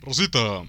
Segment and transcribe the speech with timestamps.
[0.00, 0.62] Rosita,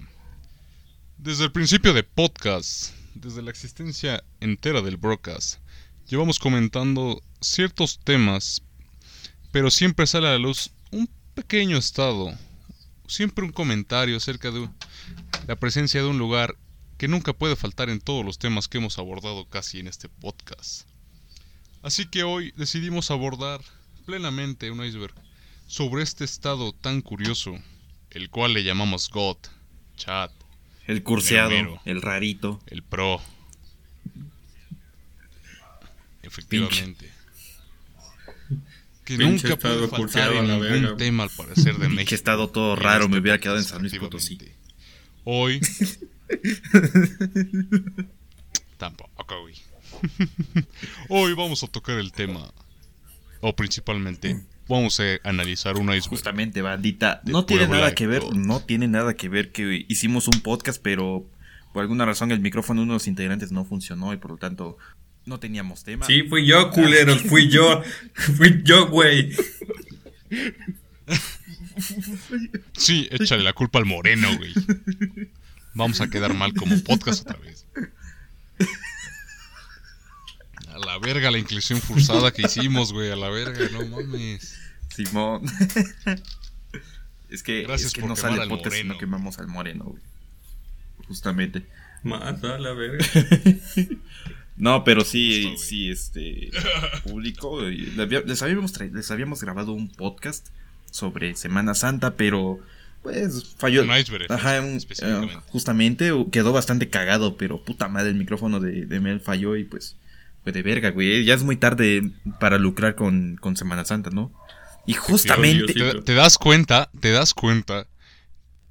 [1.16, 5.60] desde el principio de podcast, desde la existencia entera del broadcast,
[6.06, 8.60] llevamos comentando ciertos temas,
[9.50, 12.36] pero siempre sale a la luz un pequeño estado,
[13.08, 14.68] siempre un comentario acerca de
[15.46, 16.54] la presencia de un lugar
[16.98, 20.86] que nunca puede faltar en todos los temas que hemos abordado casi en este podcast.
[21.80, 23.62] Así que hoy decidimos abordar
[24.04, 25.14] plenamente un iceberg
[25.66, 27.58] sobre este estado tan curioso,
[28.10, 29.36] el cual le llamamos God,
[29.96, 30.32] Chat,
[30.86, 33.20] el curseado, el rarito, el pro.
[36.22, 37.10] Efectivamente.
[39.04, 42.10] Que nunca puede faltar en ningún tema al parecer de México.
[42.10, 44.38] Que estado todo raro, me hubiera quedado en San Luis Potosí.
[45.24, 45.60] Hoy
[48.76, 49.54] Tampoco, güey.
[51.08, 52.52] Hoy vamos a tocar el tema.
[53.40, 56.08] O principalmente, vamos a analizar un iceberg.
[56.08, 57.20] Justamente, bandita.
[57.24, 61.26] No tiene nada que ver, no tiene nada que ver que hicimos un podcast, pero
[61.72, 64.36] por alguna razón el micrófono de uno de los integrantes no funcionó y por lo
[64.38, 64.78] tanto
[65.26, 66.06] no teníamos tema.
[66.06, 67.82] Sí, fui yo, culero, fui yo.
[68.14, 69.32] fui yo, güey.
[72.72, 74.52] Sí, échale la culpa al moreno, güey.
[75.74, 77.66] Vamos a quedar mal como podcast otra vez.
[80.82, 83.10] A la verga la inclusión forzada que hicimos, güey.
[83.10, 84.56] A la verga, no mames.
[84.88, 85.42] Simón.
[87.30, 90.02] es que, Gracias por no sale podcast si no quemamos al moreno, güey.
[91.06, 91.66] Justamente.
[92.02, 93.04] Mata a la verga.
[94.56, 96.50] no, pero sí, sí, este.
[97.04, 97.60] Público.
[97.62, 100.48] Les habíamos, les habíamos grabado un podcast
[100.90, 102.60] sobre Semana Santa, pero
[103.02, 103.84] pues falló.
[104.28, 109.64] Ajá, eh, justamente quedó bastante cagado, pero puta madre, el micrófono de, Mel falló y
[109.64, 109.96] pues
[110.42, 111.24] fue de verga, güey.
[111.24, 114.32] Ya es muy tarde para lucrar con, Semana Santa, ¿no?
[114.86, 115.74] Y justamente.
[116.04, 117.86] te, das cuenta, te das cuenta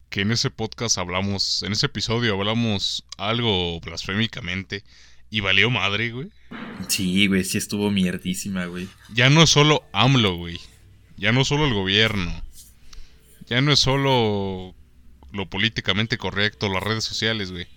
[0.10, 4.84] que en ese podcast hablamos, en ese episodio hablamos algo blasfémicamente
[5.30, 6.30] y valió madre, güey.
[6.88, 8.88] Sí, güey, sí estuvo mierdísima, güey.
[9.14, 10.60] Ya no es solo AMLO, güey.
[11.18, 12.42] Ya no es solo el gobierno
[13.50, 14.76] ya no es solo
[15.32, 17.68] lo políticamente correcto, las redes sociales, güey.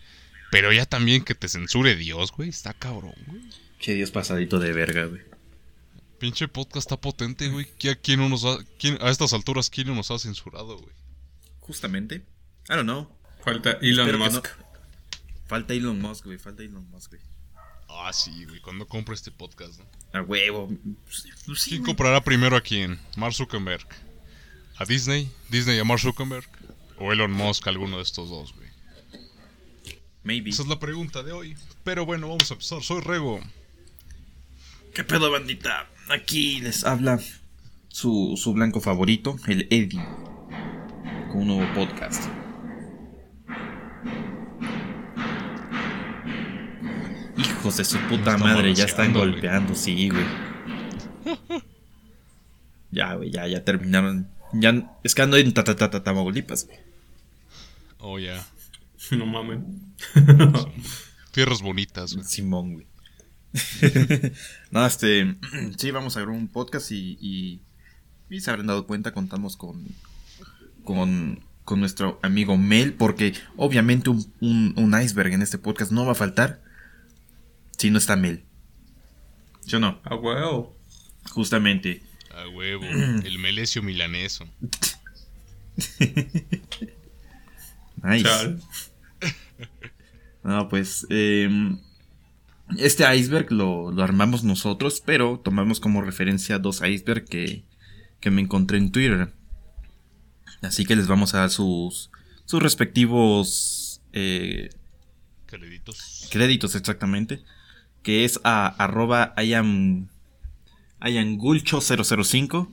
[0.50, 2.50] Pero ya también que te censure Dios, güey.
[2.50, 3.42] Está cabrón, güey.
[3.82, 5.22] Che Dios pasadito de verga, güey.
[6.20, 7.66] Pinche podcast está potente, güey.
[7.90, 8.56] ¿A, quién nos ha,
[9.00, 10.94] a estas alturas, quién no nos ha censurado, güey?
[11.58, 12.24] Justamente.
[12.70, 13.08] I don't know.
[13.44, 14.46] Falta Elon Musk.
[15.48, 16.38] Falta Elon Musk, güey.
[16.38, 17.22] Falta Elon Musk, güey.
[17.88, 18.60] Ah, sí, güey.
[18.60, 19.86] Cuando compre este podcast, ¿no?
[20.12, 20.70] A huevo.
[21.64, 23.00] ¿Quién comprará primero a quién?
[23.16, 23.84] Mark Zuckerberg.
[24.76, 25.28] ¿A Disney?
[25.50, 26.48] ¿Disney a Mark Zuckerberg?
[26.98, 28.68] ¿O Elon Musk, alguno de estos dos, güey?
[30.22, 30.50] Maybe.
[30.50, 31.56] Esa es la pregunta de hoy.
[31.82, 32.80] Pero bueno, vamos a empezar.
[32.80, 33.40] Soy Rego.
[34.94, 35.88] ¿Qué pedo, bandita?
[36.10, 37.18] Aquí les habla
[37.88, 40.04] su, su blanco favorito, el Eddie,
[41.30, 42.24] con un nuevo podcast.
[47.38, 50.26] Hijos de su puta madre, ya están golpeando, sí, güey.
[52.90, 56.78] ya, güey, ya, ya terminaron ya es que ando en Tamaulipas, güey.
[57.98, 58.44] Oh, ya.
[59.10, 59.60] No mames.
[61.32, 62.26] Tierras bonitas, güey.
[62.26, 62.91] Simón, güey.
[64.70, 65.36] no, este.
[65.76, 67.60] Sí, vamos a ver un podcast y,
[68.30, 68.40] y.
[68.40, 69.86] se habrán dado cuenta, contamos con.
[70.84, 71.44] Con.
[71.64, 76.16] Con nuestro amigo Mel, porque obviamente un, un, iceberg en este podcast no va a
[76.16, 76.60] faltar
[77.78, 78.42] si no está Mel.
[79.64, 80.00] ¿Yo no?
[80.02, 80.74] Ah, wow.
[81.30, 82.02] Justamente.
[82.34, 82.84] A huevo,
[83.24, 84.48] el melesio milaneso.
[88.02, 88.56] nice.
[90.42, 91.78] no, pues em,
[92.78, 97.64] este iceberg lo, armamos nosotros, pero tomamos como referencia dos icebergs que,
[98.20, 99.32] que me encontré en Twitter.
[100.62, 102.10] Así que les vamos a dar sus,
[102.44, 104.70] sus respectivos eh,
[105.46, 106.28] créditos.
[106.30, 107.42] Créditos, exactamente.
[108.02, 110.08] Que es a arroba I am
[111.00, 112.68] Ayangulcho005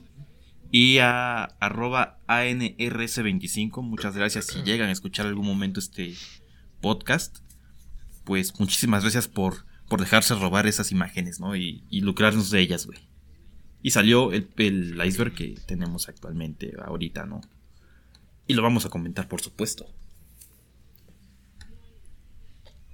[0.70, 3.82] y a arroba ANRS25.
[3.82, 6.14] Muchas gracias si llegan a escuchar algún momento este
[6.80, 7.38] podcast.
[8.24, 11.56] Pues muchísimas gracias por, por dejarse robar esas imágenes, ¿no?
[11.56, 13.00] Y, lucrarnos de ellas, güey.
[13.82, 17.40] Y salió el, el iceberg que tenemos actualmente, ahorita, ¿no?
[18.46, 19.92] Y lo vamos a comentar, por supuesto.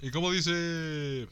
[0.00, 1.28] ¿Y cómo dice?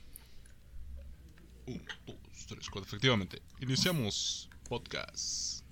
[2.82, 3.40] efectivamente.
[3.60, 5.64] Iniciamos podcast.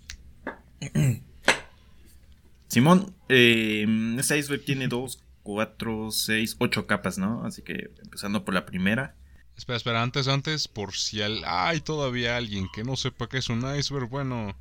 [2.69, 3.87] Simón, eh,
[4.19, 7.45] este iceberg tiene 2, 4, 6, 8 capas, ¿no?
[7.45, 9.17] Así que empezando por la primera.
[9.63, 13.65] Espera, espera, antes, antes, por si hay todavía alguien que no sepa qué es un
[13.77, 14.57] iceberg, bueno,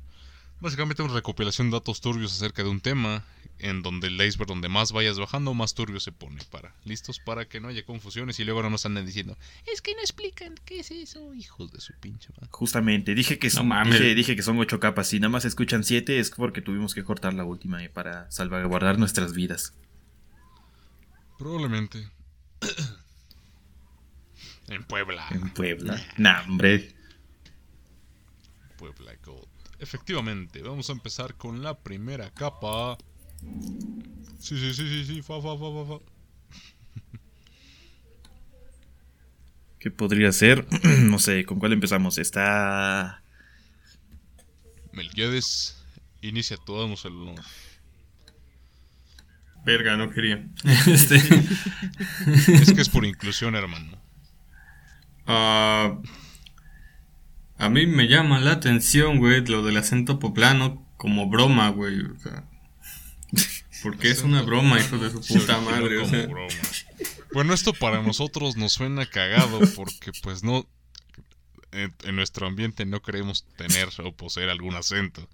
[0.60, 3.24] Básicamente una recopilación de datos turbios acerca de un tema
[3.58, 6.40] en donde el iceberg donde más vayas bajando, más turbio se pone.
[6.52, 9.92] Para, listos para que no haya confusiones y luego no nos anden diciendo, es que
[9.96, 12.46] no explican qué es eso, hijos de su pinche madre.
[12.52, 13.72] Justamente, dije que son,
[14.14, 15.12] dije, que son ocho capas.
[15.12, 19.00] y nada más escuchan siete, es porque tuvimos que cortar la última eh, para salvaguardar
[19.00, 19.74] nuestras vidas.
[21.38, 22.08] Probablemente.
[24.72, 25.26] en Puebla.
[25.30, 26.00] En Puebla.
[26.16, 26.94] Nah, hombre.
[28.76, 29.46] Puebla God.
[29.78, 32.96] Efectivamente, vamos a empezar con la primera capa.
[34.38, 36.12] Sí, sí, sí, sí, sí, fa, fa, fa, fa, fa.
[39.78, 40.66] ¿Qué podría ser?
[41.00, 42.18] no sé, ¿con cuál empezamos?
[42.18, 43.22] Está.
[44.92, 45.84] Melquiades,
[46.20, 47.12] inicia todo, damos el
[49.64, 50.44] Verga, no quería.
[50.86, 51.16] este...
[52.26, 54.01] es que es por inclusión, hermano.
[55.26, 55.98] Ah,
[57.58, 62.00] a mí me llama la atención, güey, lo del acento poblano como broma, güey.
[62.00, 62.44] O sea,
[63.82, 65.98] porque es una broma, hijo de su puta madre.
[65.98, 66.28] O sea.
[67.32, 70.66] Bueno, esto para nosotros nos suena cagado porque pues no...
[71.70, 75.26] En, en nuestro ambiente no queremos tener o poseer algún acento.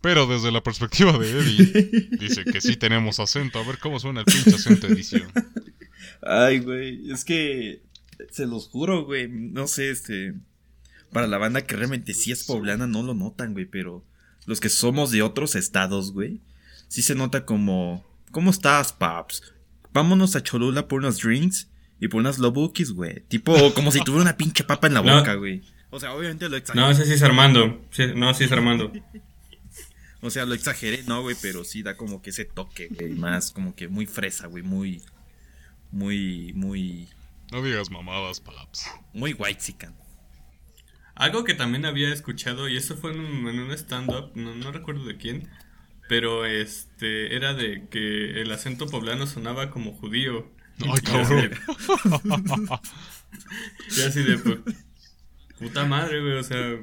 [0.00, 3.58] Pero desde la perspectiva de Eddie, dice que sí tenemos acento.
[3.58, 5.30] A ver cómo suena el pinche acento edición.
[6.22, 7.82] Ay, güey, es que
[8.30, 9.28] se los juro, güey.
[9.28, 10.34] No sé, este.
[11.12, 13.66] Para la banda que realmente sí es poblana, no lo notan, güey.
[13.66, 14.04] Pero
[14.46, 16.40] los que somos de otros estados, güey,
[16.88, 18.04] sí se nota como.
[18.30, 19.42] ¿Cómo estás, paps?
[19.92, 21.68] Vámonos a Cholula por unos drinks
[22.00, 23.20] y por unas lobukis, güey.
[23.28, 25.62] Tipo, como si tuviera una pinche papa en la boca, güey.
[25.90, 26.84] O sea, obviamente lo exagero.
[26.84, 27.80] No, ese sí es Armando.
[28.14, 28.92] no, sí es Armando.
[30.22, 33.52] O sea, lo exageré, no, güey, pero sí da como que ese toque, güey, más
[33.52, 35.02] como que muy fresa, güey, muy,
[35.92, 37.08] muy, muy...
[37.52, 38.90] No digas mamadas, paps.
[39.12, 39.96] Muy white chican.
[41.14, 45.48] Algo que también había escuchado, y eso fue en un, stand-up, no, recuerdo de quién,
[46.08, 50.50] pero este, era de que el acento poblano sonaba como judío.
[50.80, 51.50] Ay, cabrón.
[53.96, 54.58] Y así de, pues,
[55.58, 56.78] puta madre, güey, o sea,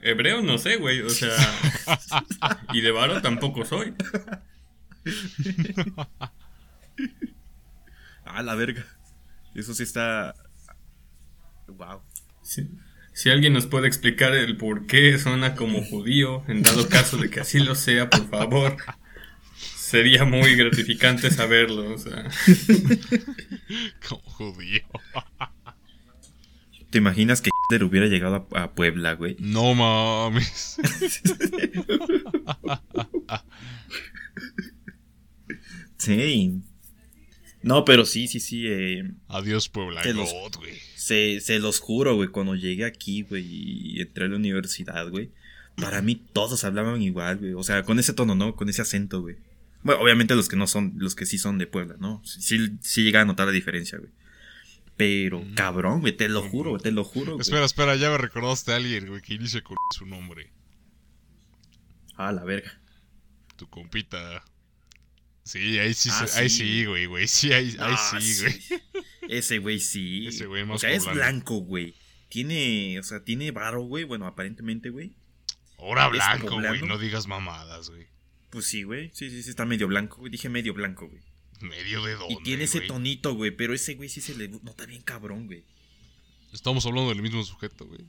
[0.00, 1.36] Hebreo no sé, güey, o sea.
[2.72, 3.94] y de varo tampoco soy.
[8.24, 8.84] ah, la verga.
[9.56, 10.34] Eso sí está.
[11.66, 12.02] Wow.
[12.42, 17.30] Si alguien nos puede explicar el por qué suena como judío, en dado caso de
[17.30, 18.76] que así lo sea, por favor.
[19.56, 22.28] Sería muy gratificante saberlo, o sea.
[24.08, 24.82] como judío.
[26.90, 29.36] ¿Te imaginas que Hitler hubiera llegado a, Puebla, güey?
[29.38, 30.76] No mames.
[35.98, 36.62] sí.
[37.66, 38.64] No, pero sí, sí, sí.
[38.68, 40.00] Eh, Adiós, Puebla,
[40.56, 40.72] güey.
[40.94, 45.32] Se, se los juro, güey, cuando llegué aquí, güey, y entré a la universidad, güey.
[45.74, 47.54] Para mí todos hablaban igual, güey.
[47.54, 48.54] O sea, con ese tono, ¿no?
[48.54, 49.34] Con ese acento, güey.
[49.82, 52.22] Bueno, obviamente los que no son, los que sí son de Puebla, ¿no?
[52.24, 54.12] Sí, sí llega a notar la diferencia, güey.
[54.96, 57.40] Pero, cabrón, güey, te lo juro, te lo juro.
[57.40, 60.52] Espera, espera, ya me recordaste a alguien, güey, que inicia con su nombre.
[62.14, 62.78] Ah, la verga.
[63.56, 64.44] Tu compita.
[65.46, 67.28] Sí, ahí sí, ah, ahí sí, güey, güey.
[67.28, 68.82] Sí, ahí, ahí sí, güey.
[69.28, 70.26] Ese güey sí.
[70.26, 71.94] Ese güey más O sea, es blanco, güey.
[72.28, 74.02] Tiene, o sea, tiene varo, güey.
[74.02, 75.14] Bueno, aparentemente, güey.
[75.78, 76.82] Ahora blanco, güey.
[76.82, 78.08] No digas mamadas, güey.
[78.50, 79.12] Pues sí, güey.
[79.14, 80.32] Sí, sí, sí, está medio blanco, güey.
[80.32, 81.22] Dije medio blanco, güey.
[81.60, 82.34] ¿Medio de dónde?
[82.34, 83.52] Y tiene ese tonito, güey.
[83.52, 85.64] Pero ese güey sí se le nota bien cabrón, güey.
[86.52, 88.00] Estamos hablando del mismo sujeto, güey.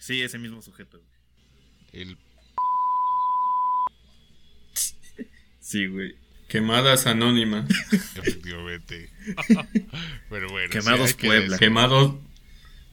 [0.00, 2.02] Sí, ese mismo sujeto, güey.
[2.02, 2.18] El.
[5.60, 6.16] Sí, güey.
[6.48, 7.68] Quemadas anónimas.
[7.92, 9.10] Efectivamente.
[10.30, 10.70] Pero bueno.
[10.70, 11.58] Quemados Puebla.
[11.58, 12.14] Quemados.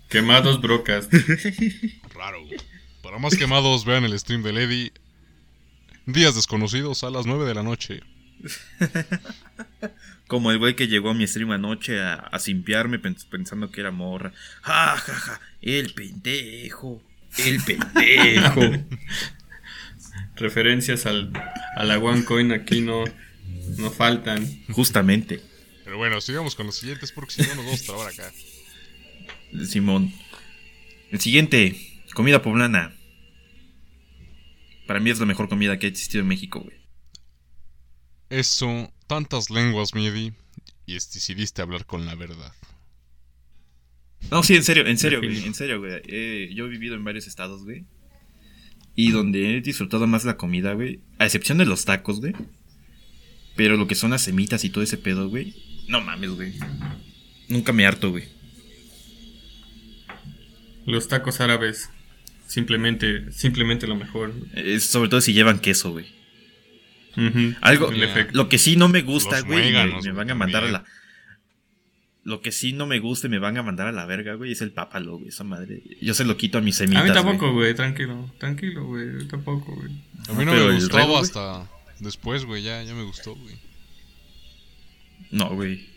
[0.09, 1.09] Quemados brocas.
[2.13, 2.41] Raro.
[3.01, 4.91] Para más quemados, vean el stream de Lady.
[6.05, 8.01] Días desconocidos a las 9 de la noche.
[10.27, 13.91] Como el güey que llegó a mi stream anoche a, a simpiarme pensando que era
[13.91, 14.33] morra.
[14.61, 17.01] Ja, ja, ja, el pendejo.
[17.37, 18.85] El pendejo.
[20.35, 21.31] Referencias al,
[21.75, 23.03] a la OneCoin aquí no,
[23.77, 24.45] no faltan.
[24.69, 25.41] Justamente.
[25.83, 28.31] Pero bueno, sigamos con los siguientes porque si no nos vamos a trabar acá.
[29.65, 30.13] Simón.
[31.11, 31.75] El siguiente,
[32.13, 32.93] comida poblana.
[34.87, 36.77] Para mí es la mejor comida que ha existido en México, güey.
[38.29, 40.33] Eso, tantas lenguas, Midi,
[40.85, 42.53] y decidiste hablar con la verdad.
[44.31, 46.01] No, sí, en serio, en serio, güey, en serio, güey.
[46.07, 47.85] Eh, yo he vivido en varios estados, güey.
[48.95, 50.99] Y donde he disfrutado más la comida, güey.
[51.19, 52.33] A excepción de los tacos, güey.
[53.55, 55.53] Pero lo que son las semitas y todo ese pedo, güey.
[55.87, 56.53] No mames, güey.
[57.49, 58.25] Nunca me harto, güey.
[60.85, 61.89] Los tacos árabes.
[62.47, 64.33] simplemente, simplemente lo mejor.
[64.79, 66.07] sobre todo si llevan queso, güey.
[67.61, 67.91] Algo,
[68.33, 70.85] lo que sí no me gusta, güey, me, van a mandar a la...
[72.25, 74.51] Lo que sí no me gusta y me van a mandar a la verga, güey,
[74.51, 75.81] es el pápalo, güey, esa madre.
[76.01, 79.75] Yo se lo quito a mis semitas, A mí tampoco, güey, tranquilo, tranquilo, güey, tampoco,
[79.75, 79.91] güey.
[80.27, 83.55] A mí no, me gustaba hasta después, güey, ya, ya me gustó, güey.
[85.29, 85.95] No, güey.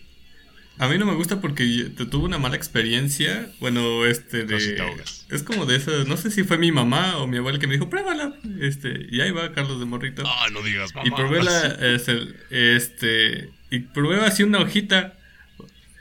[0.79, 3.51] A mí no me gusta porque te tuve una mala experiencia.
[3.59, 5.03] Bueno, este de.
[5.29, 6.05] Es como de eso.
[6.05, 8.35] No sé si fue mi mamá o mi abuela que me dijo, pruébala.
[8.61, 10.23] Este, y ahí va Carlos de Morrito.
[10.25, 11.09] Ah, no digas mamá.
[11.09, 11.67] Y probé la.
[11.81, 12.19] Este,
[12.51, 13.51] este.
[13.71, 15.18] Y probé así una hojita.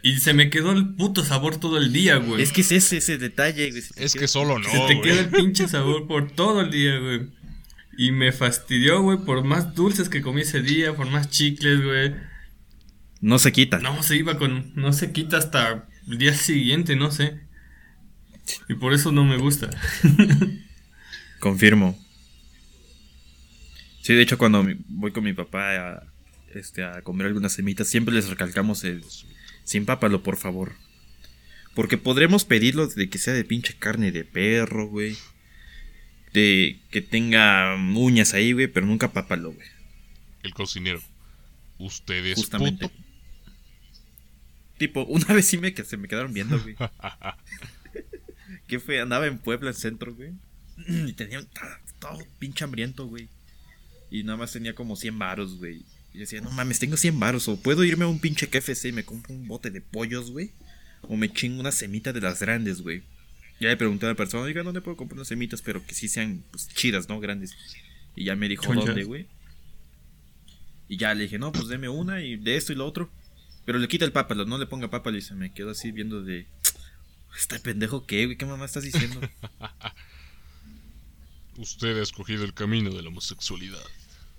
[0.07, 2.41] Y se me quedó el puto sabor todo el día, güey.
[2.41, 3.83] Es que es ese, ese detalle, güey.
[3.97, 4.69] Es que solo no.
[4.69, 7.27] Se te queda el pinche sabor por todo el día, güey.
[7.97, 12.15] Y me fastidió, güey, por más dulces que comí ese día, por más chicles, güey.
[13.19, 13.79] No se quita.
[13.79, 14.71] No, se iba con.
[14.75, 17.41] No se quita hasta el día siguiente, no sé.
[18.69, 19.69] Y por eso no me gusta.
[21.41, 21.99] Confirmo.
[24.03, 26.03] Sí, de hecho, cuando voy con mi papá a,
[26.55, 29.03] este, a comer algunas semitas, siempre les recalcamos el.
[29.67, 30.75] Sin pápalo, por favor.
[31.75, 35.17] Porque podremos pedirlo de que sea de pinche carne de perro, güey.
[36.31, 39.67] De que tenga uñas ahí, güey, pero nunca pápalo, güey.
[40.41, 41.01] El cocinero.
[41.79, 42.89] Ustedes Justamente.
[44.77, 46.77] Tipo, una vez sí me, que se me quedaron viendo, güey.
[48.67, 49.01] ¿Qué fue?
[49.01, 50.31] Andaba en Puebla, en centro, güey.
[51.09, 51.45] Y tenía
[51.99, 53.27] todo, pinche hambriento, güey.
[54.09, 55.83] Y nada más tenía como 100 varos, güey.
[56.17, 57.47] Y decía, no mames, tengo 100 varos.
[57.47, 60.49] O puedo irme a un pinche KFC y me compro un bote de pollos, güey.
[61.03, 63.03] O me chingo una semita de las grandes, güey.
[63.59, 65.61] Ya le pregunté a la persona, oiga, ¿dónde puedo comprar unas semitas?
[65.61, 67.19] Pero que sí sean pues, chidas, ¿no?
[67.19, 67.55] Grandes.
[68.15, 69.27] Y ya me dijo, ¿dónde, güey?
[70.89, 73.11] Y ya le dije, no, pues deme una y de esto y lo otro.
[73.65, 76.23] Pero le quita el pápalo, no le ponga pápalo y se me quedó así viendo
[76.23, 76.47] de.
[77.37, 78.37] ¿Está pendejo qué, güey?
[78.37, 79.21] ¿Qué mamá estás diciendo?
[81.57, 83.85] Usted ha escogido el camino de la homosexualidad.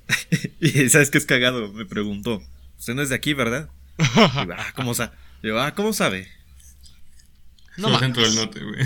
[0.60, 1.72] y ¿sabes qué es cagado?
[1.72, 2.42] Me preguntó.
[2.78, 3.70] Usted no es de aquí, ¿verdad?
[3.98, 5.12] ah, ¿cómo, sabe?
[5.54, 6.28] ah, ¿cómo sabe?
[7.76, 8.76] No Soy centro del norte, güey.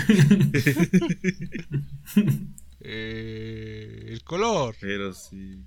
[2.81, 4.75] eh, el color.
[4.79, 5.63] Pero sí.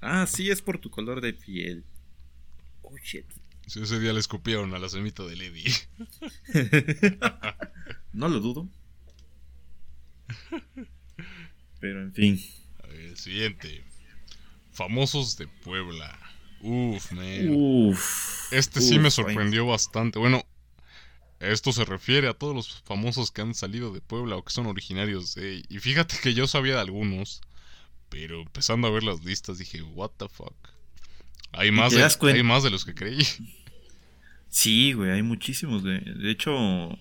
[0.00, 1.84] Ah, sí, es por tu color de piel.
[2.82, 3.26] Oh, shit
[3.66, 5.64] ese día le escupieron a la semita de Lady.
[8.12, 8.68] no lo dudo.
[11.80, 12.40] Pero en fin.
[12.88, 13.84] El siguiente.
[14.76, 16.18] Famosos de Puebla.
[16.60, 17.48] Uf, man.
[17.48, 18.52] Uf.
[18.52, 20.18] Este sí me sorprendió bastante.
[20.18, 20.44] Bueno,
[21.40, 24.66] esto se refiere a todos los famosos que han salido de Puebla o que son
[24.66, 25.62] originarios de...
[25.70, 27.40] Y fíjate que yo sabía de algunos,
[28.10, 30.54] pero empezando a ver las listas dije, what the fuck.
[31.52, 33.26] Hay más, de, hay más de los que creí.
[34.50, 36.00] Sí, güey, hay muchísimos, güey.
[36.00, 36.98] De hecho,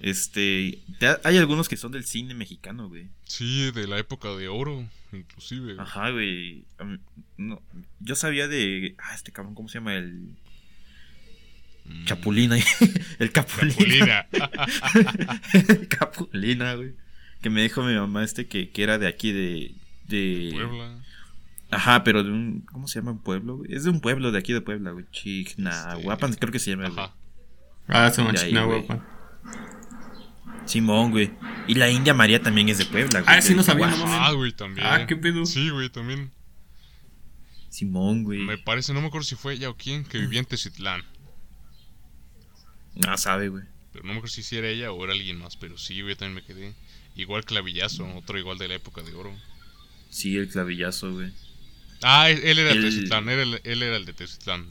[0.00, 0.78] este,
[1.24, 3.08] hay algunos que son del cine mexicano, güey.
[3.24, 5.76] Sí, de la época de oro, inclusive.
[5.78, 6.64] Ajá, güey.
[7.36, 7.62] No,
[8.00, 10.36] yo sabía de, ah, este cabrón, ¿cómo se llama el
[11.84, 12.04] mm.
[12.04, 12.56] Chapulina,
[13.18, 14.26] el Capulina.
[14.30, 15.40] Capulina.
[15.88, 16.94] Capulina, güey.
[17.40, 19.74] Que me dijo mi mamá este que, que era de aquí de
[20.08, 21.02] de Puebla.
[21.70, 22.60] Ajá, pero de un.
[22.72, 23.74] ¿Cómo se llama un pueblo, güey?
[23.74, 25.04] Es de un pueblo de aquí de Puebla, güey.
[25.10, 26.40] Chignahuapan, este...
[26.40, 27.08] creo que se llama, güey.
[27.88, 29.04] Ah, se llama Chignahuapan.
[30.66, 31.30] Simón, güey.
[31.66, 33.36] Y la India María también es de Puebla, güey.
[33.36, 33.88] Ah, sí, no sabía.
[33.88, 34.86] Ah, güey, también.
[34.86, 35.46] Ah, qué pedo.
[35.46, 36.30] Sí, güey, también.
[37.70, 38.40] Simón, güey.
[38.40, 41.02] Me parece, no me acuerdo si fue ella o quién, que vivía en Tecitlán.
[42.94, 43.64] No sabe, güey.
[43.92, 46.34] Pero no me acuerdo si era ella o era alguien más, pero sí, güey, también
[46.34, 46.74] me quedé.
[47.14, 49.34] Igual Clavillazo, otro igual de la época de oro.
[50.10, 51.32] Sí, el Clavillazo, güey.
[52.02, 54.70] Ah, él era el, de Tecitlán, él, era el de Tecitlán.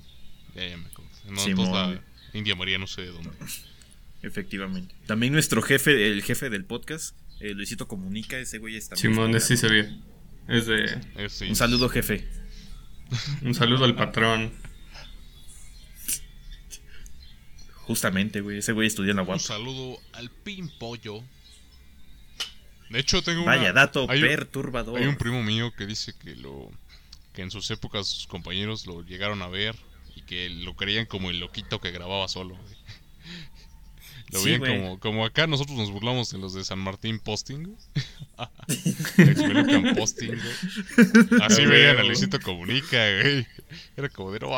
[0.53, 1.11] Ya, ya me acuerdo.
[1.29, 2.01] No, entonces la
[2.33, 3.31] India María no sé de dónde.
[4.25, 4.95] Efectivamente.
[5.05, 8.95] También nuestro jefe, el jefe del podcast, eh, Luisito Comunica, ese güey está.
[8.95, 9.53] Simón, sí.
[10.47, 11.01] Es de.
[11.47, 12.27] Un saludo, jefe.
[13.43, 14.51] Un saludo al patrón.
[17.83, 18.57] Justamente, güey.
[18.57, 19.33] Ese güey estudió en la UAP.
[19.35, 21.23] Un saludo al Pimpollo.
[22.89, 24.99] De hecho, tengo Vaya dato perturbador.
[24.99, 26.71] hay un primo mío que dice que lo
[27.33, 29.75] que en sus épocas sus compañeros lo llegaron a ver
[30.15, 32.57] y que lo creían como el loquito que grababa solo.
[34.31, 37.75] Lo veían como, como acá nosotros nos burlamos de los de San Martín Posting.
[39.95, 40.33] Posting,
[41.41, 43.47] Así veían a Luisito Comunica, güey.
[43.95, 44.49] Era como de no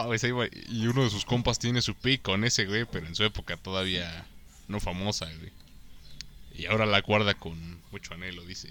[0.69, 3.57] Y uno de sus compas tiene su pick con ese, güey, pero en su época
[3.57, 4.25] todavía
[4.67, 5.51] no famosa, güey.
[6.55, 8.69] Y ahora la guarda con mucho anhelo, dice.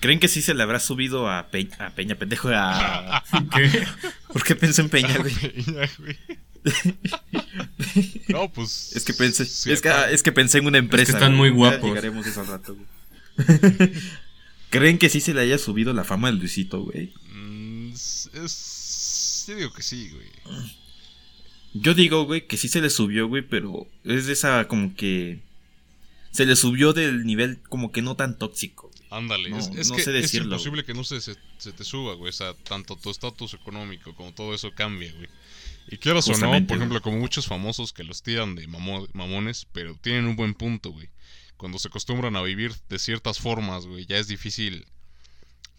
[0.00, 2.48] ¿Creen que sí se le habrá subido a, Peña, a Peña pendejo?
[2.52, 3.22] A...
[3.54, 3.86] ¿Qué?
[4.32, 5.32] ¿Por qué pensé en Peña, güey?
[8.28, 8.94] no, pues.
[8.94, 11.02] Es que pensé, es, que, es que pensé en una empresa.
[11.02, 11.88] Es que están muy guapos.
[11.88, 12.86] llegaremos eso al rato, güey.
[14.70, 17.12] ¿Creen que sí se le haya subido la fama al Luisito, güey?
[17.30, 20.28] Mm, es, Yo digo que sí, güey.
[21.74, 25.40] Yo digo, güey, que sí se le subió, güey, pero es de esa como que...
[26.30, 28.90] Se le subió del nivel como que no tan tóxico.
[29.10, 32.30] Ándale, es, que es imposible que no se, se, te suba, güey.
[32.30, 35.28] O sea, tanto tu estatus económico como todo eso cambia, güey.
[35.88, 39.96] Y quieras o no, por ejemplo, como muchos famosos que los tiran de mamones, pero
[39.96, 41.08] tienen un buen punto, güey.
[41.56, 44.86] Cuando se acostumbran a vivir de ciertas formas, güey, ya es difícil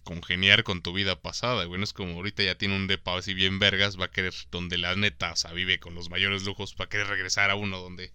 [0.03, 1.77] congeniar con tu vida pasada, güey.
[1.79, 4.77] No es como ahorita ya tiene un depa así bien vergas, va a querer, donde
[4.77, 7.79] la neta, o sea, vive con los mayores lujos, va a querer regresar a uno
[7.79, 8.11] donde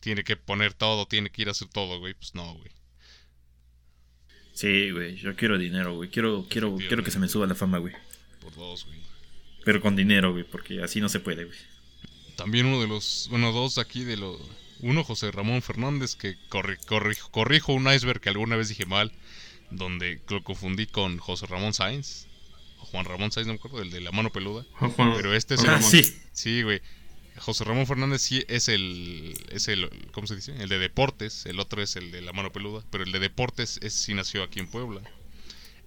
[0.00, 2.14] tiene que poner todo, tiene que ir a hacer todo, güey.
[2.14, 2.70] Pues no, güey.
[4.54, 6.10] Sí, güey, yo quiero dinero, güey.
[6.10, 7.94] Quiero, quiero, quiero que se me suba la fama, güey.
[8.40, 9.11] Por dos, güey.
[9.64, 11.58] Pero con dinero, güey, porque así no se puede, güey.
[12.36, 14.40] También uno de los, bueno, dos aquí de los...
[14.80, 19.12] Uno, José Ramón Fernández, que corrijo un iceberg que alguna vez dije mal,
[19.70, 22.26] donde lo confundí con José Ramón Sainz.
[22.80, 24.66] O Juan Ramón Sainz, no me acuerdo, el de la mano peluda.
[24.96, 25.70] Pero este es el...
[25.70, 26.02] Ah, sí.
[26.32, 26.80] Sí, güey.
[27.38, 30.54] José Ramón Fernández sí es el, es el, ¿cómo se dice?
[30.60, 33.78] El de deportes, el otro es el de la mano peluda, pero el de deportes
[33.82, 35.00] es, sí nació aquí en Puebla.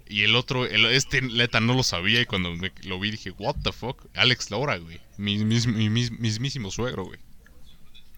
[0.07, 3.31] Y el otro, el, este Leta no lo sabía y cuando me, lo vi dije,
[3.31, 4.99] what the fuck, Alex Laura, güey.
[5.17, 7.19] Mi, mismísimo suegro, güey.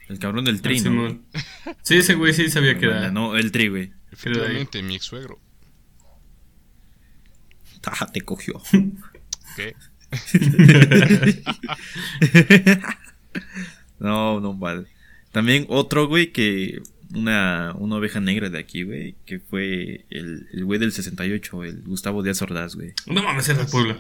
[0.10, 1.20] El cabrón del tri, ¿no?
[1.82, 3.12] Sí, ese güey sí sabía que era.
[3.12, 3.92] No, el tri, güey.
[4.12, 5.40] Efectivamente, mi ex suegro.
[7.86, 8.62] Ah, te cogió.
[9.56, 9.76] ¿Qué?
[14.00, 14.88] no, no vale.
[15.32, 16.82] También otro, güey, que
[17.14, 21.82] una, una oveja negra de aquí, güey, que fue el, el güey del 68, el
[21.84, 22.94] Gustavo Díaz Ordaz, güey.
[23.06, 23.98] No mames, era Puebla.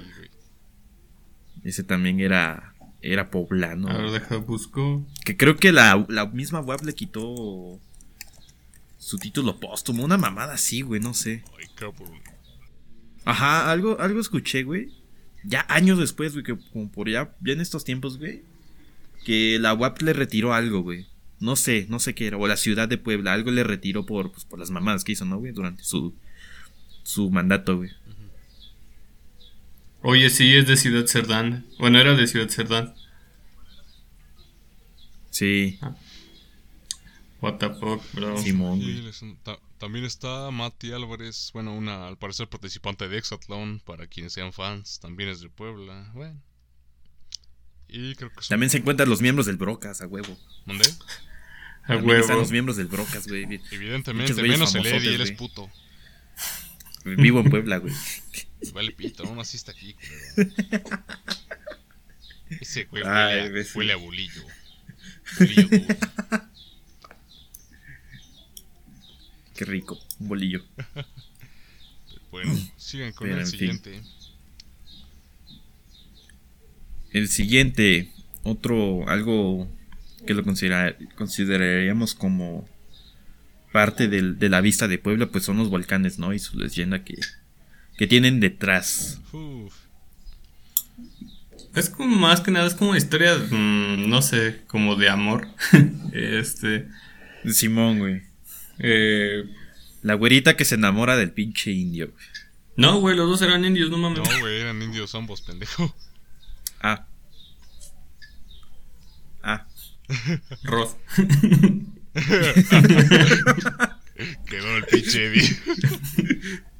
[1.63, 3.89] Ese también era era poblano.
[3.89, 5.05] A ver, deja busco.
[5.23, 7.79] Que creo que la, la misma web le quitó
[8.97, 11.43] su título póstumo, una mamada así, güey, no sé.
[13.25, 14.91] Ajá, algo algo escuché, güey.
[15.43, 18.41] Ya años después, güey, que como por ya, ya en estos tiempos, güey,
[19.23, 21.05] que la UAP le retiró algo, güey.
[21.39, 22.37] No sé, no sé qué era.
[22.37, 25.25] O la ciudad de Puebla, algo le retiró por, pues, por las mamadas que hizo,
[25.25, 25.51] ¿no, güey?
[25.51, 26.15] Durante su,
[27.03, 27.91] su mandato, güey.
[30.01, 31.65] Oye, sí, es de Ciudad Cerdán.
[31.79, 32.93] Bueno, era de Ciudad Cerdán.
[35.29, 35.77] Sí.
[35.81, 35.95] Ah.
[37.41, 38.37] What the fuck, bro.
[38.37, 38.81] Simón,
[39.77, 44.99] también está Mati Álvarez, bueno, una al parecer participante de Exatlón, para quienes sean fans,
[44.99, 46.09] también es de Puebla.
[46.15, 46.41] Bueno,
[48.49, 50.37] también se encuentran los miembros del Brocas, a huevo.
[50.65, 50.85] ¿Dónde?
[51.87, 52.13] A huevo.
[52.13, 53.43] Están los miembros del Brocas, güey.
[53.71, 55.69] Evidentemente, menos el Eddie, él es puto.
[57.05, 57.93] Vivo en Puebla, güey.
[58.73, 59.95] Vale, pito, así está aquí.
[62.61, 64.41] Ese güey huele, huele, a bolillo.
[65.37, 65.69] Bolillo
[69.55, 70.63] Qué rico, un bolillo.
[72.31, 74.01] bueno, sigan con el siguiente.
[77.11, 78.11] El siguiente,
[78.43, 79.67] otro, algo
[80.25, 82.67] que lo consideraríamos como
[83.71, 86.33] parte de la vista de Puebla, pues son los volcanes, ¿no?
[86.33, 87.15] Y su leyenda que,
[87.97, 89.21] que tienen detrás.
[91.75, 95.47] Es como más que nada, es como historia, mm, no sé, como de amor.
[96.13, 96.87] este.
[97.47, 98.23] Simón, güey.
[98.79, 99.43] Eh,
[100.01, 102.11] la güerita que se enamora del pinche indio.
[102.75, 104.19] No, güey, los dos eran indios, no mames.
[104.19, 105.95] No, güey, eran indios ambos, pendejo.
[106.81, 107.05] Ah.
[109.43, 109.67] Ah.
[110.63, 110.95] Roth.
[114.47, 115.57] Quedó el pinche Eddie.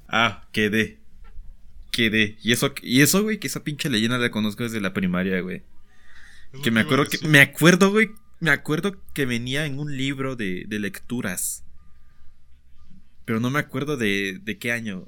[0.07, 0.99] ah, quedé.
[1.91, 2.37] Quedé.
[2.41, 5.63] Y eso, y eso, güey, que esa pinche leyenda la conozco desde la primaria, güey.
[6.63, 7.19] Que me acuerdo que.
[7.27, 8.09] Me acuerdo, güey.
[8.39, 11.63] Me acuerdo que venía en un libro de, de lecturas.
[13.25, 15.07] Pero no me acuerdo de, de qué año.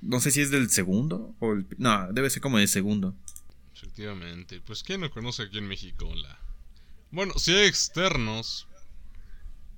[0.00, 3.14] No, sé si es del segundo o el, No, debe ser como del segundo.
[3.74, 4.60] Efectivamente.
[4.64, 6.38] Pues ¿quién no conoce aquí en México la...
[7.10, 8.68] Bueno, si hay externos,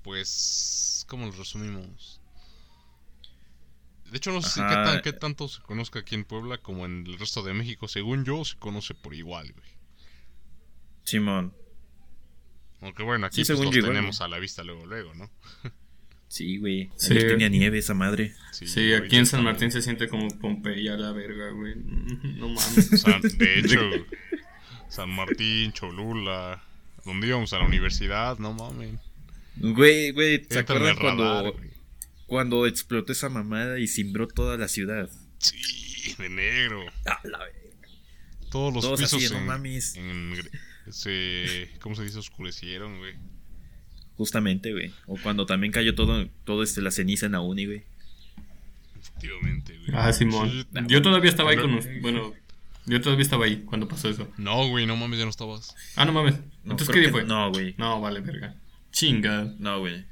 [0.03, 1.05] pues...
[1.09, 2.21] ¿Cómo lo resumimos?
[4.11, 7.19] De hecho, no sé qué, qué, tanto se conozca aquí en Puebla como en el
[7.19, 7.89] resto de México.
[7.89, 9.69] Según yo, se conoce por igual, güey.
[11.03, 11.55] Simón.
[12.83, 15.31] Aunque bueno, aquí pues, los tenemos a la vista luego, luego, ¿no?
[16.29, 16.91] Sí, güey.
[16.97, 17.15] Sí.
[17.15, 18.35] tenía nieve esa madre.
[18.53, 21.75] Sí, aquí en San Martín se siente como Pompeya la verga, güey.
[22.37, 23.05] No mames.
[23.39, 23.81] de hecho,
[24.89, 26.65] San Martín, Cholula,
[27.05, 29.01] donde íbamos a la universidad, no mames.
[29.57, 31.55] Güey, güey, ¿se acuerdan cuando,
[32.27, 35.11] cuando explotó esa mamada y cimbró toda la ciudad?
[35.39, 36.85] Sí, de negro.
[37.07, 37.59] Ah, la verga.
[38.51, 39.99] Todos los pisos así, no mames.
[40.91, 42.19] se, ¿cómo se dice?
[42.19, 43.15] Oscurecieron, güey.
[44.17, 44.93] Justamente, güey.
[45.07, 47.85] O cuando también cayó todo, todo este, la ceniza en la uni, güey.
[49.01, 49.91] Efectivamente, güey.
[49.95, 50.67] Ah, Simón.
[50.87, 51.81] Yo todavía estaba ahí con.
[52.01, 52.35] Bueno,
[52.87, 54.29] yo todavía estaba ahí cuando pasó eso.
[54.39, 55.75] No, güey, no mames, ya no estabas.
[55.97, 56.35] Ah, no mames.
[56.65, 57.25] Entonces, ¿qué día fue?
[57.25, 57.75] No, güey.
[57.79, 58.55] No, vale, verga.
[58.93, 59.53] Chinga.
[59.59, 60.05] No, güey.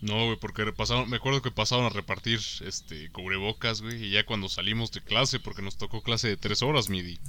[0.00, 4.26] No, güey, porque pasaron, me acuerdo que pasaron a repartir este cubrebocas, güey, y ya
[4.26, 7.20] cuando salimos de clase, porque nos tocó clase de tres horas, midi.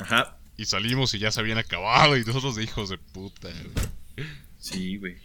[0.00, 0.36] Ajá.
[0.58, 4.28] Y salimos y ya se habían acabado, y nosotros de hijos de puta, güey.
[4.58, 5.16] Sí, güey.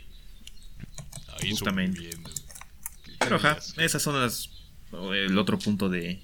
[1.42, 2.00] Ahí Justamente.
[2.00, 2.36] Bien, güey.
[3.04, 4.50] ¿Qué- Pero ajá, esas son las.
[4.92, 6.22] El otro punto de,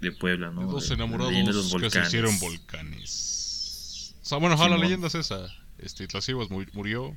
[0.00, 0.62] de Puebla, ¿no?
[0.62, 4.14] De dos enamorados de los que se hicieron volcanes.
[4.22, 5.46] O sea, bueno, ajá, la leyenda es esa.
[5.78, 7.16] Este, Tlasiguas mu- murió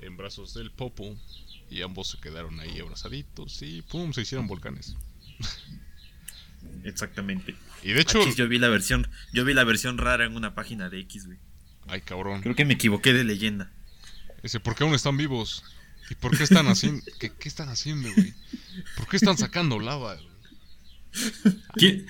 [0.00, 1.16] en brazos del Popo
[1.70, 4.96] y ambos se quedaron ahí abrazaditos y pum, se hicieron volcanes.
[6.84, 7.54] Exactamente.
[7.82, 10.54] Y de hecho, Achis, yo vi la versión, yo vi la versión rara en una
[10.54, 11.38] página de X, güey.
[11.88, 13.70] ay cabrón, Creo que me equivoqué de leyenda.
[14.42, 15.64] ese, ¿por qué aún están vivos?
[16.10, 17.02] ¿Y por qué están haciendo?
[17.20, 18.34] ¿Qué, qué están haciendo, güey?
[18.96, 20.14] ¿Por qué están sacando lava?
[20.14, 20.29] güey?
[21.74, 22.06] ¿Quién?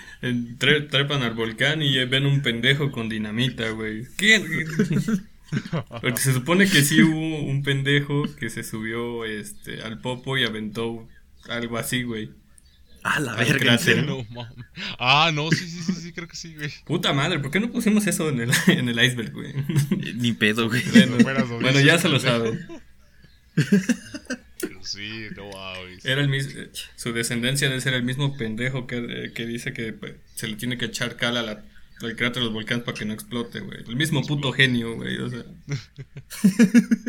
[0.59, 4.05] Tre- trepan al volcán y ven un pendejo con dinamita, güey.
[4.17, 4.45] ¿Quién?
[6.01, 10.45] Porque se supone que sí hubo un pendejo que se subió este, al popo y
[10.45, 11.09] aventó
[11.49, 12.31] algo así, güey.
[13.03, 13.79] Ah, la Al verga.
[14.07, 14.27] No.
[14.99, 16.71] Ah, no, sí, sí, sí, sí, creo que sí, güey.
[16.85, 19.55] Puta madre, ¿por qué no pusimos eso en el, en el iceberg, güey?
[20.17, 20.83] Ni pedo, güey.
[21.23, 22.59] Bueno, bueno, ya se lo pendejo.
[24.61, 26.05] Pero sí, no mames.
[26.05, 26.55] Era el mis-
[26.96, 30.77] su descendencia debe ser el mismo pendejo que, que dice que pues, se le tiene
[30.79, 31.64] que echar cal a la,
[32.03, 33.79] al cráter de los volcanes para que no explote, güey.
[33.87, 35.18] El mismo puto genio, güey.
[35.18, 35.44] O sea,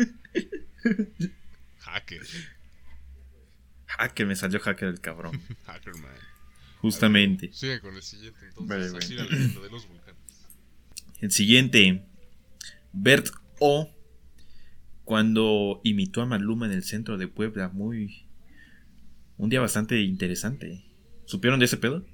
[1.80, 2.22] Hacker.
[3.86, 5.40] Hacker, me salió hacker el cabrón.
[5.66, 6.10] Hacker, man.
[6.80, 7.50] Justamente.
[7.52, 8.68] Sigue con el siguiente, entonces.
[8.68, 8.98] Vale, vale.
[9.04, 10.16] Así la leyenda de los volcanes.
[11.20, 12.04] El siguiente.
[12.92, 13.28] Bert
[13.60, 13.88] O.
[15.12, 17.68] Cuando imitó a Maluma en el centro de Puebla.
[17.68, 18.24] Muy.
[19.36, 20.86] Un día bastante interesante.
[21.26, 22.06] ¿Supieron de ese pedo?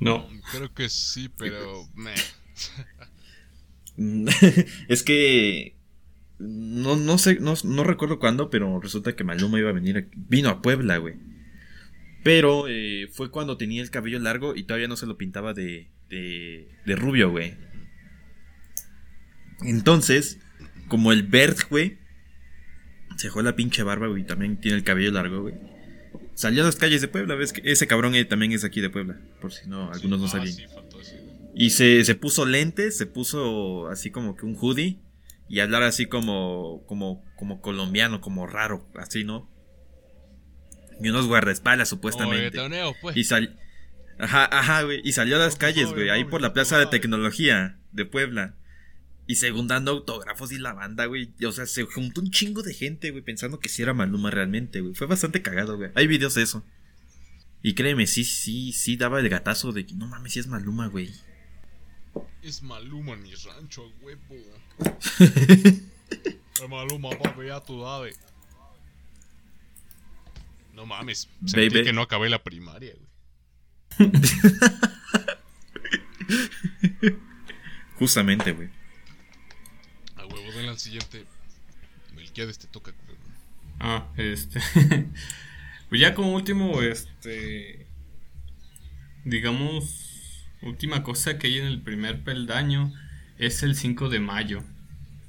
[0.00, 0.26] no.
[0.52, 1.86] Creo que sí, pero.
[1.94, 2.14] meh.
[4.88, 5.76] es que.
[6.38, 9.98] No, no sé, no, no recuerdo cuándo, pero resulta que Maluma iba a venir.
[9.98, 11.16] a- vino a Puebla, güey.
[12.24, 15.90] Pero eh, fue cuando tenía el cabello largo y todavía no se lo pintaba de,
[16.08, 17.54] de, de rubio, güey.
[19.60, 20.40] Entonces,
[20.88, 21.98] como el Bert, güey,
[23.16, 25.54] se dejó la pinche barba, güey, también tiene el cabello largo, güey.
[26.34, 28.90] Salió a las calles de Puebla, ves que ese cabrón eh, también es aquí de
[28.90, 30.54] Puebla, por si no, algunos no Ah, sabían.
[30.54, 30.64] sí.
[31.54, 34.98] Y se, se puso lentes, se puso así como que un hoodie
[35.48, 39.48] y hablar así como, como, como colombiano, como raro, así, ¿no?
[41.00, 42.58] Y unos guardaespaldas supuestamente.
[43.00, 43.16] Pues.
[43.16, 43.58] y sal...
[44.18, 45.02] Ajá, ajá, güey.
[45.04, 46.90] Y salió a las No, calles, güey, ahí por la Plaza de no.
[46.90, 48.54] Tecnología de Puebla.
[49.28, 51.32] Y según dando autógrafos y la banda, güey.
[51.44, 54.80] O sea, se juntó un chingo de gente, güey, pensando que sí era Maluma realmente,
[54.80, 54.94] güey.
[54.94, 55.90] Fue bastante cagado, güey.
[55.94, 56.64] Hay videos de eso.
[57.62, 60.86] Y créeme, sí, sí, sí daba el gatazo de que no mames, sí es Maluma,
[60.86, 61.12] güey.
[62.42, 64.22] Es Maluma en mi rancho, huevo.
[66.56, 68.18] Es Maluma, papi, ya tú sabes.
[70.72, 71.84] No mames, sentí Baby.
[71.84, 72.94] que no acabé la primaria,
[73.98, 74.10] güey.
[77.98, 78.70] Justamente, güey.
[80.76, 81.24] Al siguiente.
[82.14, 82.92] Melquiades te toca.
[83.80, 84.60] Ah, este.
[85.88, 87.86] pues ya como último, este.
[89.24, 92.92] Digamos, última cosa que hay en el primer peldaño
[93.38, 94.62] es el 5 de mayo.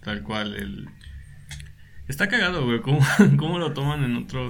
[0.04, 0.90] Tal cual, el.
[2.10, 2.82] Está cagado, güey.
[2.82, 3.00] ¿Cómo,
[3.38, 4.50] cómo lo toman en otro.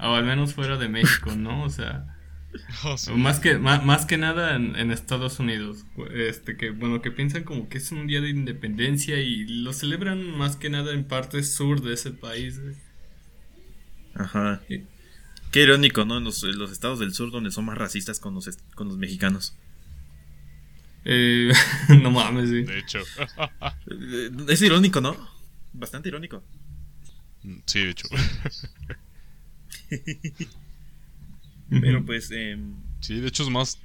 [0.00, 1.62] O al menos fuera de México, ¿no?
[1.62, 2.11] O sea.
[2.96, 3.12] Sí.
[3.12, 5.84] Más que, más, más que nada en, en Estados Unidos.
[6.14, 10.36] Este, que bueno, que piensan como que es un día de independencia y lo celebran
[10.36, 12.60] más que nada en parte sur de ese país.
[14.14, 14.60] Ajá.
[15.50, 16.18] Qué irónico, ¿no?
[16.18, 18.98] En los, en los estados del sur donde son más racistas con los, con los
[18.98, 19.54] mexicanos.
[21.04, 21.52] Eh,
[22.02, 22.62] no mames, sí.
[22.62, 23.00] De hecho.
[24.48, 25.16] Es irónico, ¿no?
[25.72, 26.42] Bastante irónico.
[27.66, 28.08] sí, de hecho.
[31.80, 33.78] Pero pues, em, Sí, de hecho es más.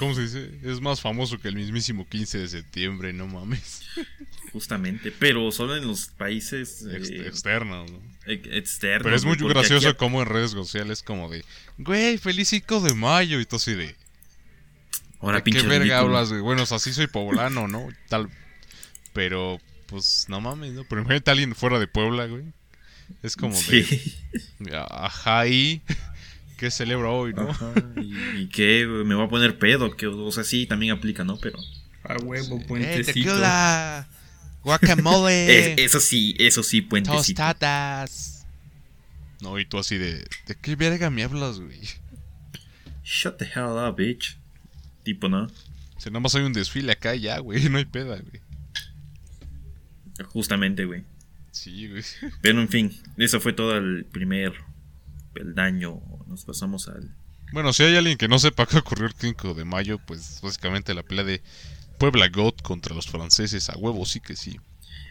[0.00, 0.50] ¿Cómo se dice?
[0.64, 3.82] Es más famoso que el mismísimo 15 de septiembre, no mames.
[4.52, 5.12] justamente.
[5.12, 8.00] Pero solo en los países Ex- eh, externo, ¿no?
[8.26, 9.04] ex- externos.
[9.04, 11.44] Pero es muy gracioso aquí- como en redes sociales como de,
[11.78, 13.94] güey, feliz 5 de mayo y todo así de,
[15.20, 16.40] Ahora, ¿de qué pinche verga hablas, güey?
[16.40, 17.88] Bueno, o sea, sí soy poblano, ¿no?
[18.08, 18.28] Tal,
[19.12, 20.82] pero, pues, no mames, ¿no?
[20.84, 22.42] Pero imagínate a alguien fuera de Puebla, güey.
[23.22, 24.02] Es como de,
[24.90, 25.80] ajá, y,
[26.56, 27.50] ¿qué celebra hoy, no?
[27.50, 28.86] Ajá, ¿Y, y qué?
[28.86, 29.04] güey?
[29.04, 29.96] ¿Me voy a poner pedo?
[29.96, 31.36] Que, o sea, sí, también aplica, ¿no?
[31.38, 31.58] Pero...
[32.04, 33.06] A huevo, Eh, puentecito.
[33.06, 34.08] tequila,
[34.62, 37.42] guacamole, Es- eso sí, eso sí, puentecito.
[37.42, 38.46] tostadas.
[39.40, 41.80] No, y tú así de, ¿de qué verga me hablas, güey?
[43.04, 44.38] Shut the hell up, bitch.
[45.02, 45.48] Tipo, ¿no?
[45.98, 48.40] Si nada más hay un desfile acá ya, güey, no hay peda, güey.
[50.32, 51.04] Justamente, güey.
[51.50, 52.02] Sí, güey.
[52.40, 54.52] Pero en fin, eso fue todo el primer
[55.36, 56.00] peldaño.
[56.26, 57.14] Nos pasamos al.
[57.52, 60.94] Bueno, si hay alguien que no sepa qué ocurrió el 5 de mayo, pues básicamente
[60.94, 61.42] la pelea de
[61.98, 64.58] Puebla God contra los franceses, a huevo, sí que sí.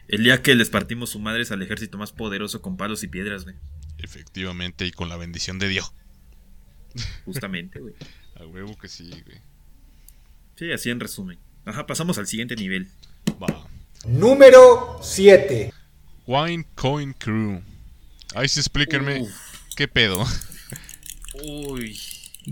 [0.08, 3.44] El día que les partimos su madres al ejército más poderoso con palos y piedras,
[3.44, 3.56] güey.
[4.00, 5.94] Efectivamente, y con la bendición de Dios.
[7.26, 7.94] Justamente, güey.
[8.36, 9.42] a huevo que sí, güey.
[10.58, 11.40] Sí, así en resumen.
[11.66, 12.88] Ajá, pasamos al siguiente nivel.
[13.42, 13.68] Va.
[14.08, 15.74] Número 7.
[16.28, 17.62] Wine Coin Crew.
[18.36, 19.45] Ahí sí explíquenme Uf.
[19.76, 20.26] Qué pedo.
[21.44, 21.98] Uy.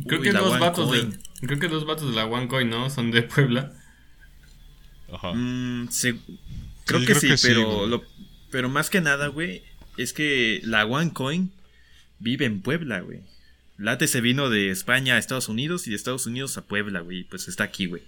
[0.08, 1.18] Creo Uy, que dos vatos de.
[1.46, 2.90] Creo que dos vatos de la OneCoin, ¿no?
[2.90, 3.74] Son de Puebla.
[5.12, 5.34] Ajá.
[5.34, 6.16] Mm, se-
[6.86, 8.04] creo Sí, que creo sí, que sí, pero, lo-
[8.50, 9.64] pero más que nada, güey,
[9.98, 11.52] es que la OneCoin
[12.20, 13.22] vive en Puebla, güey.
[13.78, 17.20] Late se vino de España a Estados Unidos y de Estados Unidos a Puebla, güey.
[17.20, 18.04] y Pues está aquí, güey.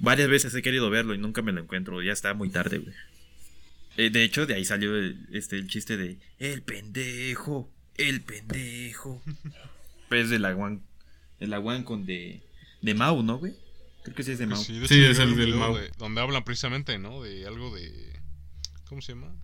[0.00, 2.02] Varias veces he querido verlo y nunca me lo encuentro.
[2.02, 2.94] Ya está muy tarde, güey.
[3.96, 9.22] Eh, de hecho, de ahí salió el, este, el chiste de El pendejo, el pendejo.
[10.08, 10.80] pues de la One,
[11.40, 12.42] de la OneCon de,
[12.82, 13.54] de Mau, ¿no, güey?
[14.02, 14.62] Creo que sí es de Mau.
[14.62, 15.74] Sí, de Sí, hecho, es el del Mau.
[15.76, 17.22] de- donde hablan precisamente, ¿no?
[17.22, 18.20] De algo de.
[18.88, 19.34] ¿Cómo se llama?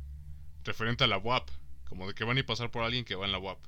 [0.65, 1.49] Referente a la WAP.
[1.89, 3.59] Como de que van a ir pasar por alguien que va en la WAP.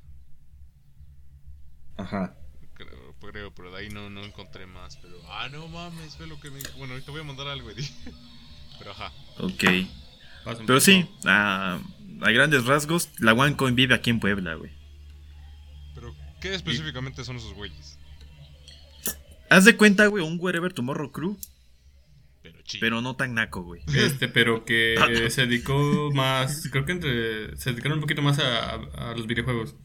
[1.97, 2.37] Ajá.
[2.75, 4.97] Creo, creo, pero de ahí no, no encontré más.
[4.97, 5.17] Pero.
[5.29, 6.61] Ah, no mames, ve lo que me.
[6.79, 7.89] Bueno, ahorita voy a mandar algo, güey.
[8.79, 9.13] Pero ajá.
[9.39, 9.65] Ok.
[10.67, 11.81] Pero sí, favor.
[12.25, 14.71] A, grandes rasgos, la OneCoin vive aquí en Puebla, güey.
[15.95, 17.99] Pero, ¿qué específicamente son esos güeyes?
[19.51, 21.37] Haz de cuenta, güey, un Wherever Tomorrow Crew,
[22.43, 22.81] Pero chido.
[22.81, 23.83] pero no tan naco, güey.
[23.95, 24.97] Este, pero que
[25.31, 26.69] se dedicó más.
[26.71, 27.57] Creo que entre.
[27.59, 29.77] Se dedicaron un poquito más a, a los videojuegos.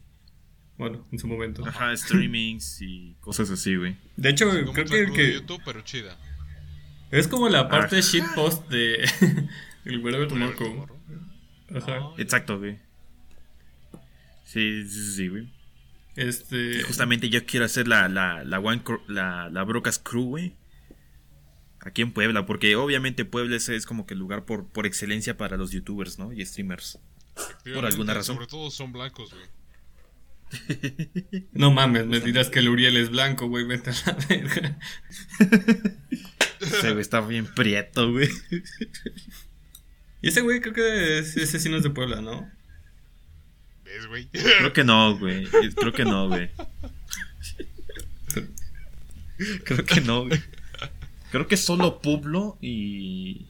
[0.78, 1.66] Bueno, en su momento.
[1.66, 3.96] Ajá, streamings y cosas así, güey.
[4.16, 6.16] De hecho, creo que, que de YouTube, pero chida.
[7.10, 8.00] es como la parte Ah.
[8.00, 9.04] shitpost de.
[9.84, 10.97] el Wherever Tomorrow
[11.74, 12.10] Ajá.
[12.18, 12.78] Exacto, güey.
[14.44, 15.52] Sí, sí, sí, güey.
[16.16, 16.82] Este.
[16.82, 20.56] Justamente yo quiero hacer la, la, la, One la, la Brocas Crew, güey.
[21.80, 25.56] Aquí en Puebla, porque obviamente Puebla es como que el lugar por, por excelencia para
[25.56, 26.32] los youtubers, ¿no?
[26.32, 26.98] Y streamers.
[27.72, 28.34] Por alguna razón.
[28.36, 29.46] Sobre todo son blancos, güey.
[31.52, 33.64] No mames, me dirás que el Uriel es blanco, güey.
[33.64, 34.78] Vete a la verga.
[36.60, 38.28] Ese güey está bien prieto, güey.
[40.20, 42.50] Y ese güey creo que es, ese sí no es de Puebla, ¿no?
[43.84, 44.28] ¿Ves, güey?
[44.28, 45.46] Creo que no, güey.
[45.76, 46.50] Creo que no, güey.
[49.64, 50.40] Creo que no, güey.
[51.30, 53.46] Creo que solo Pueblo y.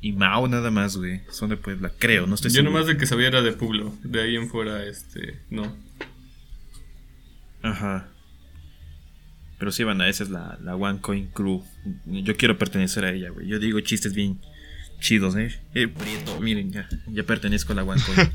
[0.00, 1.22] Y Mao nada más, güey.
[1.30, 1.90] Son de Puebla.
[1.98, 2.72] Creo, no estoy Yo seguro.
[2.72, 3.96] nomás de que sabía era de Pueblo.
[4.02, 5.40] De ahí en fuera, este.
[5.50, 5.74] No.
[7.62, 8.08] Ajá.
[9.58, 11.64] Pero sí, van esa es la, la One Coin Crew.
[12.04, 13.46] Yo quiero pertenecer a ella, güey.
[13.48, 14.38] Yo digo chistes bien
[15.04, 15.54] chidos, ¿eh?
[15.74, 18.32] Eh, prieto, miren, ya, ya pertenezco a la Coin.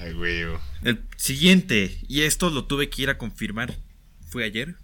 [0.00, 0.42] Ay, güey.
[0.82, 3.76] El siguiente, y esto lo tuve que ir a confirmar,
[4.28, 4.74] fue ayer,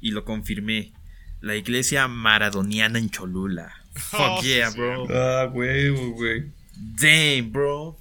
[0.00, 0.92] y lo confirmé.
[1.40, 3.72] La iglesia maradoniana en Cholula.
[3.94, 4.76] Fuck Oh, yeah, sí.
[4.76, 5.06] bro.
[5.10, 6.50] Ah, huevo, güey.
[6.74, 7.96] Damn, bro.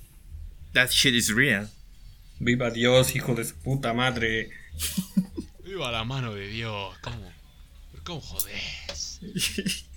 [0.74, 1.70] That shit is real.
[2.40, 4.50] Viva Dios, hijo de su puta madre.
[5.64, 6.98] Viva la mano de Dios.
[7.02, 7.32] ¿Cómo?
[7.92, 9.20] ¿Pero ¿Cómo jodés?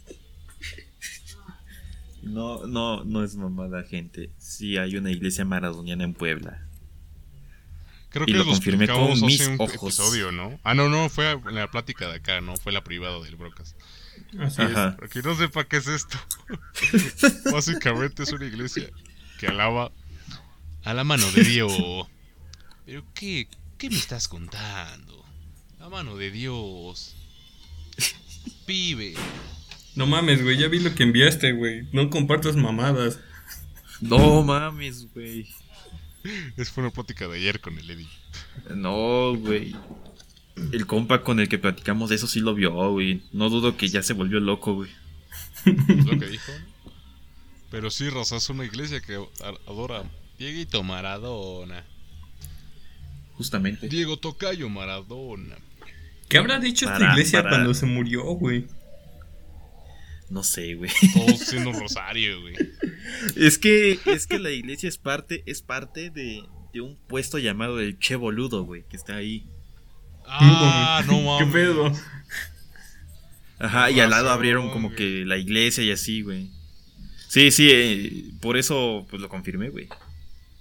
[2.26, 4.30] No, no, no es mamada, gente.
[4.38, 6.62] Sí, hay una iglesia maradoniana en Puebla.
[8.10, 9.74] Creo Y que lo confirmé con explicamos mis hace un ojos.
[9.74, 10.58] episodio, ¿no?
[10.64, 13.76] Ah, no, no, fue en la plática de acá, no fue la privada del Brocas.
[14.40, 14.96] Así Ajá.
[14.96, 16.16] Para quien no sepa qué es esto,
[17.52, 18.90] básicamente es una iglesia
[19.38, 19.92] que alaba
[20.84, 21.72] a la mano de Dios.
[22.86, 25.24] Pero qué, qué me estás contando?
[25.78, 27.14] La mano de Dios.
[28.64, 29.14] Pibe.
[29.96, 30.56] No mames, güey.
[30.58, 31.88] Ya vi lo que enviaste, güey.
[31.92, 33.18] No compartas mamadas.
[34.00, 35.46] No mames, güey.
[36.56, 38.08] Es fue una plática de ayer con el Eddie.
[38.74, 39.74] No, güey.
[40.72, 43.22] El compa con el que platicamos de eso sí lo vio, güey.
[43.32, 44.90] No dudo que ya se volvió loco, güey.
[45.64, 46.52] Es lo que dijo.
[47.70, 50.04] Pero sí, Rosa, es una iglesia que a- adora
[50.38, 51.84] Dieguito Maradona.
[53.34, 53.88] Justamente.
[53.88, 55.56] Diego Tocayo Maradona.
[56.28, 58.66] ¿Qué habrá dicho esta iglesia para- cuando se murió, güey?
[60.28, 60.90] No sé, güey.
[61.14, 62.54] Todos siendo un rosario, güey.
[63.36, 67.80] Es que, es que la iglesia es parte, es parte de, de un puesto llamado
[67.80, 69.46] el Che Boludo, güey, que está ahí.
[70.26, 71.46] Ah, no mames.
[71.46, 71.92] ¿Qué pedo?
[73.58, 76.50] Ajá, y al lado abrieron como que la iglesia y así, güey.
[77.28, 79.88] Sí, sí, eh, por eso pues lo confirmé, güey.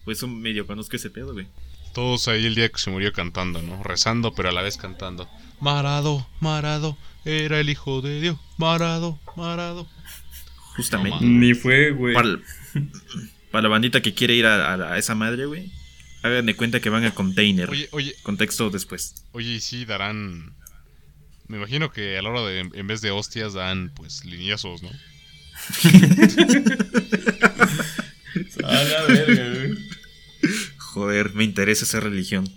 [0.03, 1.47] Por eso medio conozco ese pedo, güey.
[1.93, 3.81] Todos ahí el día que se murió cantando, ¿no?
[3.83, 5.29] Rezando, pero a la vez cantando.
[5.59, 8.37] Marado, Marado, era el hijo de Dios.
[8.57, 9.87] Marado, Marado.
[10.75, 11.23] Justamente.
[11.25, 12.13] Ni fue, güey.
[12.13, 12.39] Para,
[13.51, 15.71] para la bandita que quiere ir a, a- a esa madre, güey.
[16.23, 17.69] Hagan de cuenta que van a container.
[17.69, 19.23] Oye, oye, Contexto después.
[19.33, 20.53] oye, y sí darán.
[21.47, 24.89] Me imagino que a la hora de, en vez de hostias, dan, pues, lineazos, ¿no?
[28.63, 29.77] A la verga, güey.
[30.77, 32.51] Joder, me interesa esa religión.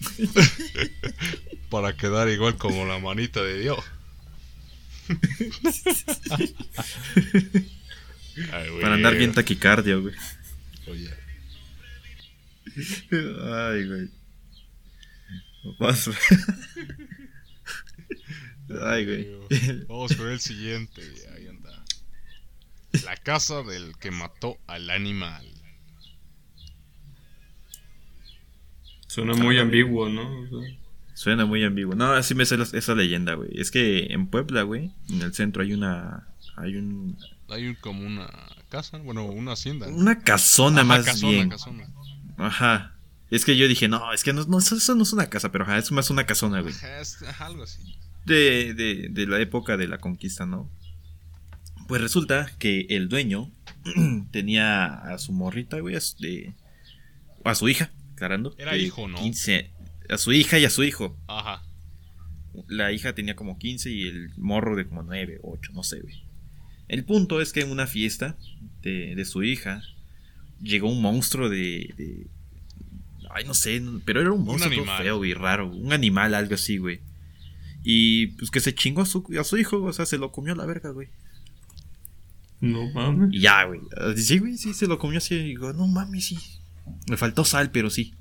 [1.70, 3.78] Para quedar igual como la manita de Dios.
[8.52, 8.80] Ay, güey.
[8.80, 10.14] Para andar bien taquicardio, güey.
[10.88, 11.10] Oye.
[13.52, 14.10] Ay, güey.
[15.78, 16.10] Vas-
[18.82, 19.84] Ay, güey.
[19.86, 21.02] Vamos con el siguiente.
[21.36, 21.84] Ahí anda.
[23.04, 25.46] La casa del que mató al animal.
[29.06, 30.40] Suena muy ambiguo, ¿no?
[30.40, 30.76] O sea,
[31.24, 31.94] Suena muy ambiguo.
[31.94, 33.48] No, así me sé esa leyenda, güey.
[33.58, 36.28] Es que en Puebla, güey, en el centro hay una.
[36.56, 37.16] Hay un.
[37.48, 38.28] Hay un, como una
[38.68, 39.88] casa, bueno, una hacienda.
[39.88, 41.48] Una casona más casona, bien.
[41.48, 41.88] casona.
[42.36, 42.94] Ajá.
[43.30, 45.50] Es que yo dije, no, es que no, no, eso eso no es una casa,
[45.50, 46.74] pero ajá, es más una casona, güey.
[46.74, 47.80] Ajá, es- algo así.
[48.26, 50.68] de, de, de la época de la conquista, ¿no?
[51.88, 53.50] Pues resulta que el dueño
[54.30, 56.52] tenía a su morrita, güey, a su, de-
[57.44, 58.54] a su hija, aclarando.
[58.58, 59.18] Era hijo, ¿no?
[59.18, 59.70] 15
[60.08, 61.16] a su hija y a su hijo.
[61.26, 61.62] Ajá.
[62.68, 66.22] La hija tenía como 15 y el morro de como 9, 8, no sé, güey.
[66.88, 68.36] El punto es que en una fiesta
[68.82, 69.82] de, de su hija
[70.62, 72.26] llegó un monstruo de, de-
[73.34, 75.02] Ay, no sé, pero era un monstruo animal.
[75.02, 75.68] feo y raro.
[75.68, 77.00] Un animal, algo así, güey.
[77.82, 80.52] Y pues que se chingó a su, a su hijo, o sea, se lo comió
[80.52, 81.08] a la verga, güey.
[82.60, 83.30] No mames.
[83.32, 83.80] Y ya, güey.
[83.96, 85.34] Ah, Sí, güey, sí, se lo comió así.
[85.34, 86.38] Y digo, no mames, sí.
[87.08, 88.14] Me faltó sal, pero sí.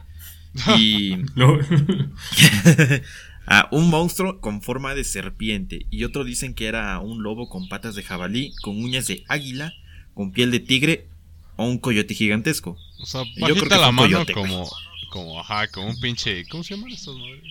[0.77, 1.15] Y.
[1.35, 1.59] Lo-
[3.45, 5.85] a un monstruo con forma de serpiente.
[5.89, 9.73] Y otro dicen que era un lobo con patas de jabalí, con uñas de águila,
[10.13, 11.07] con piel de tigre
[11.55, 12.77] o un coyote gigantesco.
[12.99, 14.69] O sea, Yo creo que la un mano coyote, como,
[15.11, 17.43] como, ajá, como un pinche, ¿cómo se llaman estas madres?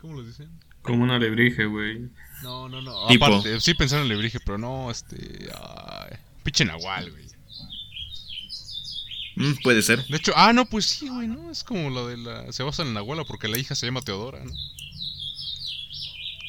[0.00, 0.50] ¿Cómo les dicen?
[0.82, 2.08] Como un alebrije, güey.
[2.42, 3.06] No, no, no.
[3.08, 3.24] Tipo.
[3.26, 7.25] Aparte, sí pensaron en el lebrige, pero no, este, ay, pinche nahual, güey.
[9.36, 10.04] Mm, puede ser.
[10.06, 11.50] De hecho, ah, no, pues sí, güey, ¿no?
[11.50, 14.00] Es como lo de la, se basa en la abuela porque la hija se llama
[14.02, 14.52] Teodora, ¿no?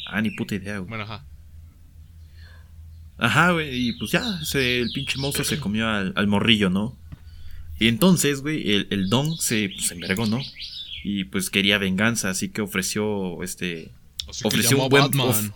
[0.09, 0.87] Ah, ni puta idea, güey.
[0.89, 1.25] Bueno, ajá.
[3.17, 3.89] Ajá, güey.
[3.89, 6.97] Y pues ya, se- el pinche monstruo se comió al, al morrillo, ¿no?
[7.79, 10.39] Y entonces, güey, el, el don se, pues, se envergó, ¿no?
[11.03, 13.91] Y pues quería venganza, así que ofreció, este...
[14.29, 15.53] Así Ofreció un buen- Batman.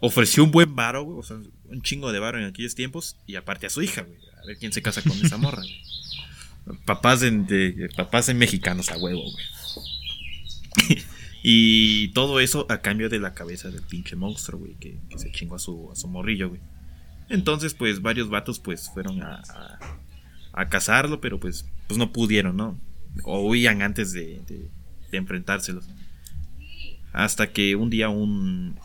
[0.00, 1.36] ofreció un buen varo, güey, o sea,
[1.68, 4.56] un chingo de varo en aquellos tiempos, y aparte a su hija, güey, a ver
[4.58, 5.82] quién se casa con esa morra, güey.
[6.84, 10.98] Papás de, de- papás de mexicanos a huevo, güey.
[11.42, 15.32] y todo eso a cambio de la cabeza del pinche monstruo, güey, que, que se
[15.32, 16.60] chingó a su, a su morrillo, güey.
[17.28, 19.42] Entonces, pues, varios vatos, pues, fueron a,
[20.52, 22.78] a, cazarlo, pero pues, pues no pudieron, ¿no?
[23.24, 24.68] O huían antes de, de,
[25.16, 25.88] enfrentárselos.
[27.12, 28.76] Hasta que un día un,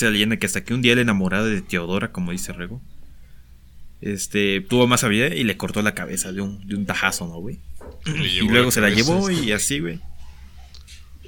[0.00, 2.80] la leyenda que hasta que un día el enamorado de Teodora, como dice Rego,
[4.00, 7.38] este, tuvo más habilidad y le cortó la cabeza de un, de un tajazo, ¿no,
[7.38, 7.58] güey?
[8.06, 9.44] Y luego se la llevó este.
[9.44, 10.00] y así, güey.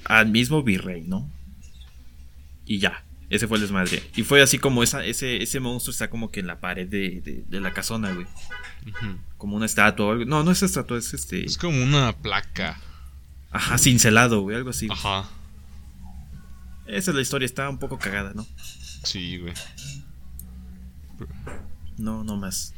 [0.04, 1.30] Al mismo virrey, ¿no?
[2.64, 4.02] Y ya, ese fue el desmadre.
[4.16, 7.20] Y fue así como esa, ese, ese monstruo está como que en la pared de,
[7.20, 8.26] de, de la casona, güey.
[9.36, 10.24] Como una estatua o algo.
[10.24, 11.44] No, no es estatua, es este.
[11.44, 12.80] Es como una placa.
[13.50, 14.88] Ajá, cincelado, güey, algo así.
[14.90, 15.28] Ajá.
[16.86, 18.46] Esa es la historia, está un poco cagada, ¿no?
[19.04, 19.54] Sí, güey.
[22.02, 22.74] No, no más.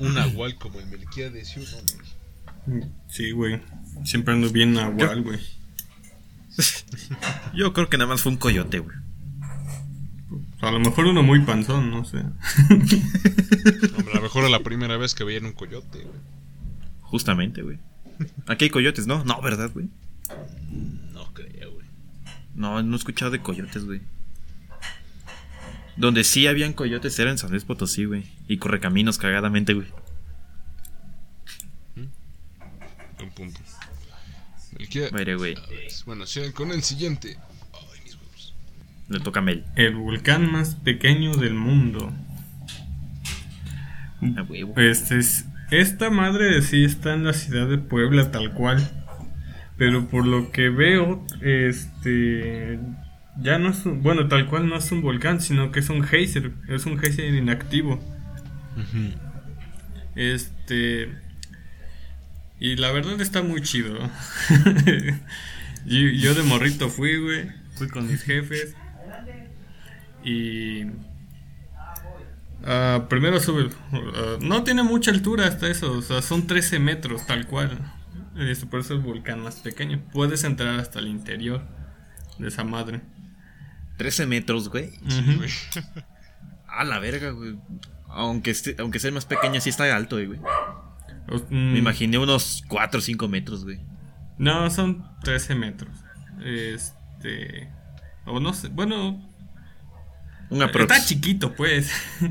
[0.00, 2.86] Un nahual como el Melquiades, ¿sí o no?
[3.06, 3.60] Sí, güey.
[4.04, 5.38] Siempre ando bien nahual, güey.
[7.54, 8.96] Yo creo que nada más fue un coyote, güey.
[10.60, 12.18] A lo mejor uno muy panzón, no sé.
[12.18, 16.20] Hombre, a lo mejor era la primera vez que veían un coyote, güey.
[17.02, 17.78] Justamente, güey.
[18.48, 19.22] Aquí hay coyotes, ¿no?
[19.24, 19.88] No, ¿verdad, güey?
[21.12, 21.86] No creo, güey.
[22.56, 24.00] No, no he escuchado de coyotes, güey.
[25.96, 28.24] Donde sí habían coyotes era en San Luis Potosí, güey.
[28.48, 29.88] Y correcaminos cagadamente, güey.
[31.96, 33.60] Un punto.
[35.12, 35.54] Mire, güey.
[36.06, 37.36] Bueno, sigan con el siguiente.
[37.72, 38.54] Ay, mis huevos.
[39.08, 39.64] Le toca a Mel.
[39.76, 42.12] El volcán más pequeño del mundo.
[44.36, 44.74] A huevo.
[44.76, 48.88] Este es, esta madre sí está en la ciudad de Puebla tal cual.
[49.76, 52.78] Pero por lo que veo, este
[53.40, 56.02] ya no es un, bueno, tal cual no es un volcán, sino que es un
[56.02, 58.00] geyser, es un geyser inactivo.
[60.14, 61.10] Este
[62.60, 63.98] Y la verdad está muy chido.
[65.86, 67.50] yo, de morrito fui, güey.
[67.76, 68.74] Fui con mis jefes.
[70.24, 70.84] Y...
[72.62, 73.70] Uh, primero sube...
[73.92, 75.92] Ah, no tiene mucha altura hasta eso.
[75.92, 77.78] O sea, son 13 metros tal cual.
[78.38, 80.00] Este, por eso es el volcán más pequeño.
[80.12, 81.62] Puedes entrar hasta el interior
[82.38, 83.00] de esa madre.
[84.02, 84.90] 13 metros, güey.
[86.66, 87.56] A la verga, güey.
[88.08, 90.40] Aunque, aunque sea más pequeño, sí está alto, güey.
[91.50, 91.76] Me mm.
[91.76, 93.78] imaginé unos 4 o 5 metros, güey.
[94.38, 95.96] No, son 13 metros.
[96.44, 97.70] Este.
[98.26, 98.68] O no sé.
[98.68, 99.28] Bueno.
[100.50, 101.92] Está chiquito, pues.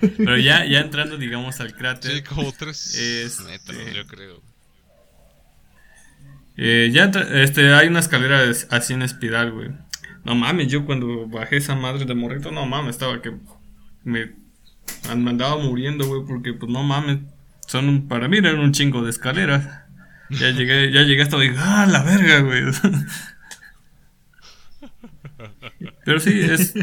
[0.00, 2.16] Pero ya, ya entrando, digamos, al cráter.
[2.16, 4.42] Sí, como 3 este, metros, yo creo.
[6.56, 9.70] Eh, ya este, hay una escalera así en espiral, güey.
[10.24, 13.32] No mames, yo cuando bajé esa madre de morrito, no mames, estaba que
[14.04, 14.32] me,
[15.08, 17.18] andaba muriendo, güey, porque pues no mames,
[17.66, 19.68] son para mí eran un chingo de escaleras.
[20.30, 22.64] Ya llegué, ya llegué hasta dije, ah, la verga, güey.
[26.04, 26.74] Pero sí, es,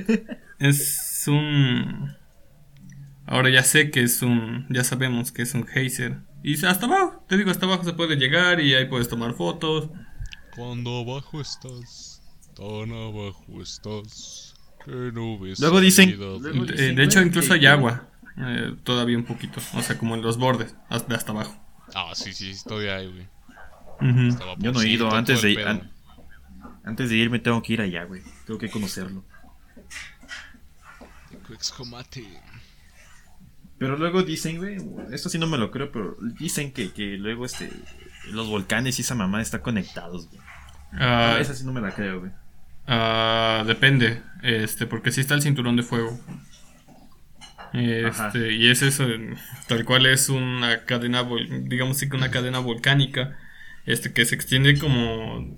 [0.60, 2.16] es un...
[3.26, 4.68] Ahora ya sé que es un...
[4.70, 6.20] Ya sabemos que es un geyser.
[6.44, 9.90] Y hasta abajo, te digo, hasta abajo se puede llegar y ahí puedes tomar fotos.
[10.56, 12.11] Cuando abajo estás,
[12.56, 15.60] tan abajo estás, que no ves.
[15.60, 16.18] Luego dicen.
[16.18, 18.08] De, hecho, incluso hay agua.
[18.38, 19.60] Eh, todavía un poquito.
[19.74, 21.56] O sea, como en los bordes, hasta, hasta abajo.
[21.94, 23.28] Ah, sí, sí, todavía hay, güey.
[24.60, 25.14] Yo no he ido.
[25.14, 25.82] Antes de,
[26.84, 28.22] antes de irme, tengo que ir allá, güey.
[28.46, 29.24] Tengo que conocerlo.
[33.78, 34.78] Pero luego dicen, güey,
[35.12, 37.72] esto sí no me lo creo, pero dicen que, que luego este
[38.28, 40.40] los volcanes y esa mamá están conectados, güey.
[40.94, 42.32] Uh, esa sí no me la creo, güey.
[42.88, 46.20] Uh, depende, este, porque sí está el cinturón de fuego.
[47.74, 49.06] Este, y es eso,
[49.68, 51.26] tal cual es una cadena,
[51.64, 53.38] digamos que una cadena volcánica,
[53.86, 55.58] este, que se extiende como,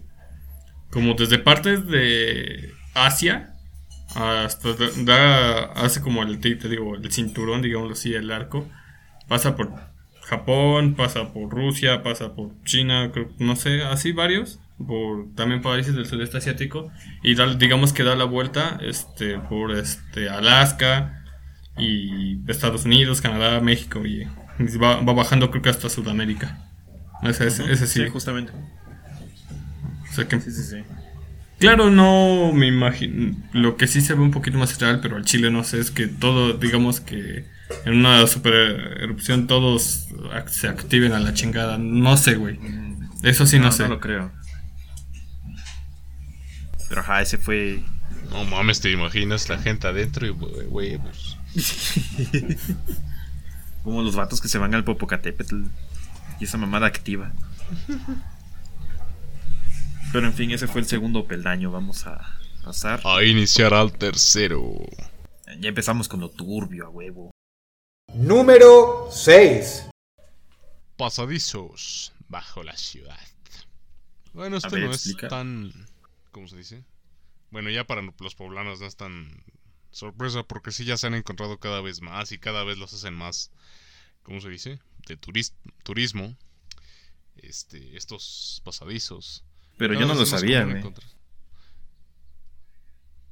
[0.91, 3.55] como desde partes de Asia
[4.15, 4.69] hasta
[5.03, 8.69] da, hace como el, te digo, el cinturón, digámoslo así, el arco.
[9.27, 9.71] Pasa por
[10.21, 14.59] Japón, pasa por Rusia, pasa por China, no sé, así varios.
[14.77, 16.91] Por también países del sudeste asiático.
[17.23, 21.23] Y digamos que da la vuelta este, por este, Alaska
[21.77, 24.05] y Estados Unidos, Canadá, México.
[24.05, 24.27] Y
[24.77, 26.57] va, bajando creo que hasta Sudamérica.
[27.23, 28.07] Ese, ese, sí.
[28.09, 28.51] justamente.
[30.11, 30.83] O sea que, sí, sí, sí.
[31.59, 33.35] Claro, no me imagino.
[33.53, 35.91] Lo que sí se ve un poquito más real, pero al Chile no sé, es
[35.91, 37.45] que todo, digamos que
[37.85, 38.53] en una super
[38.99, 40.09] erupción todos
[40.47, 41.77] se activen a la chingada.
[41.77, 42.59] No sé, güey.
[43.23, 43.83] Eso sí no, sé.
[43.83, 44.31] No lo creo.
[46.93, 47.81] Pero ajá, ese fue.
[48.29, 51.39] No mames, te imaginas la gente adentro y huevos.
[53.83, 55.63] Como los vatos que se van al Popocatépetl
[56.39, 57.33] y esa mamada activa.
[60.11, 61.71] Pero en fin, ese fue el segundo peldaño.
[61.71, 63.01] Vamos a pasar.
[63.05, 64.61] A iniciar al tercero.
[65.59, 67.31] Ya empezamos con lo turbio, a huevo.
[68.13, 69.89] Número 6.
[70.95, 73.17] Pasadizos bajo la ciudad.
[74.31, 75.73] Bueno, esto no es tan...
[76.33, 76.83] ¿Cómo se dice?
[77.51, 79.43] Bueno, ya para los poblanos no es tan
[79.91, 83.13] sorpresa porque sí ya se han encontrado cada vez más y cada vez los hacen
[83.13, 83.51] más,
[84.23, 84.79] ¿cómo se dice?
[85.07, 85.15] De
[85.83, 86.35] turismo.
[87.37, 89.43] Este, estos pasadizos.
[89.77, 90.67] Pero yo no lo sabía,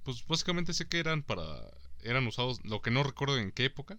[0.04, 1.43] Pues básicamente sé que eran para.
[2.04, 3.97] Eran usados, lo que no recuerdo en qué época,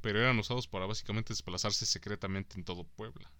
[0.00, 3.30] pero eran usados para básicamente desplazarse secretamente en todo Puebla.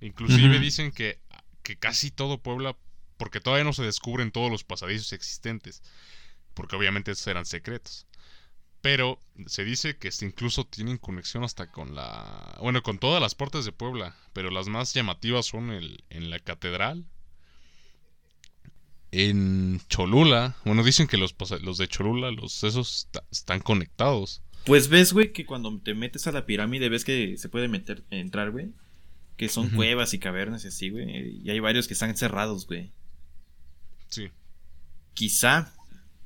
[0.00, 1.20] Inclusive dicen que,
[1.62, 2.76] que casi todo Puebla,
[3.22, 5.80] porque todavía no se descubren todos los pasadizos existentes,
[6.54, 8.08] porque obviamente esos eran secretos.
[8.80, 12.58] Pero se dice que incluso tienen conexión hasta con la...
[12.60, 16.40] Bueno, con todas las puertas de Puebla, pero las más llamativas son el, en la
[16.40, 17.06] catedral
[19.12, 24.42] en Cholula, bueno, dicen que los, los de Cholula, los esos están conectados.
[24.64, 28.02] Pues ves, güey, que cuando te metes a la pirámide ves que se puede meter,
[28.10, 28.72] entrar, güey.
[29.36, 31.40] Que son cuevas y cavernas y así, güey.
[31.44, 32.90] Y hay varios que están cerrados, güey.
[34.12, 34.30] Sí.
[35.14, 35.74] Quizá,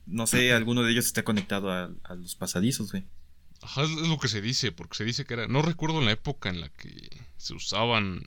[0.05, 3.07] no sé, alguno de ellos está conectado a, a los pasadizos, güey.
[3.62, 5.49] Ajá, es lo que se dice, porque se dice que era...
[5.49, 7.09] No recuerdo la época en la que
[7.39, 8.22] se usaban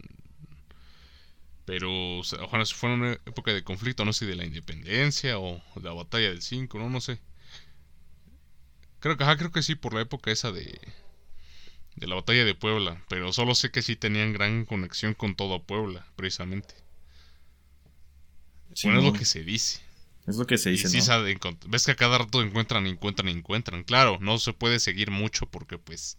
[1.70, 5.93] pero ojalá fue una época de conflicto, no sé, de la independencia o de la
[5.93, 7.20] batalla del 5, no, no sé.
[8.99, 10.82] Creo que, creo que sí, por la época esa de,
[11.95, 15.62] de la batalla de Puebla, pero solo sé que sí tenían gran conexión con toda
[15.62, 16.74] Puebla, precisamente.
[18.84, 19.82] Bueno, es lo que se dice.
[20.28, 20.88] Es lo que se dice.
[21.68, 23.84] ves que a cada rato encuentran, encuentran, encuentran.
[23.84, 26.18] Claro, no se puede seguir mucho porque pues...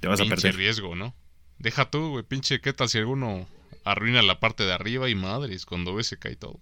[0.00, 0.56] Te vas a perder.
[0.56, 1.14] riesgo, ¿no?
[1.58, 3.48] Deja tú, güey, pinche, ¿qué tal si alguno
[3.84, 6.58] arruina la parte de arriba y madres cuando ve se cae todo?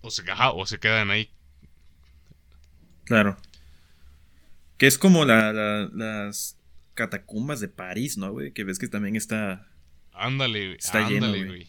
[0.00, 1.30] O se, o se quedan ahí.
[3.04, 3.36] Claro.
[4.76, 5.52] Que es como la,
[5.92, 6.56] las
[6.94, 8.52] catacumbas de París, ¿no, güey?
[8.52, 9.68] Que ves que también está.
[10.12, 11.68] Ándale, está ándale, güey.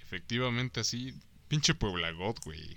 [0.00, 1.14] Efectivamente, así.
[1.48, 2.76] Pinche Puebla God, güey.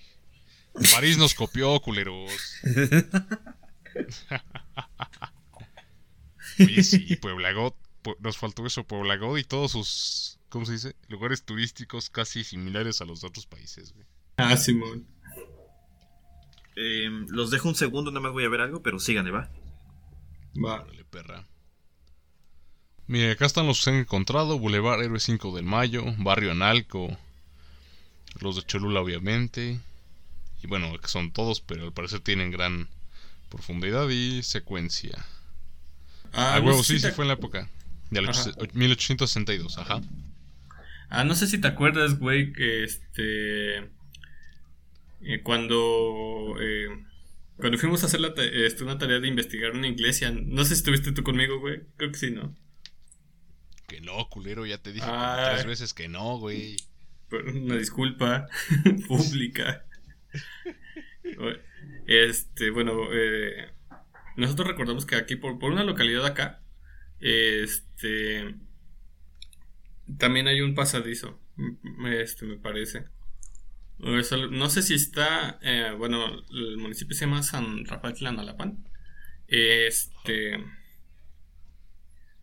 [0.93, 2.31] París nos copió, culeros.
[6.59, 7.73] Oye, sí, Puebla God.
[8.19, 10.39] Nos faltó eso, Puebla God y todos sus.
[10.49, 10.95] ¿Cómo se dice?
[11.09, 14.05] Lugares turísticos casi similares a los de otros países, güey.
[14.37, 15.05] Ah, Simón.
[16.75, 19.49] Eh, los dejo un segundo, nada más voy a ver algo, pero síganle, va.
[20.63, 20.85] Va.
[21.09, 21.47] perra.
[23.07, 27.17] Mire, acá están los que se han encontrado: Boulevard Héroe 5 del Mayo, Barrio Analco,
[28.39, 29.79] los de Cholula, obviamente.
[30.63, 32.87] Y bueno, que son todos, pero al parecer tienen gran
[33.49, 35.25] profundidad y secuencia.
[36.33, 37.69] Ah, ah huevo, sí, sí, fue en la época.
[38.09, 38.21] De
[38.73, 40.01] 1862, ajá.
[41.09, 43.77] Ah, no sé si te acuerdas, güey, que este.
[45.21, 46.55] Eh, cuando.
[46.59, 46.87] Eh,
[47.57, 50.31] cuando fuimos a hacer la este, una tarea de investigar una iglesia.
[50.31, 51.81] No sé si estuviste tú conmigo, güey.
[51.97, 52.55] Creo que sí, ¿no?
[53.87, 55.07] Que no, culero, ya te dije
[55.51, 56.77] tres veces que no, güey.
[57.31, 58.47] Una disculpa
[59.07, 59.85] pública.
[62.05, 63.73] Este, bueno, eh,
[64.37, 66.63] nosotros recordamos que aquí, por, por una localidad acá,
[67.19, 68.55] este,
[70.17, 71.39] también hay un pasadizo,
[72.09, 73.05] este, me parece.
[73.99, 78.87] No sé si está, eh, bueno, el municipio se llama San Rafael Tlanalapan.
[79.47, 80.63] Este,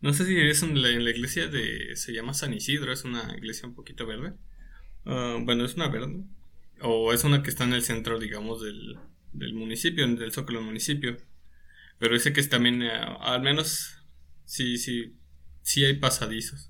[0.01, 3.67] no sé si es en la, iglesia de, se llama San Isidro, es una iglesia
[3.67, 4.33] un poquito verde.
[5.05, 6.23] Ah, bueno, es una verde.
[6.81, 8.97] O es una que está en el centro, digamos, del,
[9.33, 11.17] del municipio, del zócalo del municipio.
[11.99, 13.95] Pero ese que es también, eh, al menos,
[14.45, 15.13] sí, sí,
[15.61, 16.69] sí hay pasadizos.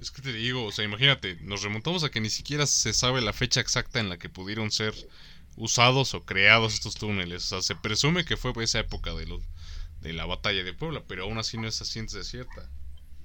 [0.00, 3.20] Es que te digo, o sea, imagínate, nos remontamos a que ni siquiera se sabe
[3.20, 4.94] la fecha exacta en la que pudieron ser
[5.56, 7.44] usados o creados estos túneles.
[7.44, 9.42] O sea, se presume que fue esa época de, los,
[10.00, 12.70] de la batalla de Puebla, pero aún así no es ciencia cierta.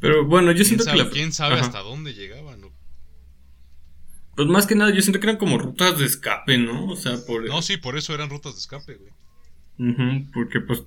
[0.02, 2.62] Pero bueno, yo siento que ¿Quién sabe hasta dónde llegaban?
[4.36, 6.88] Pues más que nada, yo siento que eran como rutas de escape, ¿no?
[6.88, 7.48] O sea, por...
[7.48, 8.98] No, sí, por eso eran rutas de escape,
[9.78, 10.26] güey.
[10.34, 10.84] porque pues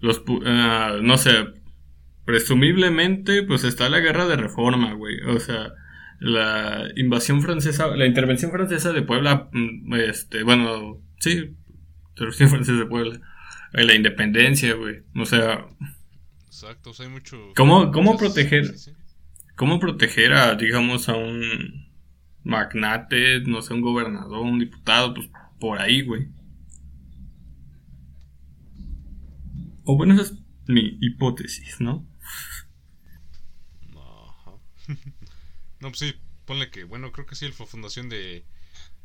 [0.00, 0.22] los...
[0.44, 1.46] Ah, no sé,
[2.24, 5.20] presumiblemente, pues está la guerra de reforma, güey.
[5.22, 5.72] O sea,
[6.18, 11.54] la invasión francesa, la intervención francesa de Puebla, mm, este, bueno, sí,
[12.10, 13.20] intervención francesa de Puebla.
[13.72, 15.04] Eh, la independencia, güey.
[15.14, 15.64] O sea...
[16.46, 17.52] Exacto, o sea, hay mucho...
[17.54, 18.74] ¿Cómo, cómo proteger?
[19.54, 21.79] ¿Cómo proteger a, digamos, a un
[22.44, 26.28] magnate, no sé, un gobernador, un diputado, pues por ahí, güey?
[29.84, 30.34] O bueno, esa es
[30.66, 32.06] mi hipótesis, ¿no?
[35.80, 36.14] no, pues sí,
[36.44, 38.44] ponle que, bueno, creo que sí, la fundación de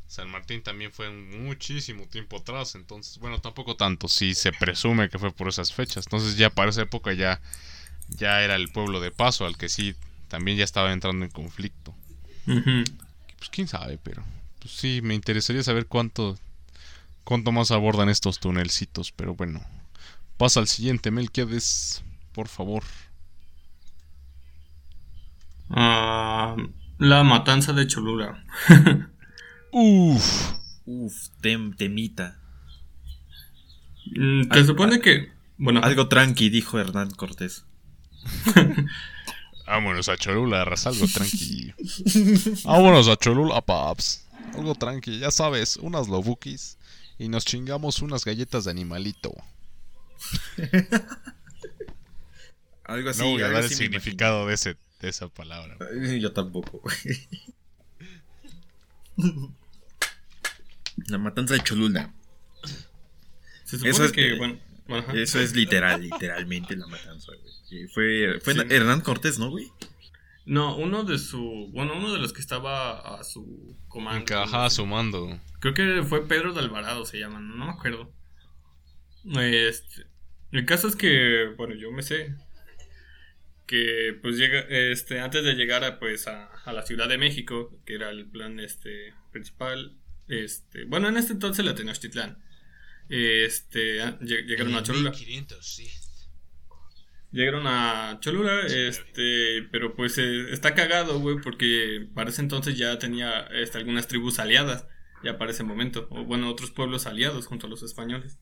[0.08, 5.20] San Martín también fue muchísimo tiempo atrás, entonces, bueno, tampoco tanto, sí se presume que
[5.20, 7.42] fue por esas fechas, entonces ya para esa época ya,
[8.10, 9.96] ya era el pueblo de paso al que sí
[10.28, 11.96] también ya estaba entrando en conflicto.
[13.46, 14.24] Pues quién sabe, pero
[14.60, 16.36] pues sí, me interesaría saber cuánto,
[17.24, 19.62] cuánto más abordan estos tunelcitos, pero bueno,
[20.38, 22.82] pasa al siguiente, Melquiades, por favor.
[25.70, 26.56] Ah,
[26.98, 28.44] la matanza de Cholula.
[29.72, 30.54] Uf.
[30.86, 32.40] Uf, temita.
[34.16, 35.32] Mm, te supone que.
[35.60, 35.82] Bueno.
[35.84, 37.64] Algo tranqui, dijo Hernán Cortés.
[39.66, 41.74] Vámonos a Cholula, arrasa algo tranqui.
[42.64, 44.26] Vámonos a Cholula, paps.
[44.54, 46.78] Algo tranqui, ya sabes, unas lobukis
[47.18, 49.34] y nos chingamos unas galletas de animalito.
[52.84, 53.22] algo así.
[53.22, 55.78] No voy a dar el significado de ese esa palabra.
[56.20, 56.82] Yo tampoco.
[61.08, 62.14] La matanza de Cholula.
[63.72, 64.60] eso es que,
[65.14, 67.32] eso es literal, literalmente la matanza,
[67.94, 69.72] Fue, fue Hernán Cortés, ¿no, güey?
[70.46, 71.70] No, uno de su.
[71.74, 74.40] Bueno, uno de los que estaba a su comando.
[74.40, 75.40] a su mando.
[75.60, 78.12] Creo que fue Pedro de Alvarado, se llama, no me acuerdo.
[79.40, 80.06] Este,
[80.52, 82.36] el caso es que, bueno, yo me sé
[83.66, 87.96] que pues llega este antes de llegar a, pues a, la Ciudad de México que
[87.96, 89.98] era el plan este principal
[90.28, 92.38] este bueno en este entonces la Tenochtitlán
[93.10, 95.12] este llegaron a Cholula
[97.36, 102.98] llegaron a Cholula este pero pues eh, está cagado güey porque para ese entonces ya
[102.98, 104.88] tenía este, algunas tribus aliadas
[105.24, 108.40] ya para ese momento o bueno otros pueblos aliados junto a los españoles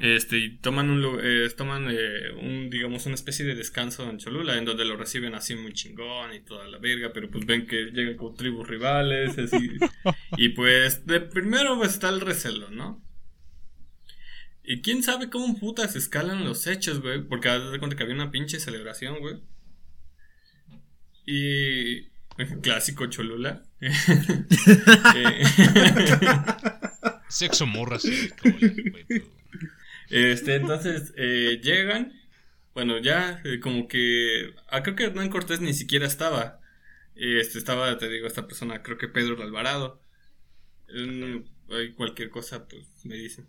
[0.00, 4.56] Este, y toman un, eh, toman eh, un, digamos, una especie de descanso en Cholula,
[4.56, 7.90] en donde lo reciben así muy chingón y toda la verga, pero pues ven que
[7.92, 9.76] llegan con tribus rivales, así.
[10.36, 13.02] y pues, de primero pues, está el recelo, ¿no?
[14.70, 18.14] Y quién sabe cómo putas escalan los hechos, güey, porque haz de cuenta que había
[18.14, 19.40] una pinche celebración, güey.
[21.24, 22.10] Y.
[22.62, 23.64] Clásico Cholula.
[27.30, 28.04] Sexo morras.
[30.10, 32.12] Este, entonces eh, llegan.
[32.74, 34.52] Bueno, ya eh, como que.
[34.70, 36.60] Ah, creo que Hernán Cortés ni siquiera estaba.
[37.14, 40.02] Este estaba, te digo, esta persona, creo que Pedro Alvarado.
[41.70, 43.48] hay cualquier cosa, pues me dicen.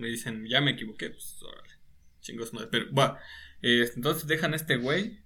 [0.00, 1.74] Me dicen, ya me equivoqué, pues órale.
[2.22, 2.68] Chingos madre.
[2.70, 3.20] Pero, va.
[3.60, 5.18] Este, entonces dejan a este güey.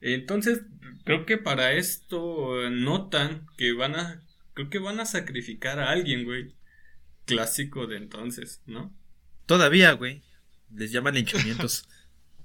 [0.00, 0.62] Entonces,
[1.04, 4.22] creo que para esto notan que van a.
[4.54, 6.54] Creo que van a sacrificar a alguien, güey.
[7.24, 8.94] Clásico de entonces, ¿no?
[9.46, 10.22] Todavía, güey.
[10.72, 11.88] Les llaman linchamientos.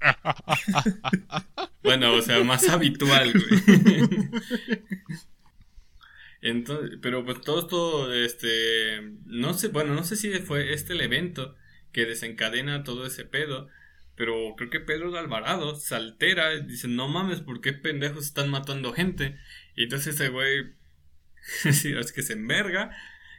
[1.84, 4.28] bueno, o sea, más habitual, güey.
[6.42, 11.02] Entonces, pero pues todo esto, este, no sé, bueno, no sé si fue este el
[11.02, 11.54] evento
[11.92, 13.68] que desencadena todo ese pedo,
[14.14, 18.26] pero creo que Pedro de Alvarado se altera y dice, no mames, ¿por qué pendejos
[18.26, 19.38] están matando gente?
[19.76, 20.74] Y entonces ese güey,
[21.64, 22.90] es que se enverga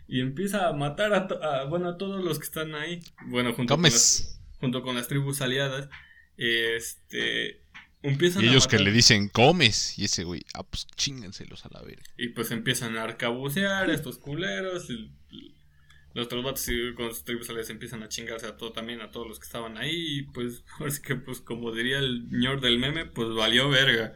[0.08, 3.00] y empieza a matar a, bueno, a todos los que están ahí.
[3.28, 5.88] Bueno, junto, con las, junto con las tribus aliadas.
[6.36, 7.62] Este.
[8.04, 9.98] Empiezan y ellos que le dicen comes.
[10.00, 12.04] Y ese güey, ah, pues chingenselos a la verga.
[12.18, 14.90] Y pues empiezan a arcabucear a estos culeros.
[14.90, 15.12] Y
[16.14, 19.28] los otros vatos con las tribus aliadas empiezan a chingarse a todo también, a todos
[19.28, 20.20] los que estaban ahí.
[20.20, 24.14] Y pues, así que, pues, como diría el señor del meme, pues valió verga.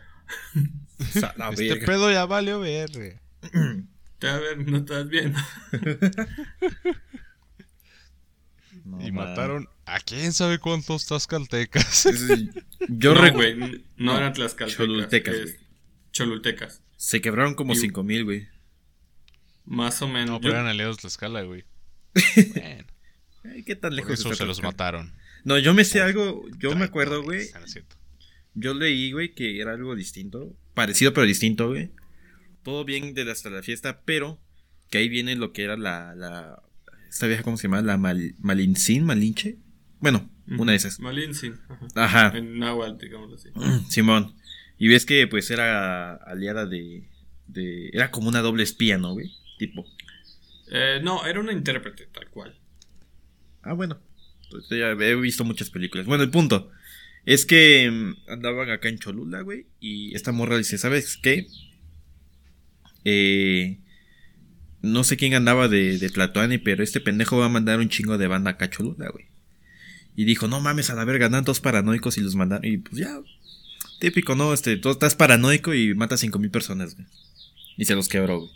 [1.00, 3.22] este pedo ya valió verga.
[4.22, 5.40] a ver, no estás viendo.
[9.00, 12.08] y mataron a quién sabe cuántos tlaxcaltecas.
[12.90, 14.78] Yo no, güey, no, eran tlaxcaltecas.
[14.78, 15.36] Cholultecas.
[16.12, 16.82] Cholultecas.
[16.98, 18.48] Se quebraron como cinco mil, güey.
[19.66, 20.30] Más o menos.
[20.30, 21.66] No, pero eran aliados de Tlaxcala, güey.
[22.54, 22.86] bueno.
[23.66, 25.14] ¿Qué tan lejos Por eso se los mataron.
[25.44, 27.48] No, yo me sé algo, yo me acuerdo, güey.
[28.54, 30.56] Yo leí, güey, que era algo distinto.
[30.74, 31.92] Parecido pero distinto, güey
[32.66, 34.42] todo bien desde hasta la fiesta, pero
[34.90, 36.64] que ahí viene lo que era la, la
[37.08, 37.84] esta vieja, ¿cómo se llama?
[37.84, 39.58] La mal, Malincin, Malinche.
[40.00, 41.00] Bueno, una de esas.
[41.00, 41.58] Malincin.
[41.96, 42.32] Ajá.
[42.36, 43.50] En Nahuatl, digamos así.
[43.90, 44.36] Simón.
[44.78, 47.08] Y ves que pues era aliada de,
[47.48, 47.90] de...
[47.94, 49.32] Era como una doble espía, ¿no, güey?
[49.58, 49.86] Tipo.
[50.70, 52.56] Eh, no, era una intérprete, tal cual.
[53.64, 54.00] Ah, bueno.
[54.70, 56.06] ya he visto muchas películas.
[56.06, 56.72] Bueno, el punto
[57.26, 59.68] es que mm, andaban acá en Cholula, güey.
[59.80, 61.48] Y esta morra dice, ¿sabes qué?
[63.04, 63.80] Eh,
[64.82, 68.18] no sé quién andaba de, de Tlatoani, pero este pendejo va a mandar un chingo
[68.18, 69.35] de banda a güey.
[70.16, 72.66] Y dijo, no mames, a la verga, andan todos paranoicos y los mandaron.
[72.66, 73.20] Y pues ya,
[74.00, 74.54] típico, ¿no?
[74.54, 77.08] Este, tú estás paranoico y mata a cinco mil personas, güey.
[77.78, 78.52] Y se los quebró, güey.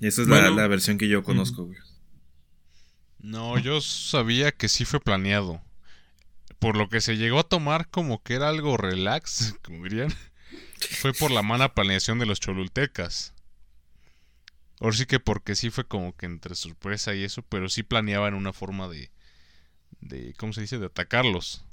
[0.00, 1.78] Esa es la, la, versión que yo conozco, güey.
[3.18, 5.62] No, yo sabía que sí fue planeado.
[6.58, 10.14] Por lo que se llegó a tomar como que era algo relax, como dirían
[10.90, 13.32] fue por la mala planeación de los cholultecas.
[14.80, 18.34] Ahora sí que porque sí fue como que entre sorpresa y eso, pero sí planeaban
[18.34, 19.10] una forma de,
[20.00, 20.78] de ¿cómo se dice?
[20.78, 21.64] De atacarlos.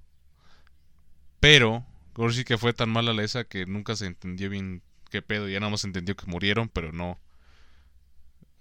[1.39, 1.85] Pero,
[2.15, 5.49] ahora sí que fue tan mala la esa que nunca se entendió bien qué pedo.
[5.49, 7.19] Ya nada más se entendió que murieron, pero no,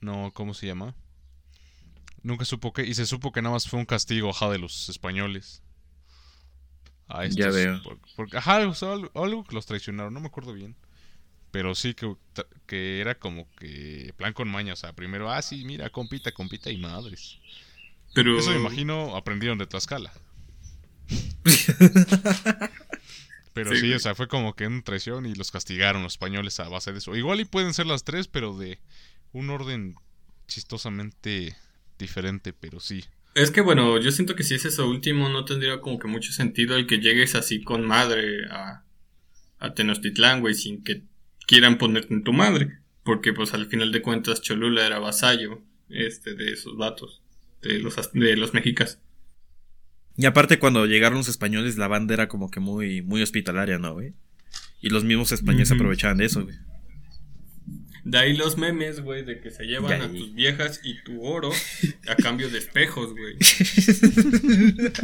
[0.01, 0.95] no, ¿cómo se llama?
[2.23, 4.89] Nunca supo que, y se supo que nada más fue un castigo, ajá, de los
[4.89, 5.63] españoles
[7.31, 7.81] ya veo.
[8.17, 10.77] porque, ajá, algo, que los traicionaron, no me acuerdo bien.
[11.53, 12.17] Pero sí que,
[12.67, 16.71] que era como que plan con maña, o sea, primero, ah, sí, mira, compita, compita
[16.71, 17.39] y madres.
[18.15, 18.39] Pero...
[18.39, 20.13] Eso me imagino aprendieron de Tlaxcala.
[23.53, 26.71] pero sí, o sea, fue como que una traición y los castigaron los españoles a
[26.71, 27.15] base de eso.
[27.15, 28.79] Igual y pueden ser las tres, pero de
[29.33, 29.95] un orden
[30.49, 31.55] chistosamente
[31.99, 33.05] diferente, pero sí.
[33.35, 36.33] Es que bueno, yo siento que si es eso último, no tendría como que mucho
[36.33, 38.85] sentido el que llegues así con madre a,
[39.59, 41.03] a Tenochtitlán, güey, sin que
[41.47, 42.79] quieran ponerte en tu madre.
[43.05, 47.23] Porque pues al final de cuentas Cholula era vasallo este, de esos vatos,
[47.61, 49.01] de los, de los mexicas.
[50.17, 53.95] Y aparte cuando llegaron los españoles la banda era como que muy, muy hospitalaria, ¿no,
[53.95, 54.13] güey?
[54.81, 56.57] Y los mismos españoles aprovechaban de eso, güey.
[58.05, 61.53] De ahí los memes, güey, de que se llevan a tus viejas y tu oro
[62.09, 63.37] a cambio de espejos, güey.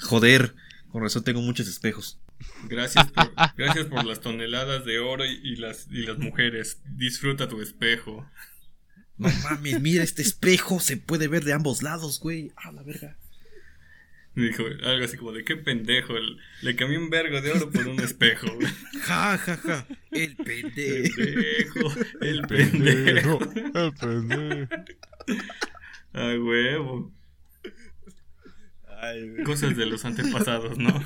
[0.00, 0.54] Joder,
[0.88, 2.20] con razón tengo muchos espejos.
[2.68, 6.80] Gracias por, gracias por las toneladas de oro y, las, y las mujeres.
[6.84, 8.28] Disfruta tu espejo.
[9.18, 12.52] No mames, mira este espejo, se puede ver de ambos lados, güey.
[12.56, 13.16] A la verga.
[14.34, 16.12] Dijo algo así como de qué pendejo.
[16.60, 18.68] Le cambié un vergo de oro por un espejo, güey.
[19.00, 19.86] Ja, ja, ja.
[20.10, 21.94] El pendejo.
[22.20, 23.38] El pendejo.
[23.74, 24.68] El pendejo.
[26.12, 27.12] A huevo.
[29.44, 31.02] Cosas de los antepasados, ¿no?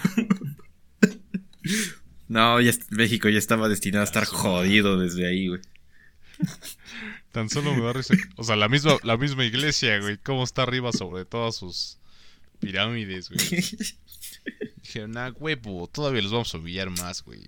[2.29, 5.61] No, ya México ya estaba destinado a estar jodido desde ahí, güey.
[7.33, 8.15] Tan solo me da risa.
[8.37, 10.17] O sea, la misma, la misma iglesia, güey.
[10.19, 11.99] Cómo está arriba sobre todas sus
[12.61, 13.65] pirámides, güey.
[14.83, 17.41] Dijeron, ah, huevo, todavía los vamos a humillar más, güey.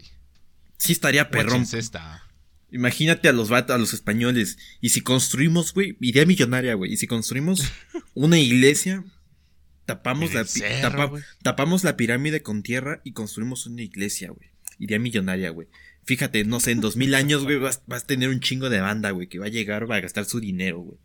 [0.79, 1.67] Sí estaría perrón.
[1.73, 2.25] Esta.
[2.71, 4.59] Imagínate a los a los españoles.
[4.81, 6.93] Y si construimos, güey, idea millonaria, güey.
[6.93, 7.63] Y si construimos
[8.15, 9.05] una iglesia,
[9.87, 10.47] tapamos la,
[11.43, 14.51] tapamos la pirámide con tierra y construimos una iglesia, güey.
[14.79, 15.69] Idea millonaria, güey.
[16.05, 19.11] Fíjate, no sé, en dos mil años, güey, vas, a tener un chingo de banda,
[19.11, 20.99] güey, que va a llegar, va a gastar su dinero, güey.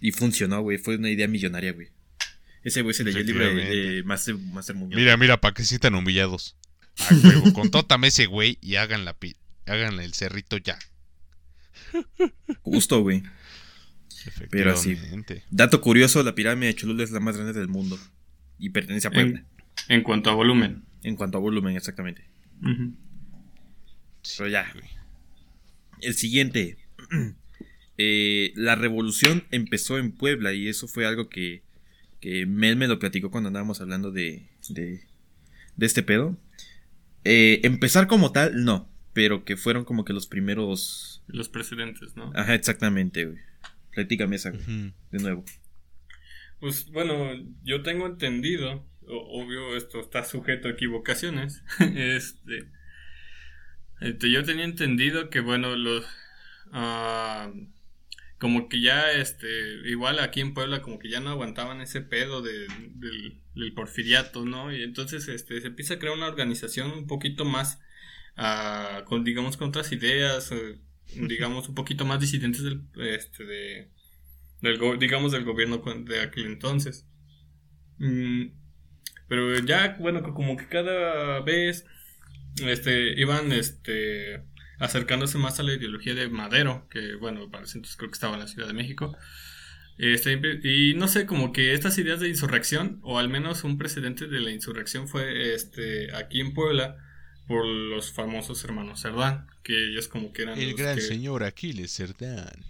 [0.00, 1.88] Y funcionó, güey, fue una idea millonaria, güey.
[2.62, 4.96] Ese güey se leyó el libro de, Master, Master Muñoz.
[4.96, 6.56] Mira, mira, para que se sientan humillados.
[7.54, 9.16] Contótame ese güey y hagan, la
[9.66, 10.78] hagan el cerrito ya.
[12.62, 13.22] Justo, güey.
[14.50, 14.96] Pero así.
[15.50, 17.98] Dato curioso, la pirámide de Cholula es la más grande del mundo.
[18.58, 19.44] Y pertenece a Puebla.
[19.88, 20.84] En, cuanto a volumen.
[21.02, 22.24] En cuanto a volumen, exactamente.
[24.36, 24.72] Pero ya.
[26.00, 26.78] El siguiente.
[28.00, 31.64] Eh, la revolución empezó en Puebla y eso fue algo que,
[32.20, 35.00] que Mel me lo platicó cuando andábamos hablando de, de,
[35.80, 36.38] este pedo.
[37.24, 41.24] Eh, empezar como tal, no, pero que fueron como que los primeros...
[41.26, 42.30] Los precedentes, ¿no?
[42.36, 43.38] Ajá, exactamente, güey.
[43.98, 45.44] Platícame esa, de nuevo.
[46.60, 47.32] Pues bueno,
[47.64, 52.70] yo tengo entendido, obvio esto está sujeto a equivocaciones, este
[54.00, 56.04] este, yo tenía entendido que, bueno, los.
[56.72, 57.50] Ah,
[58.38, 59.48] como que ya, este.
[59.88, 62.68] Igual aquí en Puebla, como que ya no aguantaban ese pedo del,
[63.54, 64.72] del, porfiriato, ¿no?
[64.72, 67.80] Y entonces, este, se empieza a crear una organización un poquito más.
[68.36, 70.78] Uh, con, digamos, con otras ideas, eh,
[71.14, 72.82] digamos, un poquito más disidentes del.
[72.96, 73.90] Este, de.
[74.98, 77.06] Digamos, del gobierno de aquel entonces.
[77.98, 78.46] Mm,
[79.28, 81.84] pero ya, bueno, como que cada vez
[82.66, 84.42] este, iban este,
[84.80, 88.40] acercándose más a la ideología de Madero, que bueno, para entonces creo que estaba en
[88.40, 89.16] la Ciudad de México.
[89.98, 94.28] Este, y no sé, como que estas ideas de insurrección, o al menos un precedente
[94.28, 96.96] de la insurrección fue este, aquí en Puebla
[97.48, 100.58] por los famosos hermanos Cerdán, que ellos como que eran...
[100.58, 102.64] El gran señor Aquiles Cerdán.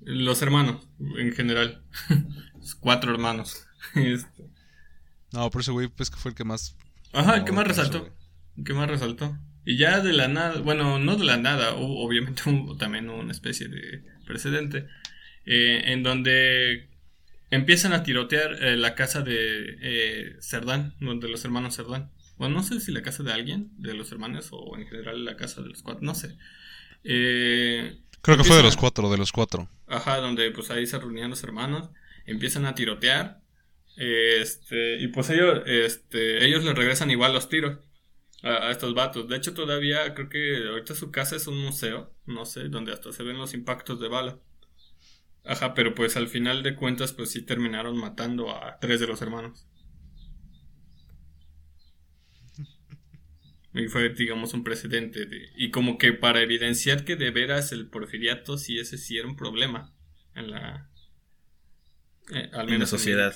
[0.00, 1.82] Los hermanos, en general.
[2.80, 3.66] Cuatro hermanos.
[3.94, 4.44] Este.
[5.32, 6.76] No, por eso, güey, pues que fue el que más...
[7.12, 8.12] Ajá, el que más resaltó.
[8.64, 9.38] ¿Qué más resaltó?
[9.64, 12.42] Y ya de la nada, bueno, no de la nada, obviamente
[12.78, 14.86] también una especie de precedente,
[15.46, 16.88] eh, en donde
[17.50, 22.10] empiezan a tirotear eh, la casa de eh, Cerdán, de los hermanos Cerdán.
[22.40, 25.36] Bueno, no sé si la casa de alguien, de los hermanos, o en general la
[25.36, 26.38] casa de los cuatro, no sé.
[27.02, 29.68] Creo que fue de los cuatro, de los cuatro.
[29.86, 31.90] Ajá, donde pues ahí se reunían los hermanos,
[32.24, 33.42] empiezan a tirotear,
[33.94, 37.76] este, y pues ellos, este, ellos le regresan igual los tiros
[38.42, 39.28] a, estos vatos.
[39.28, 43.12] De hecho, todavía creo que ahorita su casa es un museo, no sé, donde hasta
[43.12, 44.38] se ven los impactos de bala.
[45.44, 49.20] Ajá, pero pues al final de cuentas, pues sí terminaron matando a tres de los
[49.20, 49.66] hermanos.
[53.72, 55.26] Y fue, digamos, un precedente.
[55.26, 59.28] De, y como que para evidenciar que de veras el porfiriato sí ese sí era
[59.28, 59.94] un problema
[60.34, 60.90] en la...
[62.32, 63.34] Eh, al menos en la sociedad.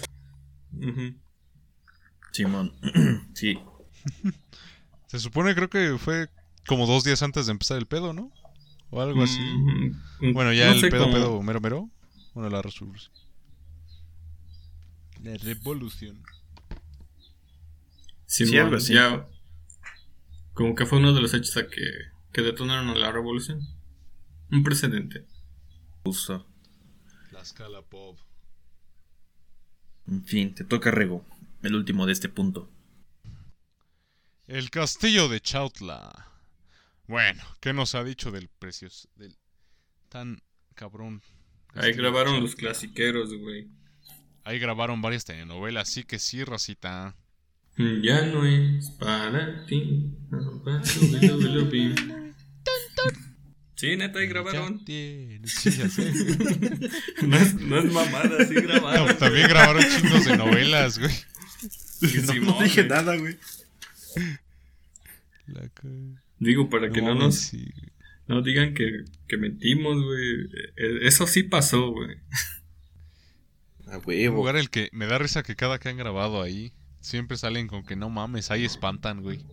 [2.32, 2.74] Simón.
[3.35, 3.59] sí.
[5.07, 6.28] Se supone, creo que fue
[6.66, 8.32] como dos días antes de empezar el pedo, ¿no?
[8.91, 9.41] O algo así.
[9.41, 11.91] Mm, bueno, ya el pedo, pedo, mero, mero.
[12.32, 13.12] Bueno, la revolución.
[15.22, 16.22] La revolución.
[18.26, 18.95] Sí, algo así.
[18.95, 19.28] Ya,
[20.55, 21.82] como que fue uno de los hechos a que,
[22.32, 23.61] que detonaron la revolución.
[24.50, 25.26] Un precedente.
[26.05, 26.46] Justo.
[27.32, 28.18] La escala pop.
[30.07, 31.24] En fin, te toca Rego,
[31.62, 32.70] el último de este punto.
[34.46, 36.30] El castillo de Chautla.
[37.07, 39.36] Bueno, ¿qué nos ha dicho del precioso, del
[40.09, 40.42] tan
[40.74, 41.22] cabrón?
[41.74, 43.68] Ahí grabaron los clasiqueros, güey.
[44.44, 47.16] Ahí grabaron varias telenovelas, así que sí, racita.
[47.77, 50.11] Ya no es para ti.
[53.77, 54.83] Sí, neta, ahí grabaron.
[54.87, 56.12] Sí, ya sé.
[57.27, 59.18] no, es, no es mamada, sí grabaron.
[59.18, 61.12] también grabaron chingos de novelas, güey.
[62.41, 63.37] no dije nada, güey.
[66.39, 67.53] Digo, para que no nos.
[68.27, 70.49] No digan que, que mentimos, güey.
[70.77, 72.16] E, eso sí pasó, güey.
[73.87, 74.35] A huevo.
[74.35, 76.72] Un lugar el que me da risa que cada que han grabado ahí,
[77.05, 79.44] siempre salen con que no mames, ahí espantan, güey.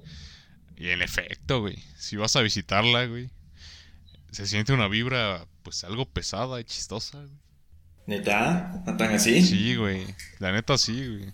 [0.77, 3.29] Y en efecto, güey, si vas a visitarla, güey,
[4.31, 7.41] se siente una vibra, pues algo pesada y chistosa, güey.
[8.07, 8.81] ¿Neta?
[8.85, 9.43] ¿No tan así?
[9.43, 10.05] Sí, güey.
[10.39, 11.33] La neta sí, güey.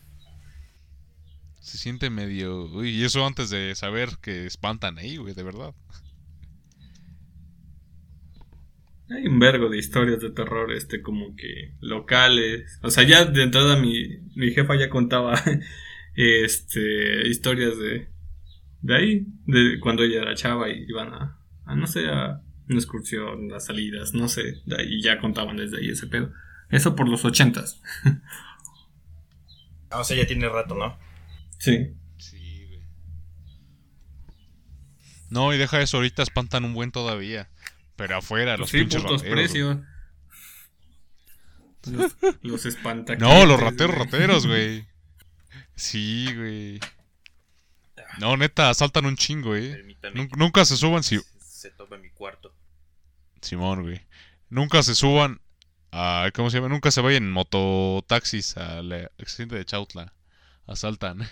[1.61, 2.65] Se siente medio...
[2.65, 5.73] Uy, y eso antes de saber que espantan ahí, güey, de verdad.
[9.09, 12.79] Hay un vergo de historias de terror, este, como que locales.
[12.81, 15.41] O sea, ya de entrada mi, mi jefa ya contaba,
[16.17, 18.09] este, historias de,
[18.81, 22.77] de ahí, de cuando ella era chava y iban a, a no sé, a una
[22.77, 26.33] excursión, las salidas, no sé, de ahí ya contaban desde ahí ese pedo.
[26.69, 27.81] Eso por los ochentas.
[29.89, 30.99] Ah, o sea, ya tiene rato, ¿no?
[31.59, 31.93] Sí.
[32.17, 32.81] Sí, güey.
[35.29, 37.49] No, y deja eso, ahorita espantan un buen todavía.
[37.95, 39.23] Pero afuera, los sí, pinches rateros.
[39.23, 39.77] precios.
[41.87, 42.77] Los, los
[43.17, 44.85] No, los rateros, rateros, güey.
[45.77, 46.79] Sí, güey.
[48.19, 49.95] No, neta, saltan un chingo, eh.
[50.35, 51.19] Nunca se suban si...
[51.39, 52.53] Se toma mi cuarto.
[53.41, 54.01] Simón, güey.
[54.49, 55.39] Nunca se suban
[55.91, 56.29] a...
[56.33, 56.69] ¿Cómo se llama?
[56.69, 60.13] Nunca se vayan en mototaxis al accidente de Chautla.
[60.65, 61.27] Asaltan.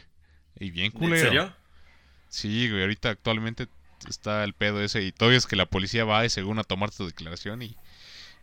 [0.58, 1.16] Y bien culero.
[1.16, 1.56] ¿En serio?
[2.30, 2.84] Sí, güey.
[2.84, 3.68] Ahorita actualmente
[4.08, 6.92] está el pedo ese y todavía es que la policía va y según a tomar
[6.92, 7.76] tu declaración y,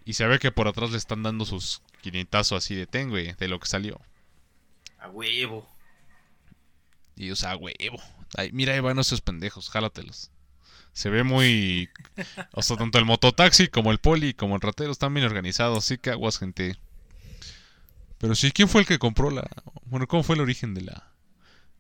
[0.05, 3.33] y se ve que por atrás le están dando sus quinientazos así de ten, güey,
[3.33, 4.01] de lo que salió.
[4.99, 5.72] A huevo.
[7.17, 8.01] Y o sea, a huevo.
[8.37, 10.31] Ay, mira, ahí van esos pendejos, jálatelos.
[10.93, 11.89] Se ve muy...
[12.53, 15.99] O sea, tanto el mototaxi como el poli como el ratero están bien organizados, así
[15.99, 16.77] que aguas, gente.
[18.19, 19.49] Pero sí, ¿quién fue el que compró la...
[19.85, 21.13] Bueno, ¿cómo fue el origen de la...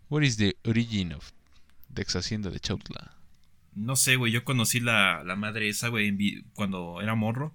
[0.08, 1.30] What is the origin of...
[1.88, 3.16] De ex hacienda de Chautla?
[3.74, 7.54] No sé, güey, yo conocí la, la madre esa, güey, cuando era morro.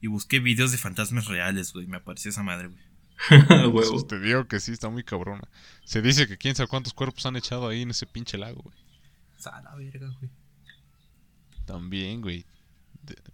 [0.00, 1.86] Y busqué videos de fantasmas reales, güey.
[1.86, 2.80] Me apareció esa madre, güey.
[4.08, 5.48] Te digo que sí, está muy cabrona.
[5.84, 8.76] Se dice que quién sabe cuántos cuerpos han echado ahí en ese pinche lago, güey.
[9.38, 10.30] Sala verga, güey.
[11.64, 12.44] También, güey.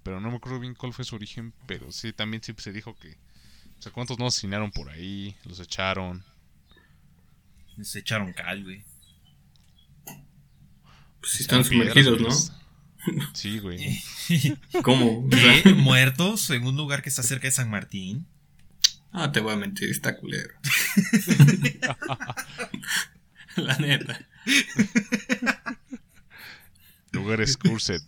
[0.03, 2.95] pero no me acuerdo bien cuál fue su origen, pero sí, también siempre se dijo
[2.97, 3.17] que...
[3.79, 6.25] O sea, cuántos no asesinaron por ahí, los echaron.
[7.77, 8.85] Les echaron cal, güey.
[11.21, 12.31] Pues si están sumergidos, ¿no?
[13.35, 14.03] Sí, güey.
[14.83, 15.29] ¿Cómo?
[15.77, 18.27] ¿Muertos en un lugar que está cerca de San Martín?
[19.21, 20.55] Ah, te voy a mentir, está culero.
[23.57, 24.17] La neta.
[27.11, 28.01] Lugares cursed.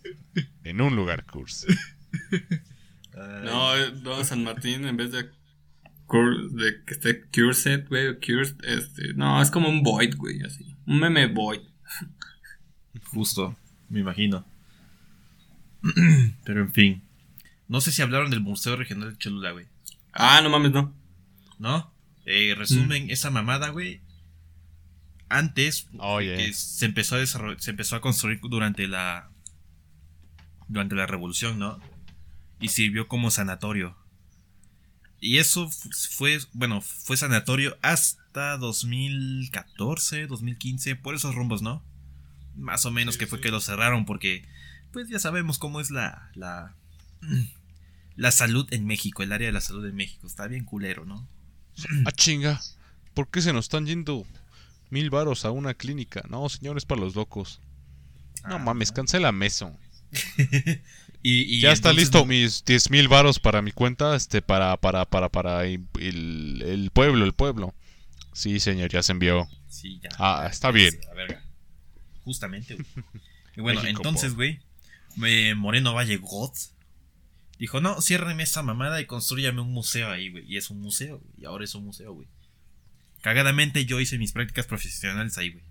[0.63, 1.67] En un lugar curse.
[3.43, 9.41] No, no, San Martín en vez de, de que esté cursed, güey, cursed, este, no,
[9.41, 10.77] es como un void, güey, así.
[10.85, 11.59] Un meme void.
[13.07, 13.57] Justo,
[13.89, 14.45] me imagino.
[16.45, 17.03] Pero en fin.
[17.67, 19.65] No sé si hablaron del Museo Regional de Cholula, güey.
[20.13, 21.00] Ah, no mames, no.
[21.61, 21.93] ¿No?
[22.25, 23.09] Eh, resumen, mm.
[23.11, 24.01] esa mamada, güey.
[25.29, 25.87] Antes
[26.53, 29.29] se empezó a se empezó a construir durante la
[30.67, 31.79] durante la revolución, ¿no?
[32.59, 33.95] Y sirvió como sanatorio.
[35.19, 35.69] Y eso
[36.09, 41.83] fue, bueno, fue sanatorio hasta 2014, 2015, por esos rumbos, ¿no?
[42.55, 44.47] Más o menos que fue que lo cerraron porque,
[44.91, 46.75] pues ya sabemos cómo es la, la,
[48.15, 50.25] la salud en México, el área de la salud en México.
[50.25, 51.29] Está bien culero, ¿no?
[52.05, 52.61] Ah, chinga.
[53.13, 54.25] ¿Por qué se nos están yendo
[54.89, 56.23] mil varos a una clínica?
[56.29, 57.61] No, señores, para los locos.
[58.47, 59.77] No ah, mames, cancela eso.
[61.23, 65.29] y, ya está listo mis diez mil varos para mi cuenta, este, para, para, para,
[65.29, 65.87] para el,
[66.65, 67.73] el, pueblo, el pueblo.
[68.33, 69.47] Sí, señor, ya se envió.
[69.67, 70.09] Sí, ya.
[70.17, 70.99] Ah, está bien.
[72.23, 72.85] Justamente, güey.
[73.55, 74.59] Y bueno, entonces, güey,
[75.55, 76.51] Moreno Valle God
[77.61, 80.51] dijo, no, ciérreme esa mamada y construyame un museo ahí, güey.
[80.51, 81.31] Y es un museo, güey.
[81.37, 82.27] Y ahora es un museo, güey.
[83.21, 85.63] Cagadamente yo hice mis prácticas profesionales ahí, güey.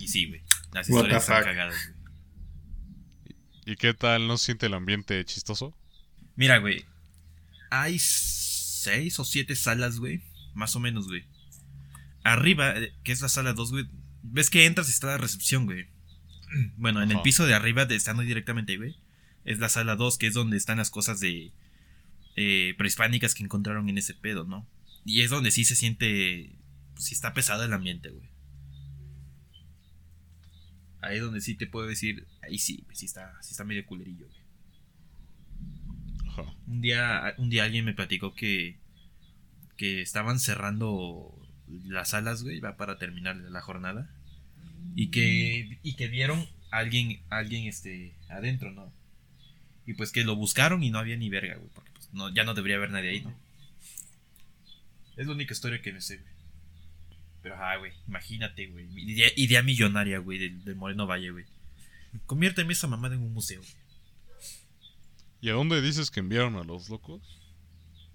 [0.00, 0.42] Y sí, güey.
[0.72, 3.36] Las historias están cagadas, güey.
[3.66, 4.26] ¿Y qué tal?
[4.26, 5.78] ¿No siente el ambiente chistoso?
[6.34, 6.84] Mira, güey.
[7.70, 10.24] Hay seis o siete salas, güey.
[10.54, 11.24] Más o menos, güey.
[12.24, 13.86] Arriba, eh, que es la sala 2, güey.
[14.24, 15.86] Ves que entras y está la recepción, güey.
[16.76, 19.05] Bueno, en el piso de arriba, estando directamente ahí, güey
[19.46, 21.52] es la sala 2, que es donde están las cosas de
[22.34, 24.68] eh, prehispánicas que encontraron en ese pedo, ¿no?
[25.04, 26.58] Y es donde sí se siente,
[26.94, 28.28] pues, sí está pesado el ambiente, güey.
[31.00, 34.26] Ahí es donde sí te puedo decir, ahí sí, sí está, sí está medio culerillo,
[34.26, 34.46] güey.
[36.66, 38.78] Un día, un día alguien me platicó que,
[39.76, 41.40] que estaban cerrando
[41.84, 44.10] las salas, güey, va para terminar la jornada.
[44.96, 48.92] Y que, y que vieron alguien, alguien este, adentro, ¿no?
[49.86, 52.44] Y pues que lo buscaron y no había ni verga, güey, porque pues, no, ya
[52.44, 53.34] no debería haber nadie ahí, ¿no?
[55.16, 56.36] Es la única historia que me sé, güey.
[57.42, 58.88] Pero, ah, güey, imagínate, güey.
[58.96, 61.44] Idea, idea millonaria, güey, del, Moreno Valle, güey.
[62.26, 63.62] Conviérteme esa mamada en un museo,
[65.40, 67.22] ¿Y a dónde dices que enviaron a los locos?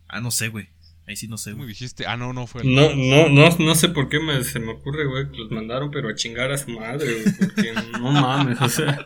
[0.09, 0.67] Ah, no sé, güey.
[1.07, 1.67] Ahí sí no sé, güey.
[1.67, 2.05] dijiste?
[2.05, 2.63] Ah, no, no fue.
[2.63, 5.91] No, no, no, no sé por qué me, se me ocurre, güey, que los mandaron,
[5.91, 7.35] pero a chingar a su madre, güey.
[7.37, 9.05] Porque no mames, o sea.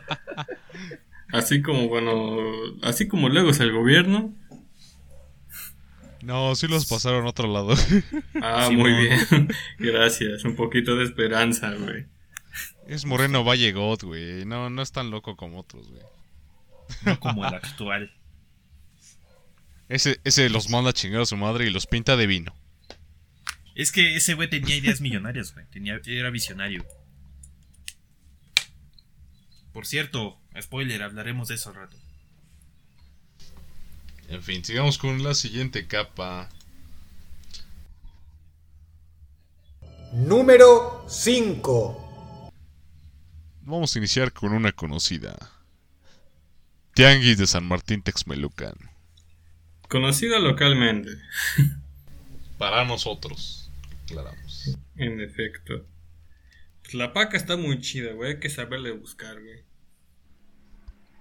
[1.32, 2.38] Así como, bueno,
[2.82, 4.34] así como luego es el gobierno.
[6.22, 7.74] No, sí los pasaron a otro lado.
[8.42, 9.48] Ah, muy bien.
[9.78, 10.44] Gracias.
[10.44, 12.06] Un poquito de esperanza, güey.
[12.88, 14.44] Es Moreno Valle God, güey.
[14.44, 16.02] No, no es tan loco como otros, güey.
[17.04, 18.12] No como el actual.
[19.88, 22.54] Ese, ese los manda a chingar a su madre y los pinta de vino.
[23.76, 25.66] Es que ese güey tenía ideas millonarias, güey.
[25.66, 26.84] Tenía, era visionario.
[29.72, 31.96] Por cierto, spoiler, hablaremos de eso al rato.
[34.28, 36.48] En fin, sigamos con la siguiente capa.
[40.12, 42.52] Número 5.
[43.62, 45.36] Vamos a iniciar con una conocida.
[46.94, 48.74] Tianguis de San Martín Texmelucan.
[49.88, 51.10] Conocida localmente.
[52.58, 53.70] Para nosotros,
[54.04, 54.76] aclaramos.
[54.96, 55.84] En efecto.
[56.82, 58.32] Pues la paca está muy chida, güey.
[58.32, 59.65] Hay que saberle buscar, güey.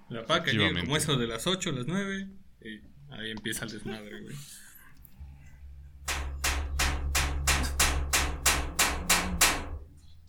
[0.09, 2.27] La paca llega como eso de las 8 a las 9.
[2.61, 2.81] Y
[3.11, 4.35] ahí empieza el desmadre, güey.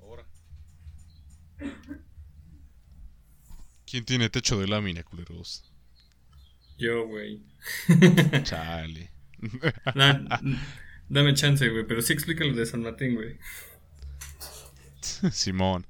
[0.00, 0.26] Ahora.
[3.86, 5.70] ¿Quién tiene techo de lámina, culeros?
[6.78, 7.42] Yo, güey.
[8.44, 9.10] Chale.
[11.08, 13.38] dame chance, güey, pero sí explica lo de San Martín, güey.
[15.30, 15.86] Simón.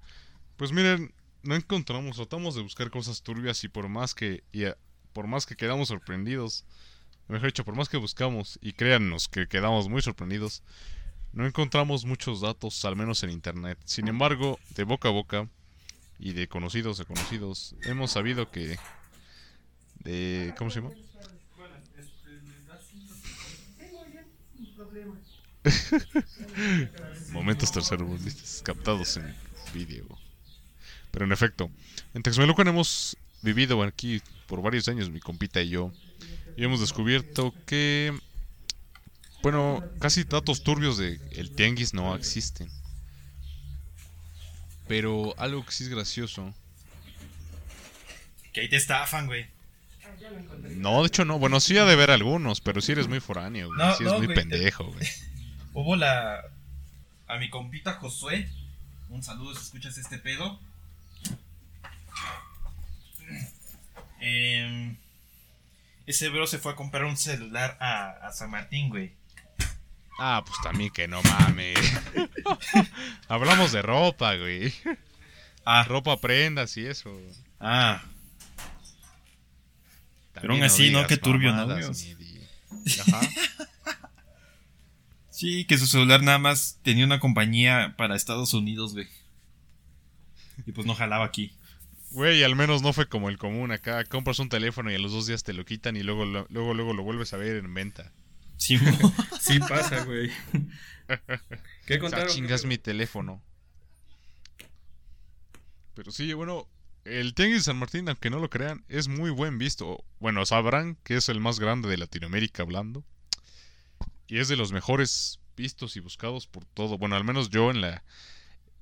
[0.56, 1.12] Pues miren,
[1.46, 4.64] no encontramos, tratamos de buscar cosas turbias y por más que y
[5.12, 6.64] por más que quedamos sorprendidos,
[7.28, 10.62] mejor dicho, por más que buscamos y créannos que quedamos muy sorprendidos,
[11.32, 13.78] no encontramos muchos datos, al menos en internet.
[13.84, 15.48] Sin embargo, de boca a boca
[16.18, 18.78] y de conocidos a conocidos, hemos sabido que
[20.00, 20.94] de ¿cómo se llama?
[27.32, 29.34] Momentos terceros captados en
[29.72, 30.06] vídeo.
[31.10, 31.70] Pero en efecto,
[32.14, 35.92] en Texmelucan hemos vivido aquí por varios años, mi compita y yo,
[36.56, 38.18] y hemos descubierto que,
[39.42, 42.70] bueno, casi datos turbios de el tianguis no existen.
[44.88, 46.54] Pero algo que sí es gracioso.
[48.52, 49.46] Que ahí te estafan, güey.
[50.76, 51.38] No, de hecho no.
[51.38, 53.94] Bueno, sí ha de ver algunos, pero sí eres muy foráneo, güey.
[53.96, 55.06] sí eres muy pendejo, güey.
[55.74, 56.40] Hubo la...
[57.26, 58.48] A mi compita Josué.
[59.08, 60.60] Un saludo si escuchas este pedo.
[64.20, 64.96] Eh,
[66.06, 69.12] ese bro se fue a comprar un celular a, San Martín, güey.
[70.18, 71.78] Ah, pues también que no mames.
[73.28, 74.72] Hablamos de ropa, güey.
[75.64, 75.84] Ah.
[75.84, 77.10] Ropa, prendas y eso.
[77.60, 78.02] Ah.
[80.32, 81.06] Pero aún así, ¿no?
[81.06, 81.62] Qué turbio, ¿no?
[81.64, 83.20] Ajá.
[85.30, 89.08] sí, que su celular nada más tenía una compañía para Estados Unidos, güey.
[90.66, 91.52] Y pues no jalaba aquí.
[92.10, 94.04] Güey, al menos no fue como el común acá.
[94.04, 96.92] Compras un teléfono y a los dos días te lo quitan y luego luego, luego
[96.94, 98.12] lo vuelves a ver en venta.
[98.56, 98.78] Sí,
[99.40, 100.30] sí pasa, güey.
[101.86, 102.28] ¿Qué contaron?
[102.28, 103.42] chingas mi teléfono.
[105.94, 106.68] Pero sí, bueno,
[107.04, 110.04] el Tianguis de San Martín, aunque no lo crean, es muy buen visto.
[110.18, 113.04] Bueno, sabrán que es el más grande de Latinoamérica hablando.
[114.26, 116.98] Y es de los mejores vistos y buscados por todo.
[116.98, 118.04] Bueno, al menos yo en la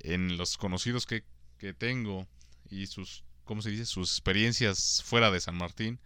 [0.00, 1.24] en los conocidos que,
[1.58, 2.26] que tengo
[2.70, 3.86] y sus, ¿cómo se dice?
[3.86, 6.00] Sus experiencias fuera de San Martín.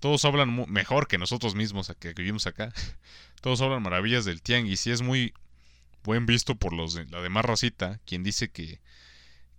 [0.00, 2.72] Todos hablan mejor que nosotros mismos que vivimos acá.
[3.40, 5.34] Todos hablan maravillas del tianguis y es muy
[6.04, 8.80] buen visto por los de, la demás racita, quien dice que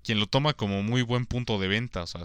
[0.04, 2.24] quien lo toma como muy buen punto de venta, o sea,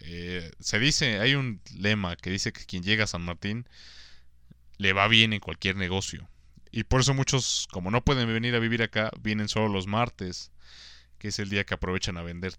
[0.00, 3.68] eh, se dice, hay un lema que dice que quien llega a San Martín
[4.78, 6.28] le va bien en cualquier negocio.
[6.70, 10.50] Y por eso muchos, como no pueden venir a vivir acá, vienen solo los martes,
[11.18, 12.54] que es el día que aprovechan a vender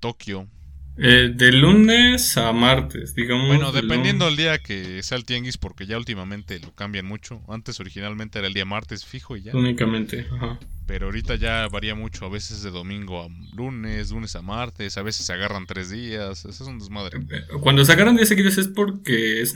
[0.00, 0.48] Tokio.
[0.96, 3.48] Eh, de lunes a martes, digamos.
[3.48, 7.42] Bueno, dependiendo del día que sea el tianguis, porque ya últimamente lo cambian mucho.
[7.48, 9.56] Antes originalmente era el día martes fijo y ya.
[9.56, 10.60] Únicamente, ajá.
[10.86, 15.02] Pero ahorita ya varía mucho, a veces de domingo a lunes, lunes a martes, a
[15.02, 17.18] veces se agarran tres días, eso es un desmadre.
[17.18, 19.54] Eh, cuando se agarran días seguidos es porque es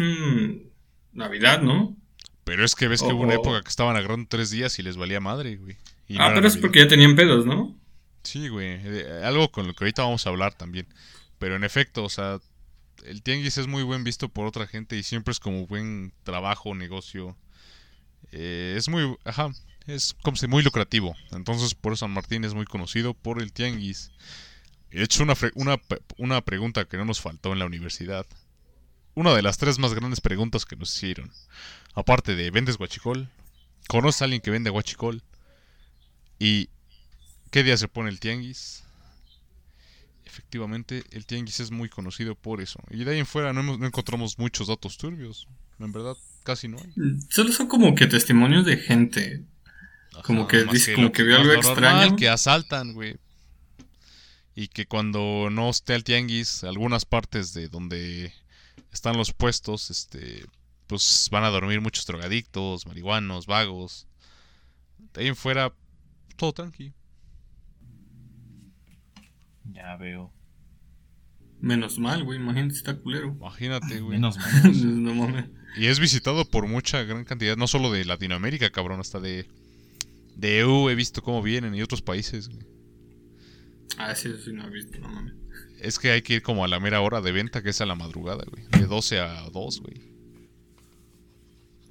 [1.13, 1.97] Navidad, ¿no?
[2.43, 4.97] Pero es que ves que hubo una época que estaban agarrando tres días y les
[4.97, 5.77] valía madre, güey.
[6.19, 7.78] ah, pero es porque ya tenían pedos, ¿no?
[8.29, 8.79] Sí, güey.
[9.25, 10.87] Algo con lo que ahorita vamos a hablar también.
[11.39, 12.39] Pero en efecto, o sea,
[13.05, 16.75] el tianguis es muy buen visto por otra gente y siempre es como buen trabajo,
[16.75, 17.39] negocio.
[18.33, 19.49] Eh, es muy, ajá,
[19.87, 21.17] es como si muy lucrativo.
[21.31, 24.11] Entonces, por San Martín es muy conocido por el tianguis.
[24.91, 25.79] He hecho una, una,
[26.19, 28.27] una pregunta que no nos faltó en la universidad.
[29.15, 31.33] Una de las tres más grandes preguntas que nos hicieron.
[31.95, 33.31] Aparte de, ¿vendes guachicol?
[33.89, 35.23] ¿Conoces a alguien que vende guachicol?
[36.39, 36.69] ¿Y
[37.49, 38.85] qué día se pone el tianguis?
[40.25, 42.81] Efectivamente, el tianguis es muy conocido por eso.
[42.91, 45.49] Y de ahí en fuera no, no encontramos muchos datos turbios.
[45.79, 46.93] En verdad, casi no hay.
[46.97, 49.45] Mm, solo son como que testimonios de gente.
[50.25, 52.17] como que dice, como que, vio algo extraño.
[52.17, 53.17] Que asaltan, güey.
[54.55, 58.33] Y que cuando no esté el tianguis, algunas partes de donde
[58.93, 60.45] están los puestos, este,
[60.89, 64.09] pues van a dormir muchos drogadictos, marihuanos, vagos.
[65.15, 65.73] De ahí en fuera,
[66.37, 66.93] todo tranqui.
[69.73, 70.33] Ya veo.
[71.61, 72.39] Menos mal, güey.
[72.39, 73.35] Imagínate, está culero.
[73.39, 74.19] Imagínate, güey.
[74.19, 75.03] Menos mal.
[75.03, 75.47] no mames.
[75.77, 79.47] Y es visitado por mucha gran cantidad, no solo de Latinoamérica, cabrón, hasta de,
[80.37, 82.67] de EU he visto cómo vienen y otros países, güey.
[83.99, 85.35] Ah, sí, sí, no he visto, no mames.
[85.81, 87.87] Es que hay que ir como a la mera hora de venta, que es a
[87.87, 88.65] la madrugada, güey.
[88.71, 90.09] De 12 a 2, güey.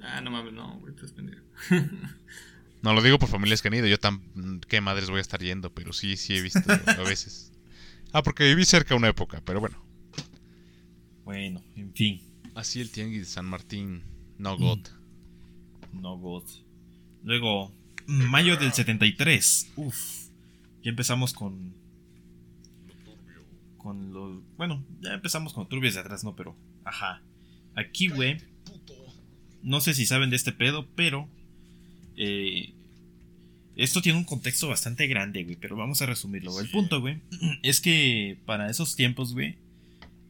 [0.00, 1.42] Ah, no mames, no, güey, estás pendejo.
[2.82, 3.86] no, lo digo por familias que han ido.
[3.86, 4.60] Yo tan...
[4.68, 5.72] ¿Qué madres voy a estar yendo?
[5.72, 7.52] Pero sí, sí he visto a veces.
[8.12, 9.76] Ah, porque viví cerca una época, pero bueno.
[11.24, 12.22] Bueno, en fin.
[12.54, 14.02] Así el tianguis de San Martín.
[14.38, 14.80] No God.
[15.92, 16.44] No God.
[17.22, 17.72] Luego,
[18.06, 19.72] mayo del 73.
[19.76, 20.28] Uf.
[20.82, 21.74] Ya empezamos con.
[23.76, 24.42] Con los.
[24.56, 26.34] Bueno, ya empezamos con turbios de atrás, ¿no?
[26.34, 26.56] Pero.
[26.84, 27.22] Ajá.
[27.74, 28.38] Aquí, güey.
[29.62, 31.28] No sé si saben de este pedo, pero.
[32.16, 32.74] Eh,
[33.78, 36.58] esto tiene un contexto bastante grande, güey, pero vamos a resumirlo.
[36.60, 37.20] El punto, güey,
[37.62, 39.56] es que para esos tiempos, güey,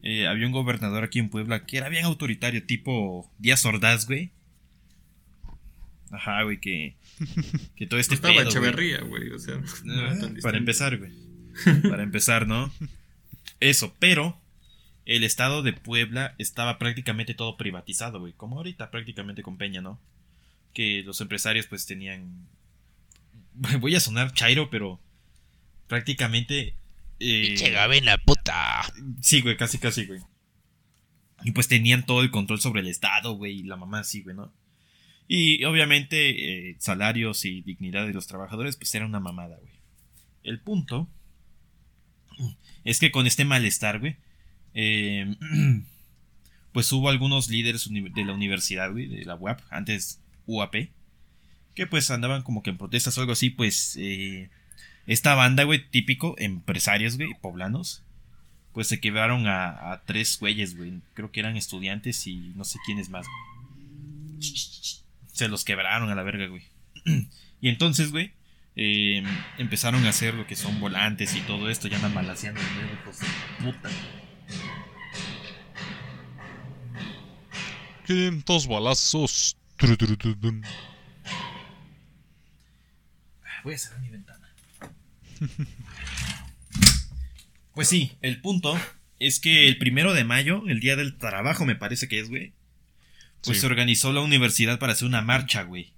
[0.03, 4.31] eh, había un gobernador aquí en Puebla que era bien autoritario, tipo Díaz Ordaz, güey.
[6.11, 6.95] Ajá, güey, que,
[7.75, 9.59] que todo este Estaba Echeverría, güey, o sea.
[10.41, 11.11] para empezar, güey.
[11.89, 12.71] Para empezar, ¿no?
[13.59, 14.39] Eso, pero
[15.05, 18.31] el estado de Puebla estaba prácticamente todo privatizado, güey.
[18.31, 19.99] Como ahorita prácticamente con Peña, ¿no?
[20.73, 22.47] Que los empresarios pues tenían
[23.79, 24.99] voy a sonar chairo, pero
[25.87, 26.75] prácticamente...
[27.19, 27.55] Eh,
[28.03, 28.81] la puta.
[29.21, 30.21] Sí, güey, casi, casi, güey.
[31.43, 34.35] Y pues tenían todo el control sobre el Estado, güey, y la mamá sí, güey,
[34.35, 34.53] ¿no?
[35.27, 39.73] Y obviamente eh, salarios y dignidad de los trabajadores, pues era una mamada, güey.
[40.43, 41.09] El punto
[42.83, 44.17] es que con este malestar, güey,
[44.73, 45.35] eh,
[46.71, 50.89] pues hubo algunos líderes de la universidad, güey, de la UAP, antes UAP,
[51.79, 54.49] que pues andaban como que en protestas o algo así, pues eh,
[55.07, 58.03] esta banda, güey, típico, empresarios, güey, poblanos,
[58.73, 63.09] pues se quebraron a, tres güeyes, güey, creo que eran estudiantes y no sé quiénes
[63.09, 63.25] más.
[65.31, 66.63] Se los quebraron a la verga, güey.
[67.61, 68.33] y entonces, güey,
[68.75, 69.23] eh,
[69.57, 73.19] empezaron a hacer lo que son volantes y todo esto, ya andan balaseando, hijos
[73.63, 73.89] puta.
[78.45, 79.55] dos balazos.
[83.63, 84.53] Voy a cerrar mi ventana.
[87.73, 88.77] pues sí, el punto
[89.19, 92.53] es que el primero de mayo, el día del trabajo, me parece que es, güey.
[93.43, 95.93] Pues se organizó la universidad para hacer una marcha, güey.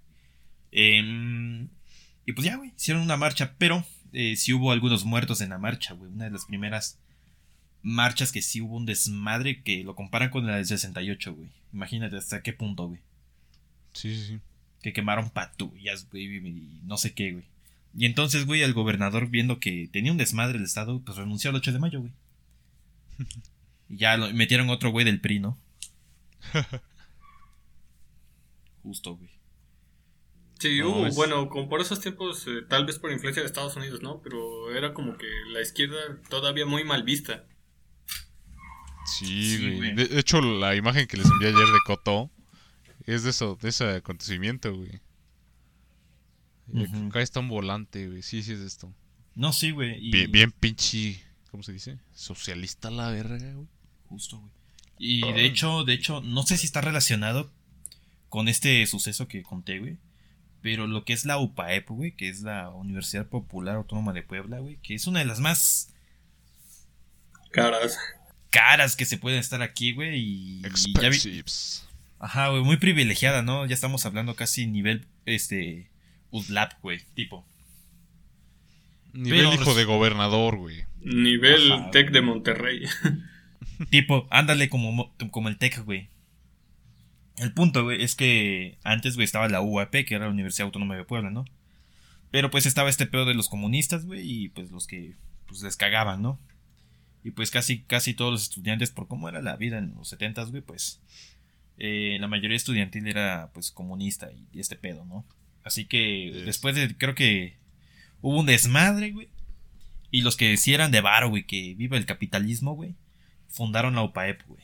[0.71, 1.69] Em,
[2.25, 3.83] y pues ya, güey, hicieron una marcha, pero
[4.13, 6.11] eh, sí hubo algunos muertos en la marcha, güey.
[6.11, 6.99] Una de las primeras
[7.81, 11.49] marchas que sí hubo un desmadre que lo comparan con la del 68, güey.
[11.73, 12.99] Imagínate hasta qué punto, güey.
[13.93, 14.39] Sí, sí, sí.
[14.81, 17.45] Que quemaron patrullas, güey, y no sé qué, güey.
[17.93, 21.57] Y entonces, güey, el gobernador, viendo que tenía un desmadre el estado, pues renunció el
[21.57, 22.13] 8 de mayo, güey.
[23.89, 25.57] Y ya lo, metieron otro güey del PRI, ¿no?
[28.83, 29.29] Justo, güey.
[30.59, 34.01] Sí, hubo, bueno, como por esos tiempos, eh, tal vez por influencia de Estados Unidos,
[34.03, 34.21] ¿no?
[34.21, 35.97] Pero era como que la izquierda
[36.29, 37.45] todavía muy mal vista.
[39.05, 39.95] Sí, güey.
[39.95, 42.29] De hecho, la imagen que les envié ayer de Coto
[43.05, 45.01] es de eso, de ese acontecimiento, güey.
[47.07, 48.21] Acá está un volante, güey.
[48.21, 48.93] Sí, sí es esto.
[49.35, 49.99] No, sí, güey.
[50.11, 51.21] Bien, bien pinche.
[51.49, 51.99] ¿Cómo se dice?
[52.13, 53.67] Socialista la verga, güey.
[54.09, 54.51] Justo, güey.
[54.97, 57.51] Y de hecho, de hecho, no sé si está relacionado
[58.29, 59.97] con este suceso que conté, güey.
[60.61, 64.59] Pero lo que es la UPAEP, güey, que es la Universidad Popular Autónoma de Puebla,
[64.59, 65.91] güey, que es una de las más
[67.51, 67.97] caras.
[68.51, 70.19] Caras que se pueden estar aquí, güey.
[70.19, 71.43] Y, y
[72.19, 73.65] Ajá, güey, muy privilegiada, ¿no?
[73.65, 75.90] Ya estamos hablando casi nivel, este,
[76.31, 77.45] UDLAP, güey, tipo.
[79.13, 80.85] Nivel hijo de gobernador, güey.
[81.01, 82.83] Nivel Tech de Monterrey.
[83.89, 86.09] tipo, ándale como, como el Tech, güey.
[87.37, 90.95] El punto, güey, es que antes, güey, estaba la UAP, que era la Universidad Autónoma
[90.95, 91.45] de Puebla, ¿no?
[92.29, 95.15] Pero pues estaba este pedo de los comunistas, güey, y pues los que
[95.47, 96.39] pues les cagaban, ¿no?
[97.23, 100.49] Y pues casi, casi todos los estudiantes, por cómo era la vida en los setentas,
[100.51, 101.01] güey, pues
[101.77, 105.25] eh, la mayoría estudiantil era pues comunista y, este pedo, ¿no?
[105.63, 107.55] Así que después de, creo que
[108.21, 109.29] hubo un desmadre, güey.
[110.09, 112.95] Y los que sí eran de varo, güey, que viva el capitalismo, güey,
[113.47, 114.63] fundaron la UPAEP, güey.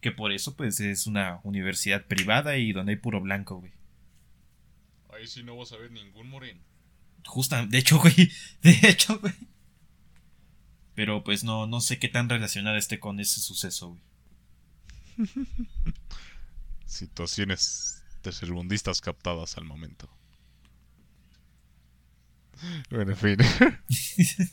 [0.00, 3.72] Que por eso, pues, es una universidad privada y donde hay puro blanco, güey.
[5.14, 6.60] Ahí sí no vas a ver ningún moreno.
[7.24, 8.14] Justa, de hecho, güey.
[8.62, 9.34] De hecho, güey.
[10.94, 13.96] Pero pues no, no sé qué tan relacionada esté con ese suceso,
[15.16, 15.28] güey.
[16.86, 20.08] Situaciones tercermundistas captadas al momento.
[22.90, 23.36] Bueno, en fin.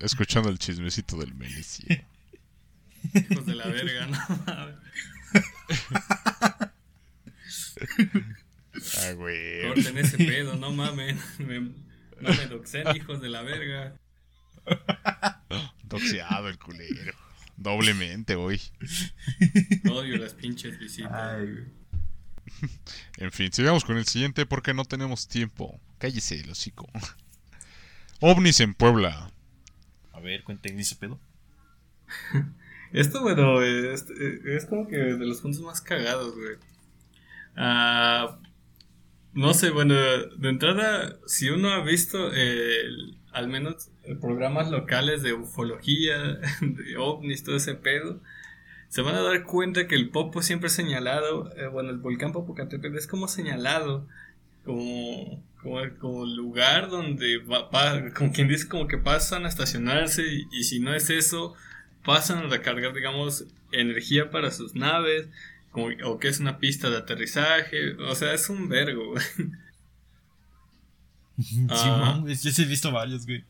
[0.00, 1.86] escuchando, el chismecito del Melicio.
[3.12, 4.18] Hijos de la verga, no
[8.98, 9.62] Ah, güey.
[9.68, 11.18] Corten ese pedo, no mamen.
[11.38, 13.94] no me doxen, hijos de la verga.
[15.82, 17.14] Doxeado el culero.
[17.64, 18.60] Doblemente hoy.
[19.90, 21.48] Odio las pinches visitas.
[23.16, 25.80] en fin, sigamos con el siguiente porque no tenemos tiempo.
[25.96, 26.86] Cállese el hocico.
[28.20, 29.30] OVNIs en Puebla.
[30.12, 31.18] A ver, cuéntenme ese pedo.
[32.92, 36.56] Esto, bueno, es, es, como que de los puntos más cagados, güey.
[37.56, 38.38] Ah,
[39.32, 42.30] no sé, bueno, de entrada, si uno ha visto
[43.32, 43.88] al menos
[44.20, 46.16] programas locales de ufología,
[46.60, 48.20] de ovnis, todo ese pedo,
[48.88, 52.32] se van a dar cuenta que el Popo siempre es señalado, eh, bueno, el volcán
[52.32, 54.06] Popocatépetl es como señalado
[54.64, 55.42] como,
[56.00, 57.68] como, lugar donde va,
[58.14, 61.54] como quien dice como que pasan a estacionarse y si no es eso,
[62.04, 65.28] pasan a recargar, digamos, energía para sus naves,
[65.72, 69.14] o que es una pista de aterrizaje, o sea, es un vergo,
[71.36, 73.44] sí, man, yo sí he visto varios, güey.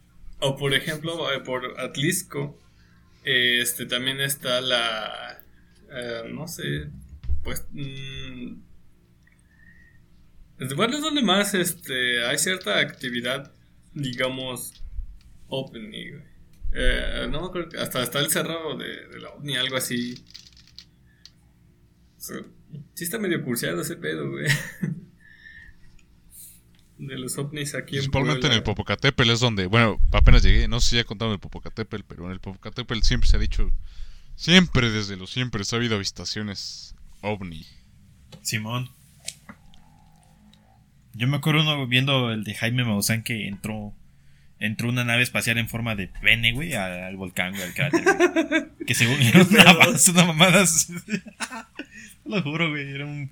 [0.47, 2.59] O por ejemplo, eh, por Atlisco,
[3.25, 5.43] este también está la,
[5.91, 6.91] eh, no sé,
[7.43, 8.61] pues, mmm,
[10.59, 13.55] es donde más este, hay cierta actividad,
[13.95, 14.75] digamos,
[15.49, 16.11] OVNI,
[16.75, 20.27] eh, no me acuerdo, hasta está el cerro de, la OVNI, algo así.
[22.19, 24.47] Sí está medio curseado ese pedo, güey.
[26.97, 30.81] De los ovnis aquí Principalmente en, en el Popocatépetl es donde, bueno, apenas llegué, no
[30.81, 33.71] sé si ya contado el Popocatépetl, pero en el Popocatépetl siempre se ha dicho,
[34.37, 37.67] siempre desde los siempre ha habido avistaciones ovni.
[38.43, 38.91] Simón.
[41.15, 43.95] Yo me acuerdo uno viendo el de Jaime Maussan que entró
[44.59, 48.65] entró una nave espacial en forma de pene, güey, al, volcán, güey, al cráter, güey.
[48.87, 50.65] Que según era una, una mamada.
[52.25, 52.91] Lo juro, güey.
[52.91, 53.31] Era un,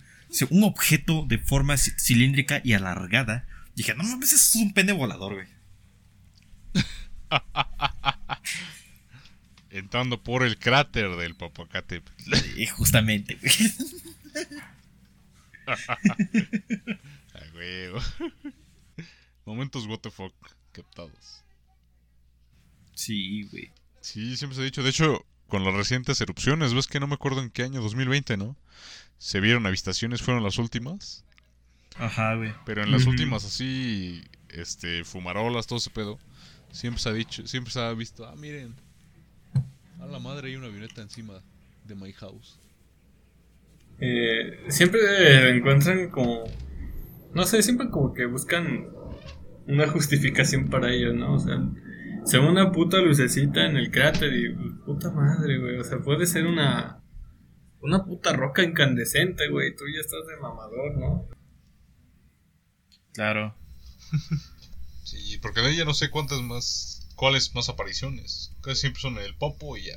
[0.50, 3.46] un objeto de forma cilíndrica y alargada.
[3.74, 5.46] dije, no mames, eso es un pene volador, güey.
[9.70, 12.34] Entrando por el cráter del Popocatépetl.
[12.76, 13.52] Justamente, güey.
[19.44, 20.34] Momentos what the fuck
[20.72, 21.44] captados.
[22.94, 23.70] Sí, güey.
[24.00, 24.82] Sí, siempre se ha dicho.
[24.82, 28.36] De hecho, con las recientes erupciones, ves que no me acuerdo en qué año, 2020,
[28.36, 28.56] ¿no?
[29.22, 31.24] Se vieron avistaciones, fueron las últimas.
[31.96, 32.52] Ajá, güey.
[32.66, 36.18] Pero en las últimas así, este, fumarolas, todo ese pedo,
[36.72, 38.74] siempre se ha dicho, siempre se ha visto, ah, miren,
[40.00, 41.34] a la madre hay una avioneta encima
[41.84, 42.58] de my house.
[44.00, 46.42] Eh, siempre encuentran como,
[47.32, 48.88] no sé, siempre como que buscan
[49.68, 51.34] una justificación para ello, ¿no?
[51.34, 51.62] O sea,
[52.24, 54.52] se ve una puta lucecita en el cráter y
[54.84, 55.78] puta madre, güey.
[55.78, 57.01] O sea, puede ser una
[57.82, 59.74] una puta roca incandescente, güey.
[59.74, 61.28] Tú ya estás de mamador, ¿no?
[63.12, 63.54] Claro.
[65.04, 68.56] sí, porque de ella no sé cuántas más, cuáles más apariciones.
[68.62, 69.96] Casi siempre son el Popo y ya.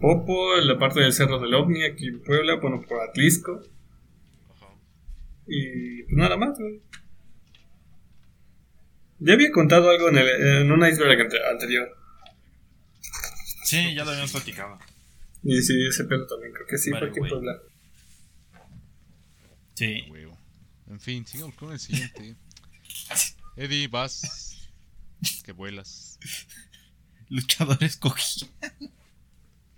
[0.00, 3.60] Popo, la parte del Cerro del OVNI aquí en Puebla, bueno, por Atlisco.
[4.50, 4.74] Ajá.
[5.46, 6.80] Y pues nada más, güey.
[9.20, 11.96] Ya había contado algo en, el, en una iceberg anterior.
[13.64, 14.78] Sí, ya lo habíamos platicado.
[15.50, 17.40] Y sí, ese pedo también, creo que sí, vale, fue aquí en
[19.74, 20.04] Sí.
[20.90, 22.36] En fin, sigamos con el siguiente.
[23.56, 24.68] Eddie, vas.
[25.42, 26.18] Que vuelas.
[27.30, 28.50] Luchadores cogían.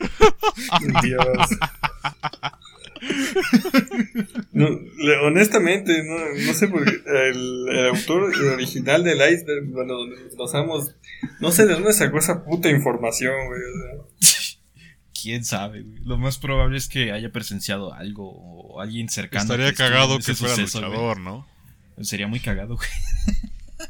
[1.02, 1.24] Dios.
[5.22, 7.00] honestamente, no, sé por qué.
[7.06, 9.94] El, autor original del iceberg, bueno,
[10.36, 10.96] los amos.
[11.38, 13.60] No sé de dónde sacó esa puta información, güey.
[15.20, 16.00] Quién sabe, güey.
[16.04, 19.42] Lo más probable es que haya presenciado algo o alguien cercano.
[19.42, 21.46] Estaría cagado que fuera luchador, ¿no?
[22.02, 22.88] Sería muy cagado, güey.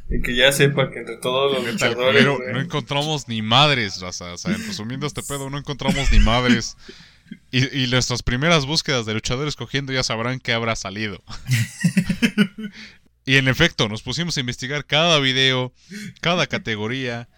[0.09, 2.25] Y que ya sepa que entre todos los luchadores.
[2.25, 4.33] Pero no encontramos ni madres, raza.
[4.33, 6.77] O sea, resumiendo este pedo, no encontramos ni madres.
[7.51, 11.23] Y, y, nuestras primeras búsquedas de luchadores cogiendo ya sabrán que habrá salido.
[13.25, 15.73] y en efecto, nos pusimos a investigar cada video,
[16.21, 17.29] cada categoría,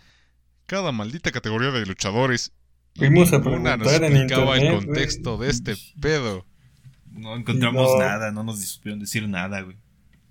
[0.67, 2.53] cada maldita categoría de luchadores.
[2.95, 6.47] Fuimos a preguntar nos explicaba el contexto de este pedo.
[7.11, 9.77] No encontramos nada, no nos supieron decir nada, güey.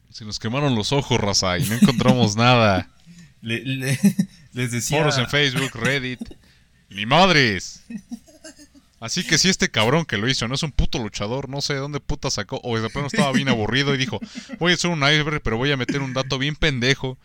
[0.10, 2.90] Se nos quemaron los ojos, raza, y no encontramos nada.
[3.42, 5.00] les decía.
[5.00, 6.20] Foros en Facebook, Reddit.
[6.90, 7.84] ¡Ni madres!
[9.00, 11.74] Así que si este cabrón que lo hizo no es un puto luchador, no sé
[11.74, 14.20] de dónde puta sacó, o de pronto estaba bien aburrido y dijo,
[14.60, 17.18] voy a hacer un iceberg, pero voy a meter un dato bien pendejo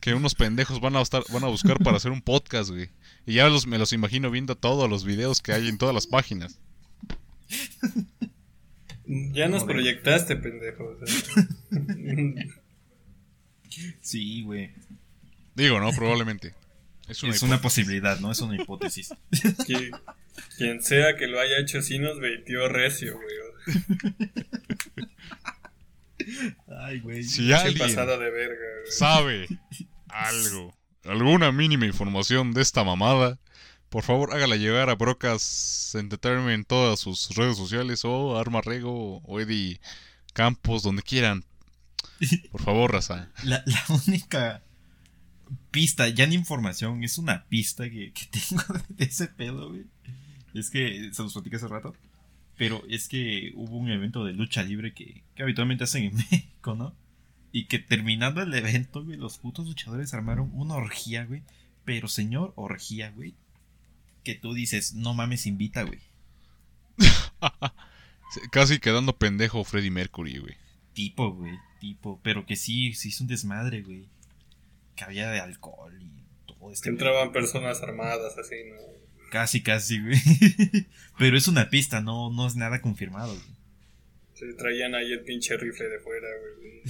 [0.00, 2.90] que unos pendejos van a estar, van a buscar para hacer un podcast, güey.
[3.26, 6.06] Y ya los, me los imagino viendo todos los videos que hay en todas las
[6.06, 6.58] páginas.
[9.06, 10.96] Ya nos proyectaste, pendejo.
[14.00, 14.72] sí, güey.
[15.54, 15.92] Digo, ¿no?
[15.92, 16.54] Probablemente.
[17.08, 18.32] Es una, es una posibilidad, ¿no?
[18.32, 19.12] Es una hipótesis.
[20.56, 23.42] quien sea que lo haya hecho sí nos veitió recio, güey.
[26.68, 27.22] Ay, güey.
[27.24, 29.46] Si alguien de verga, sabe
[30.08, 30.74] algo,
[31.04, 33.38] alguna mínima información de esta mamada,
[33.88, 39.18] por favor hágala llegar a Brocas Entertainment en todas sus redes sociales o Arma Rego
[39.18, 39.80] o Eddie
[40.32, 41.44] Campos, donde quieran.
[42.50, 43.30] Por favor, raza.
[43.44, 44.62] La, la única
[45.70, 49.84] pista, ya ni información, es una pista que, que tengo de ese pedo, güey.
[50.54, 51.94] Es que se los platicé hace rato.
[52.56, 56.74] Pero es que hubo un evento de lucha libre que, que habitualmente hacen en México,
[56.74, 56.94] ¿no?
[57.52, 61.42] Y que terminando el evento, güey, los putos luchadores armaron una orgía, güey.
[61.84, 63.34] Pero señor, orgía, güey.
[64.24, 66.00] Que tú dices, no mames, invita, güey.
[68.50, 70.56] Casi quedando pendejo Freddy Mercury, güey.
[70.94, 72.18] Tipo, güey, tipo.
[72.22, 74.08] Pero que sí, sí es un desmadre, güey.
[74.96, 76.88] Que había de alcohol y todo esto.
[76.88, 78.76] entraban personas armadas, así, ¿no?
[79.30, 80.18] Casi, casi, güey.
[81.18, 83.51] Pero es una pista, no, no es nada confirmado, güey.
[84.42, 86.82] Se traían ahí el pinche rifle de fuera, güey.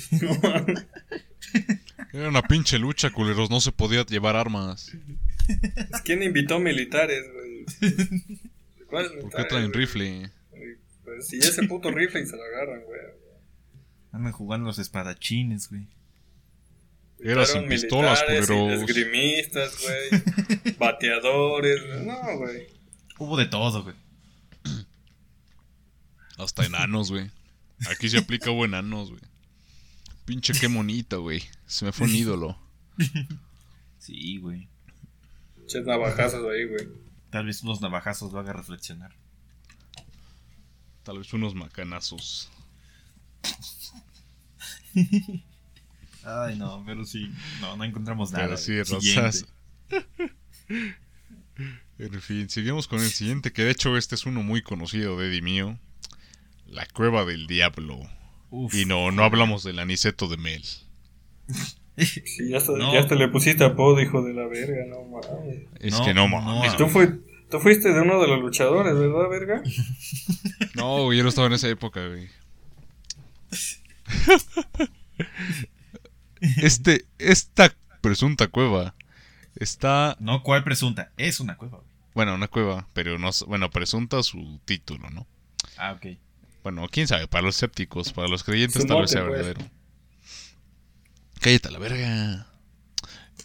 [2.14, 3.50] Era una pinche lucha, culeros.
[3.50, 4.90] No se podía llevar armas.
[6.02, 7.66] ¿Quién invitó militares, güey?
[8.88, 10.30] ¿Por qué traen rifle?
[11.04, 13.00] Pues si ese puto rifle y se lo agarran, güey.
[14.12, 15.88] Andan jugando los espadachines, güey.
[17.20, 18.70] Era sin pistolas, pero.
[18.70, 20.22] Esgrimistas, güey.
[20.78, 22.66] bateadores, no, güey.
[23.18, 23.96] Hubo de todo, güey.
[26.38, 27.30] Hasta enanos, güey.
[27.90, 29.22] Aquí se aplica hubo enanos, güey.
[30.24, 31.42] Pinche qué monita, güey.
[31.66, 32.59] Se me fue un ídolo.
[33.98, 34.68] Sí, güey.
[35.56, 36.88] Pinches navajazos ahí, güey.
[37.30, 39.14] Tal vez unos navajazos lo haga reflexionar.
[41.02, 42.50] Tal vez unos macanazos.
[46.24, 47.30] Ay, no, pero sí.
[47.60, 48.44] No, no encontramos nada.
[48.44, 49.46] Pero sí, Rosas.
[51.98, 55.28] en fin, seguimos con el siguiente, que de hecho este es uno muy conocido de
[55.28, 55.78] Eddie mío.
[56.73, 58.01] La cueva del diablo.
[58.73, 60.65] y no, no hablamos del aniceto de Mel.
[61.99, 65.66] Sí, ya, hasta, le pusiste apodo, hijo de la verga, no mames.
[65.81, 66.74] Es que no mames.
[66.78, 66.89] ¿Tú,
[67.51, 69.62] tú fuiste de uno de los luchadores, ¿verdad, verga?
[70.74, 72.28] No, yo no estaba en esa época, güey.
[76.57, 78.97] Este, esta presunta cueva
[79.55, 80.16] está.
[80.19, 81.12] No, ¿cuál presunta?
[81.16, 81.82] Es una cueva.
[82.15, 83.31] Bueno, una cueva, pero no.
[83.47, 85.28] Bueno, presunta su título, ¿no?
[85.77, 86.16] Ah, ok.
[86.62, 89.32] Bueno, quién sabe, para los escépticos, para los creyentes tal vez sea pues.
[89.32, 89.70] verdadero.
[91.40, 92.47] Cállate la verga.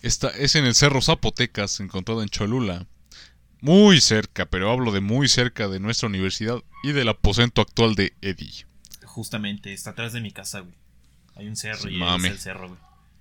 [0.03, 2.85] Esta es en el Cerro Zapotecas, encontrado en Cholula.
[3.59, 8.13] Muy cerca, pero hablo de muy cerca de nuestra universidad y del aposento actual de
[8.21, 8.67] Eddie.
[9.03, 10.75] Justamente, está atrás de mi casa, güey.
[11.35, 12.79] Hay un cerro y es el cerro, güey.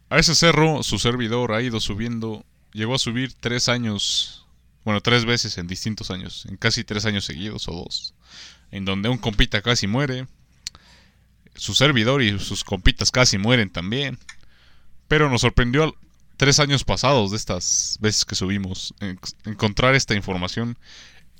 [0.08, 4.46] A ese cerro su servidor ha ido subiendo, llegó a subir tres años,
[4.84, 8.14] bueno, tres veces en distintos años, en casi tres años seguidos o dos,
[8.70, 10.26] en donde un compita casi muere,
[11.54, 14.18] su servidor y sus compitas casi mueren también,
[15.08, 15.94] pero nos sorprendió
[16.36, 18.94] tres años pasados de estas veces que subimos
[19.44, 20.76] encontrar esta información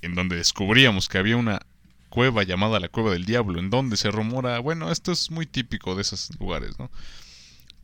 [0.02, 1.60] en donde descubríamos que había una
[2.08, 5.94] cueva llamada la Cueva del Diablo, en donde se rumora, bueno, esto es muy típico
[5.94, 6.90] de esos lugares, ¿no?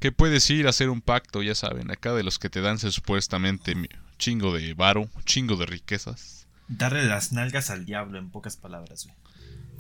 [0.02, 2.77] que puedes ir a hacer un pacto, ya saben, acá de los que te dan
[2.78, 3.77] supuestamente
[4.19, 6.48] chingo de varo, chingo de riquezas.
[6.66, 9.16] Darle las nalgas al diablo, en pocas palabras, güey.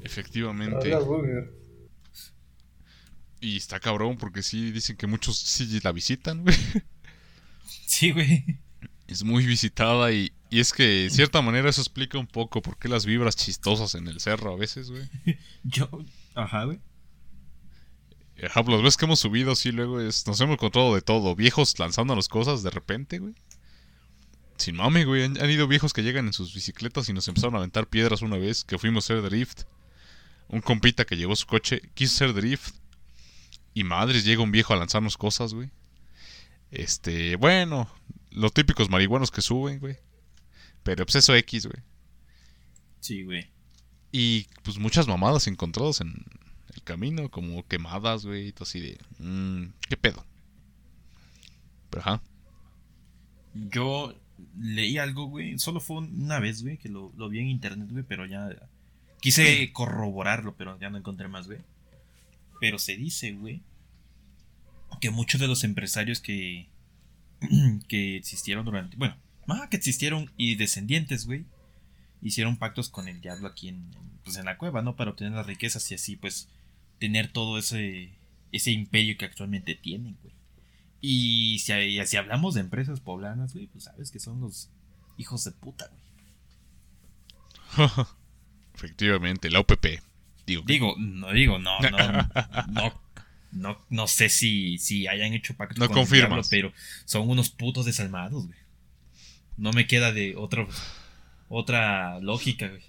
[0.02, 0.90] Efectivamente.
[3.40, 6.56] Y está cabrón porque sí dicen que muchos sí la visitan, güey.
[7.86, 8.44] Sí, güey.
[9.08, 12.78] Es muy visitada y, y es que de cierta manera eso explica un poco por
[12.78, 15.08] qué las vibras chistosas en el cerro a veces, güey.
[15.64, 15.88] Yo.
[16.34, 16.80] Ajá, güey.
[18.36, 21.36] Ejemplo, las veces que hemos subido, sí, luego es, nos hemos encontrado de todo.
[21.36, 23.34] Viejos lanzándonos cosas de repente, güey.
[24.56, 25.24] Sin mame, güey.
[25.24, 28.22] Han, han ido viejos que llegan en sus bicicletas y nos empezaron a aventar piedras
[28.22, 29.62] una vez que fuimos a hacer drift.
[30.52, 32.74] Un compita que llevó su coche quiso hacer drift.
[33.74, 35.70] Y madres, llega un viejo a lanzarnos cosas, güey.
[36.70, 37.90] Este, bueno,
[38.30, 39.96] los típicos marihuanos que suben, güey.
[40.82, 41.82] Pero pues eso X, güey.
[43.00, 43.50] Sí, güey.
[44.12, 46.12] Y pues muchas mamadas encontradas en
[46.74, 48.98] el camino, como quemadas, güey, y todo así de...
[49.18, 50.24] Mmm, ¿Qué pedo?
[51.88, 52.22] Pero ajá.
[53.54, 54.14] Yo
[54.58, 55.58] leí algo, güey.
[55.58, 58.50] Solo fue una vez, güey, que lo, lo vi en internet, güey, pero ya.
[59.22, 61.60] Quise corroborarlo, pero ya no encontré más, güey.
[62.60, 63.62] Pero se dice, güey,
[65.00, 66.68] que muchos de los empresarios que.
[67.88, 68.96] que existieron durante.
[68.96, 69.16] Bueno,
[69.46, 71.46] ah, que existieron y descendientes, güey.
[72.20, 73.90] Hicieron pactos con el diablo aquí en,
[74.24, 74.96] pues en la cueva, ¿no?
[74.96, 76.48] Para obtener las riquezas y así, pues,
[76.98, 78.10] tener todo ese,
[78.50, 80.34] ese imperio que actualmente tienen, güey.
[81.00, 84.68] Y si, y si hablamos de empresas poblanas, güey, pues sabes que son los
[85.16, 85.88] hijos de puta,
[87.76, 87.88] güey.
[88.74, 89.86] Efectivamente, la OPP.
[90.44, 91.88] Digo, no digo, no, no,
[92.68, 93.00] no,
[93.52, 96.72] no, no sé si, si hayan hecho pacto No con diablo, pero
[97.04, 98.58] son unos putos desalmados, güey.
[99.56, 100.66] No me queda de otra,
[101.48, 102.82] otra lógica, güey.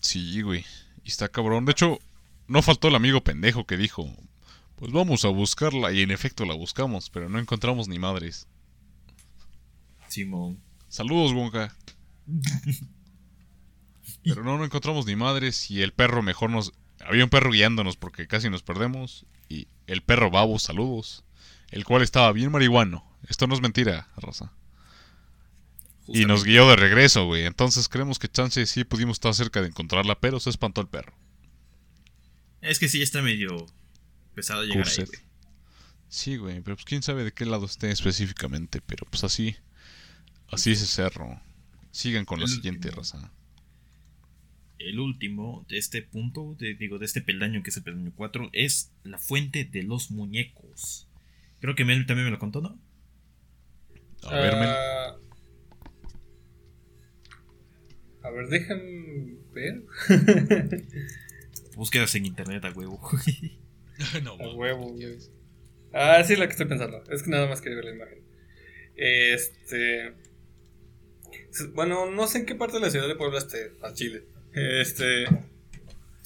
[0.00, 0.64] Sí, güey.
[1.04, 1.66] Y está cabrón.
[1.66, 1.98] De hecho,
[2.46, 4.10] no faltó el amigo pendejo que dijo,
[4.76, 5.92] pues vamos a buscarla.
[5.92, 8.46] Y en efecto la buscamos, pero no encontramos ni madres.
[10.08, 10.60] Simón.
[10.88, 11.74] Saludos, Wonka.
[14.22, 16.72] Pero no, no encontramos ni madres y el perro mejor nos...
[17.00, 19.24] Había un perro guiándonos porque casi nos perdemos.
[19.48, 21.24] Y el perro babo, saludos.
[21.70, 23.04] El cual estaba bien marihuano.
[23.28, 24.52] Esto no es mentira, raza.
[26.06, 27.44] Y nos guió de regreso, güey.
[27.46, 31.14] Entonces creemos que chance sí pudimos estar cerca de encontrarla, pero se espantó el perro.
[32.60, 33.66] Es que sí, está medio
[34.34, 35.06] pesado llegar ahí, Cursed.
[35.06, 35.20] güey.
[36.08, 39.56] Sí, güey, pero pues quién sabe de qué lado esté específicamente, pero pues así,
[40.50, 41.40] así es ese cerro.
[41.92, 43.30] Sigan con la El siguiente raza.
[44.80, 48.48] El último de este punto, de- digo, de este peldaño que es el peldaño 4,
[48.52, 51.06] es la fuente de los muñecos.
[51.60, 52.78] Creo que Mel también me lo contó, ¿no?
[54.24, 54.68] A ver, Mel.
[54.68, 55.16] Ah,
[58.22, 59.82] a ver, déjame ver.
[61.76, 63.00] Búsquedas en internet a huevo.
[64.22, 65.16] no, A huevo, güey.
[65.92, 67.02] Ah, sí, la que estoy pensando.
[67.10, 68.18] Es que nada más quería ver la imagen.
[68.96, 70.12] Este.
[71.74, 74.24] Bueno, no sé en qué parte de la ciudad de Puebla esté, a Chile.
[74.54, 75.24] Este.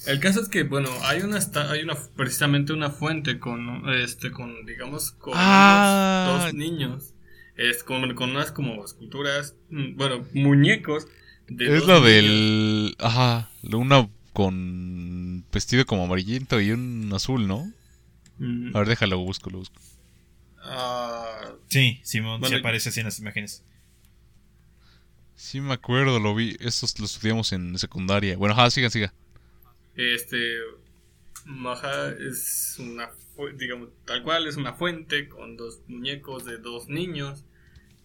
[0.07, 1.39] El caso es que, bueno, hay una,
[1.71, 6.27] hay una, precisamente una fuente con, este, con, digamos, con Ah.
[6.31, 7.15] unos dos niños,
[7.57, 11.07] es, con, con unas como esculturas, mm, bueno, muñecos.
[11.49, 12.05] de Es la niños.
[12.05, 12.97] del...
[12.99, 17.71] Ajá, una con vestido como amarillento y un azul, ¿no?
[18.39, 19.81] Mm, A ver, déjalo, busco, lo busco.
[20.63, 23.65] ah, sí, Simón, Bueno, sí aparece así en las imágenes.
[25.37, 26.57] Sí me acuerdo, lo vi.
[26.61, 28.37] Estos lo estudiamos en secundaria.
[28.37, 29.13] Bueno, ajá, sigan, sigan.
[29.97, 30.59] Este.
[31.45, 33.11] Maja es una.
[33.57, 37.45] Digamos, tal cual, es una fuente con dos muñecos de dos niños.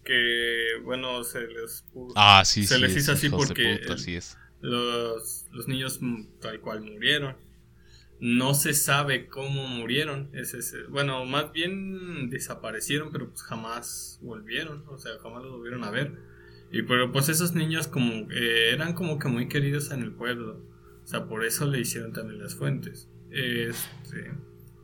[0.04, 1.84] Que, bueno, se les.
[2.16, 2.80] Ah, sí, Se sí.
[2.80, 4.36] les es, hizo así hijos de porque puta, el- así es.
[4.60, 7.36] Los, los niños mm, tal cual murieron.
[8.18, 10.28] No se sabe cómo murieron.
[10.34, 14.84] Es ese- bueno, más bien desaparecieron, pero pues jamás volvieron.
[14.88, 16.18] O sea, jamás los volvieron a ver.
[16.72, 20.64] Y pero pues esos niños como eh, eran como que muy queridos en el pueblo.
[21.02, 23.08] O sea, por eso le hicieron también las fuentes.
[23.30, 24.32] Este,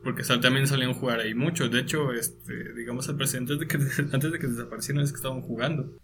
[0.03, 1.69] porque también salían a jugar ahí mucho.
[1.69, 3.77] De hecho, este, digamos, el presidente de que,
[4.11, 5.97] antes de que desaparecieran es que estaban jugando.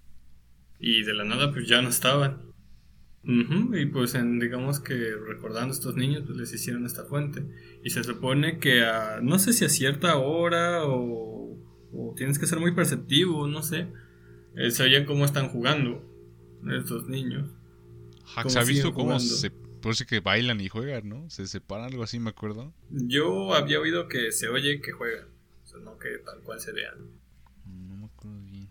[0.80, 2.54] Y de la nada pues ya no estaban.
[3.26, 7.46] Y pues en, digamos que recordando a estos niños pues les hicieron esta fuente.
[7.84, 11.58] Y se supone que a, no sé si a cierta hora o,
[11.94, 13.88] o tienes que ser muy perceptivo, no sé.
[14.56, 16.04] Eh, se oyen cómo están jugando
[16.72, 17.50] estos niños.
[18.36, 19.52] Cómo ¿Se ha visto cómo se...
[19.82, 21.30] Parece que bailan y juegan, ¿no?
[21.30, 22.74] Se separan, algo así, me acuerdo.
[22.90, 25.26] Yo había oído que se oye que juegan,
[25.66, 26.96] o sea, no que tal cual se vean.
[27.66, 28.70] No me acuerdo bien.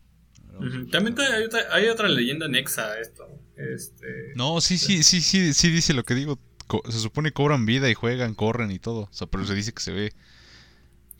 [0.90, 3.26] También hay otra, hay otra leyenda anexa a esto.
[3.56, 6.38] Este, No, sí, sí, sí, sí, sí dice lo que digo.
[6.66, 9.00] Co- se supone que cobran vida y juegan, corren y todo.
[9.02, 10.12] O sea, pero se dice que se ve.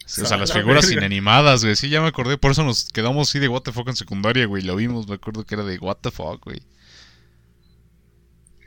[0.05, 1.01] O sea, las la figuras verga.
[1.01, 1.77] inanimadas, güey.
[1.77, 2.37] Sí, ya me acordé.
[2.39, 4.63] Por eso nos quedamos así de what the fuck en secundaria, güey.
[4.63, 6.61] Lo vimos, me acuerdo que era de what the fuck, güey.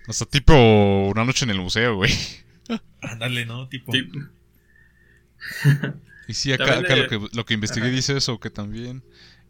[0.07, 0.53] Hasta tipo
[1.09, 2.13] una noche en el museo, güey.
[3.01, 3.67] Ándale, ¿no?
[3.69, 3.91] Tipo.
[3.91, 4.29] tip-
[6.27, 9.03] y sí, acá, acá lo, que, lo que investigué dice eso, que también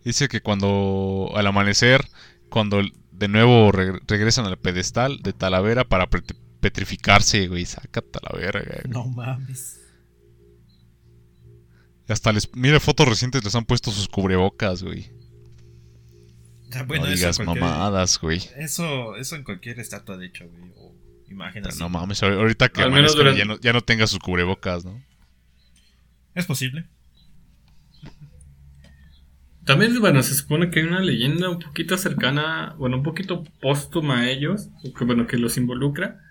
[0.04, 2.06] dice que cuando al amanecer,
[2.50, 2.82] cuando
[3.12, 6.10] de nuevo regresan al pedestal de Talavera para
[6.60, 8.80] petrificarse, güey, saca Talavera, güey.
[8.94, 9.80] No mames.
[12.14, 15.12] Hasta les, mira, fotos recientes les han puesto sus cubrebocas, güey.
[16.88, 18.42] no digas mamadas, güey.
[18.58, 20.72] Eso, eso en cualquier estatua, de hecho, güey.
[20.78, 20.94] O
[21.80, 25.02] No mames, ahorita que ya, no, ya no tenga sus cubrebocas, ¿no?
[26.36, 26.86] Es posible.
[29.66, 34.20] También, bueno, se supone que hay una leyenda un poquito cercana, bueno, un poquito póstuma
[34.20, 36.22] a ellos, que bueno, que los involucra.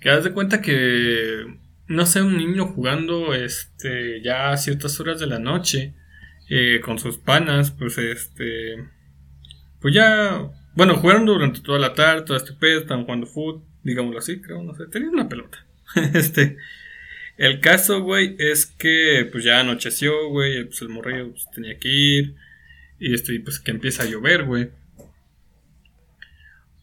[0.00, 1.58] Que haz de cuenta que,
[1.88, 5.94] no sé, un niño jugando, este, ya a ciertas horas de la noche,
[6.48, 8.76] eh, con sus panas, pues, este,
[9.80, 14.18] pues ya, bueno, jugaron durante toda la tarde, todo este pedo, estaban jugando fútbol, digámoslo
[14.18, 15.64] así, creo, no sé, tenían una pelota.
[16.14, 16.56] este,
[17.36, 21.88] el caso, güey, es que pues ya anocheció, güey, pues el morrillo pues, tenía que
[21.88, 22.34] ir.
[22.98, 24.70] Y esto, pues que empieza a llover, güey.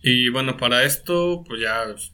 [0.04, 2.13] Y bueno, para esto, pues ya, pues,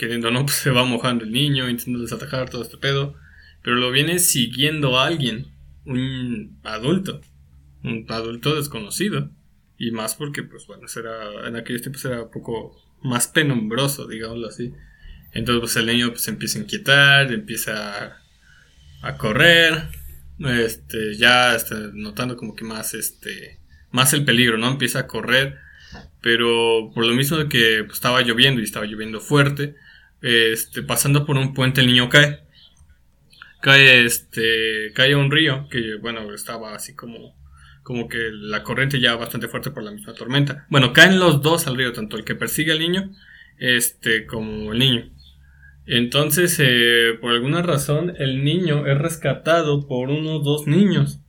[0.00, 3.14] queriendo no, pues se va mojando el niño, intentando desatajar todo este pedo.
[3.62, 5.48] Pero lo viene siguiendo alguien,
[5.84, 7.20] un adulto,
[7.84, 9.30] un adulto desconocido.
[9.76, 14.48] Y más porque, pues bueno, era, en aquellos tiempos era un poco más penumbroso, digámoslo
[14.48, 14.72] así.
[15.32, 18.22] Entonces, pues el niño pues empieza a inquietar, empieza a,
[19.02, 19.88] a correr,
[20.38, 23.58] este, ya está notando como que más, este,
[23.90, 24.70] más el peligro, ¿no?
[24.70, 25.58] Empieza a correr,
[26.22, 29.76] pero por lo mismo de que pues, estaba lloviendo y estaba lloviendo fuerte,
[30.22, 32.40] este, pasando por un puente el niño cae.
[33.60, 37.36] Cae, este, cae a un río que, bueno, estaba así como,
[37.82, 40.66] como que la corriente ya bastante fuerte por la misma tormenta.
[40.70, 43.10] Bueno, caen los dos al río, tanto el que persigue al niño,
[43.58, 45.10] este, como el niño.
[45.86, 51.20] Entonces, eh, por alguna razón, el niño es rescatado por unos dos niños.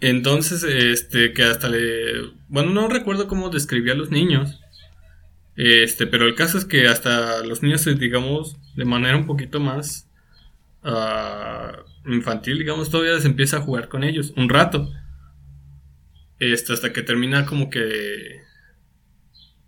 [0.00, 2.32] Entonces, este, que hasta le...
[2.48, 4.60] Bueno, no recuerdo cómo describía a los niños.
[5.56, 10.08] Este, pero el caso es que hasta los niños, digamos, de manera un poquito más
[10.84, 14.92] uh, infantil, digamos, todavía se empieza a jugar con ellos un rato.
[16.38, 18.42] Este, hasta que termina como que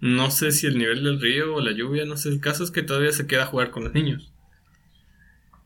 [0.01, 2.28] no sé si el nivel del río o la lluvia, no sé.
[2.28, 4.32] El caso es que todavía se queda a jugar con los niños.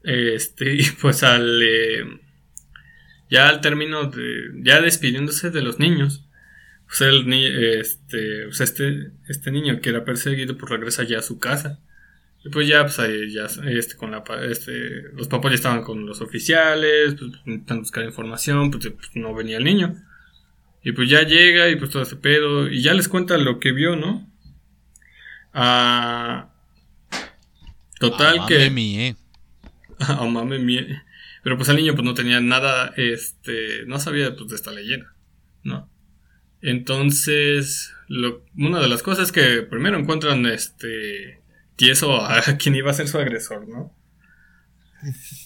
[0.05, 1.62] Este, y pues al.
[1.62, 2.05] Eh,
[3.31, 4.51] ya al término de.
[4.62, 6.24] Ya despidiéndose de los niños.
[6.93, 11.39] Pues, el, este, pues este, este niño que era perseguido, pues regresa ya a su
[11.39, 11.81] casa.
[12.44, 16.05] Y pues ya, pues ahí ya, este, con la, este, los papás ya estaban con
[16.05, 19.97] los oficiales, pues intentan buscar información, pues, pues no venía el niño.
[20.82, 22.69] Y pues ya llega y pues todo ese pedo.
[22.69, 24.31] Y ya les cuenta lo que vio, ¿no?
[25.55, 26.51] Ah.
[27.98, 28.69] Total ah, que.
[28.69, 29.16] Mie.
[29.98, 31.02] ah, mame mie.
[31.43, 35.14] Pero pues el niño pues no tenía nada, este, no sabía pues de esta leyenda,
[35.64, 35.91] ¿no?
[36.62, 41.40] Entonces, lo, una de las cosas es que primero encuentran este
[41.76, 43.94] tieso a quien iba a ser su agresor, ¿no?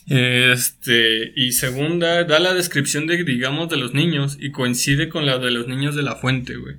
[0.07, 5.39] Este, y segunda, da la descripción de, digamos, de los niños y coincide con la
[5.39, 6.77] de los niños de la fuente, güey.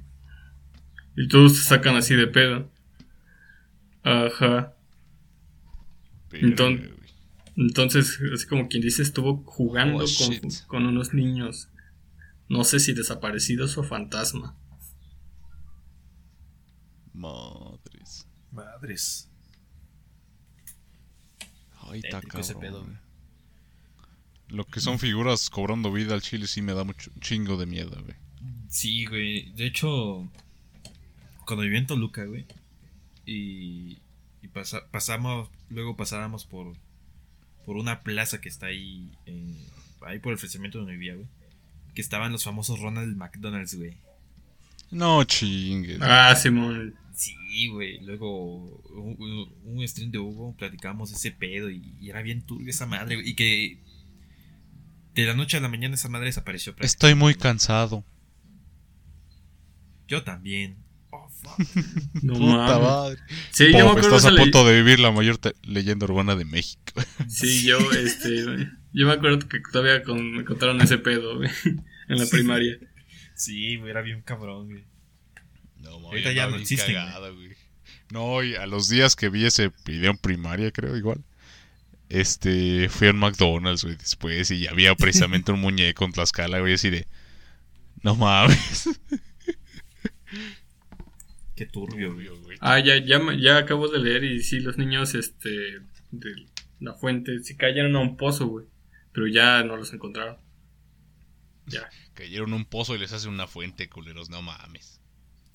[1.16, 2.72] Y todos se sacan así de pedo.
[4.04, 4.76] Ajá.
[6.32, 6.92] Entonces,
[7.56, 11.70] entonces, así como quien dice, estuvo jugando oh, con, con unos niños.
[12.50, 14.56] No sé si desaparecidos o fantasma.
[17.14, 18.28] Madres.
[18.52, 19.30] Madres.
[21.82, 22.22] Ay, está
[24.50, 28.02] Lo que son figuras cobrando vida al chile sí me da mucho chingo de miedo,
[28.04, 28.16] güey.
[28.70, 29.52] Sí, güey.
[29.54, 30.30] De hecho,
[31.46, 32.46] cuando viví en Toluca, güey,
[33.26, 33.98] y,
[34.42, 34.48] y
[34.92, 36.76] pasamos, luego pasábamos por,
[37.66, 39.12] por una plaza que está ahí,
[40.02, 41.28] ahí por el ofrecimiento donde vivía, güey,
[41.98, 43.98] que estaban los famosos Ronald McDonald's, güey.
[44.92, 45.98] No chingues.
[46.00, 46.94] Ah, Simón.
[47.16, 48.00] Sí, güey.
[48.06, 53.16] Luego, un, un, stream de Hugo, platicábamos ese pedo y, era bien turbio esa madre,
[53.16, 53.30] güey.
[53.30, 53.80] Y que
[55.16, 56.76] de la noche a la mañana esa madre desapareció.
[56.82, 58.06] Estoy muy cansado.
[60.08, 60.78] Yo también.
[61.10, 61.58] Oh, fuck.
[62.22, 63.18] no Puta madre.
[63.50, 66.94] Sí, yo me Estás a punto de vivir la mayor leyenda urbana de México.
[67.28, 71.52] sí, yo, este, yo me acuerdo que todavía me contaron ese pedo, güey,
[72.10, 72.80] en la primaria.
[73.36, 74.84] Sí, güey, era bien cabrón, güey.
[75.78, 76.98] No, Ahorita ya no existe.
[78.10, 81.24] No, y a los días que vi ese video en primaria, creo, igual.
[82.10, 86.74] Este, fui a un McDonald's, güey, después y había precisamente un muñeco en Tlaxcala, güey,
[86.74, 87.06] así de...
[88.02, 88.90] No mames.
[91.56, 92.58] Qué turbio, güey.
[92.62, 95.82] Ah, ya, ya, ya acabo de leer y sí, los niños, este,
[96.80, 97.44] la fuente.
[97.44, 98.66] Si cayeron a un pozo, güey.
[99.18, 100.38] Pero ya no los encontraron.
[101.66, 101.90] Ya.
[102.14, 104.30] Cayeron un pozo y les hacen una fuente, culeros.
[104.30, 105.02] No mames.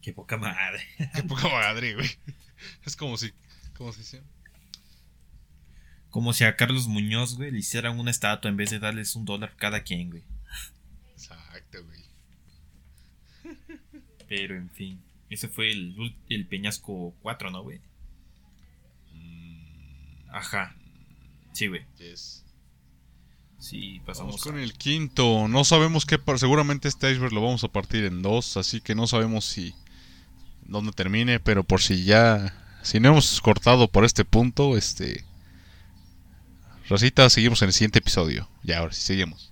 [0.00, 0.82] Qué poca madre.
[1.14, 2.10] Qué poca madre, güey.
[2.84, 3.32] Es como si.
[3.76, 4.22] ¿Cómo se dice?
[6.10, 9.24] Como si a Carlos Muñoz, güey, le hicieran una estatua en vez de darles un
[9.24, 10.24] dólar cada quien, güey.
[11.12, 12.02] Exacto, güey.
[14.28, 15.00] Pero en fin.
[15.30, 17.80] Ese fue el, el Peñasco 4, ¿no, güey?
[20.32, 20.74] Ajá.
[21.52, 21.86] Sí, güey.
[21.98, 22.41] Yes.
[23.62, 25.46] Sí, pasamos Vamos con el quinto.
[25.46, 26.18] No sabemos qué.
[26.18, 28.56] par- Seguramente este iceberg lo vamos a partir en dos.
[28.56, 29.72] Así que no sabemos si.
[30.66, 31.38] dónde termine.
[31.38, 32.54] Pero por si ya.
[32.82, 35.24] Si no hemos cortado por este punto, este.
[36.88, 38.48] Rosita, seguimos en el siguiente episodio.
[38.64, 39.51] Ya, ahora sí, seguimos.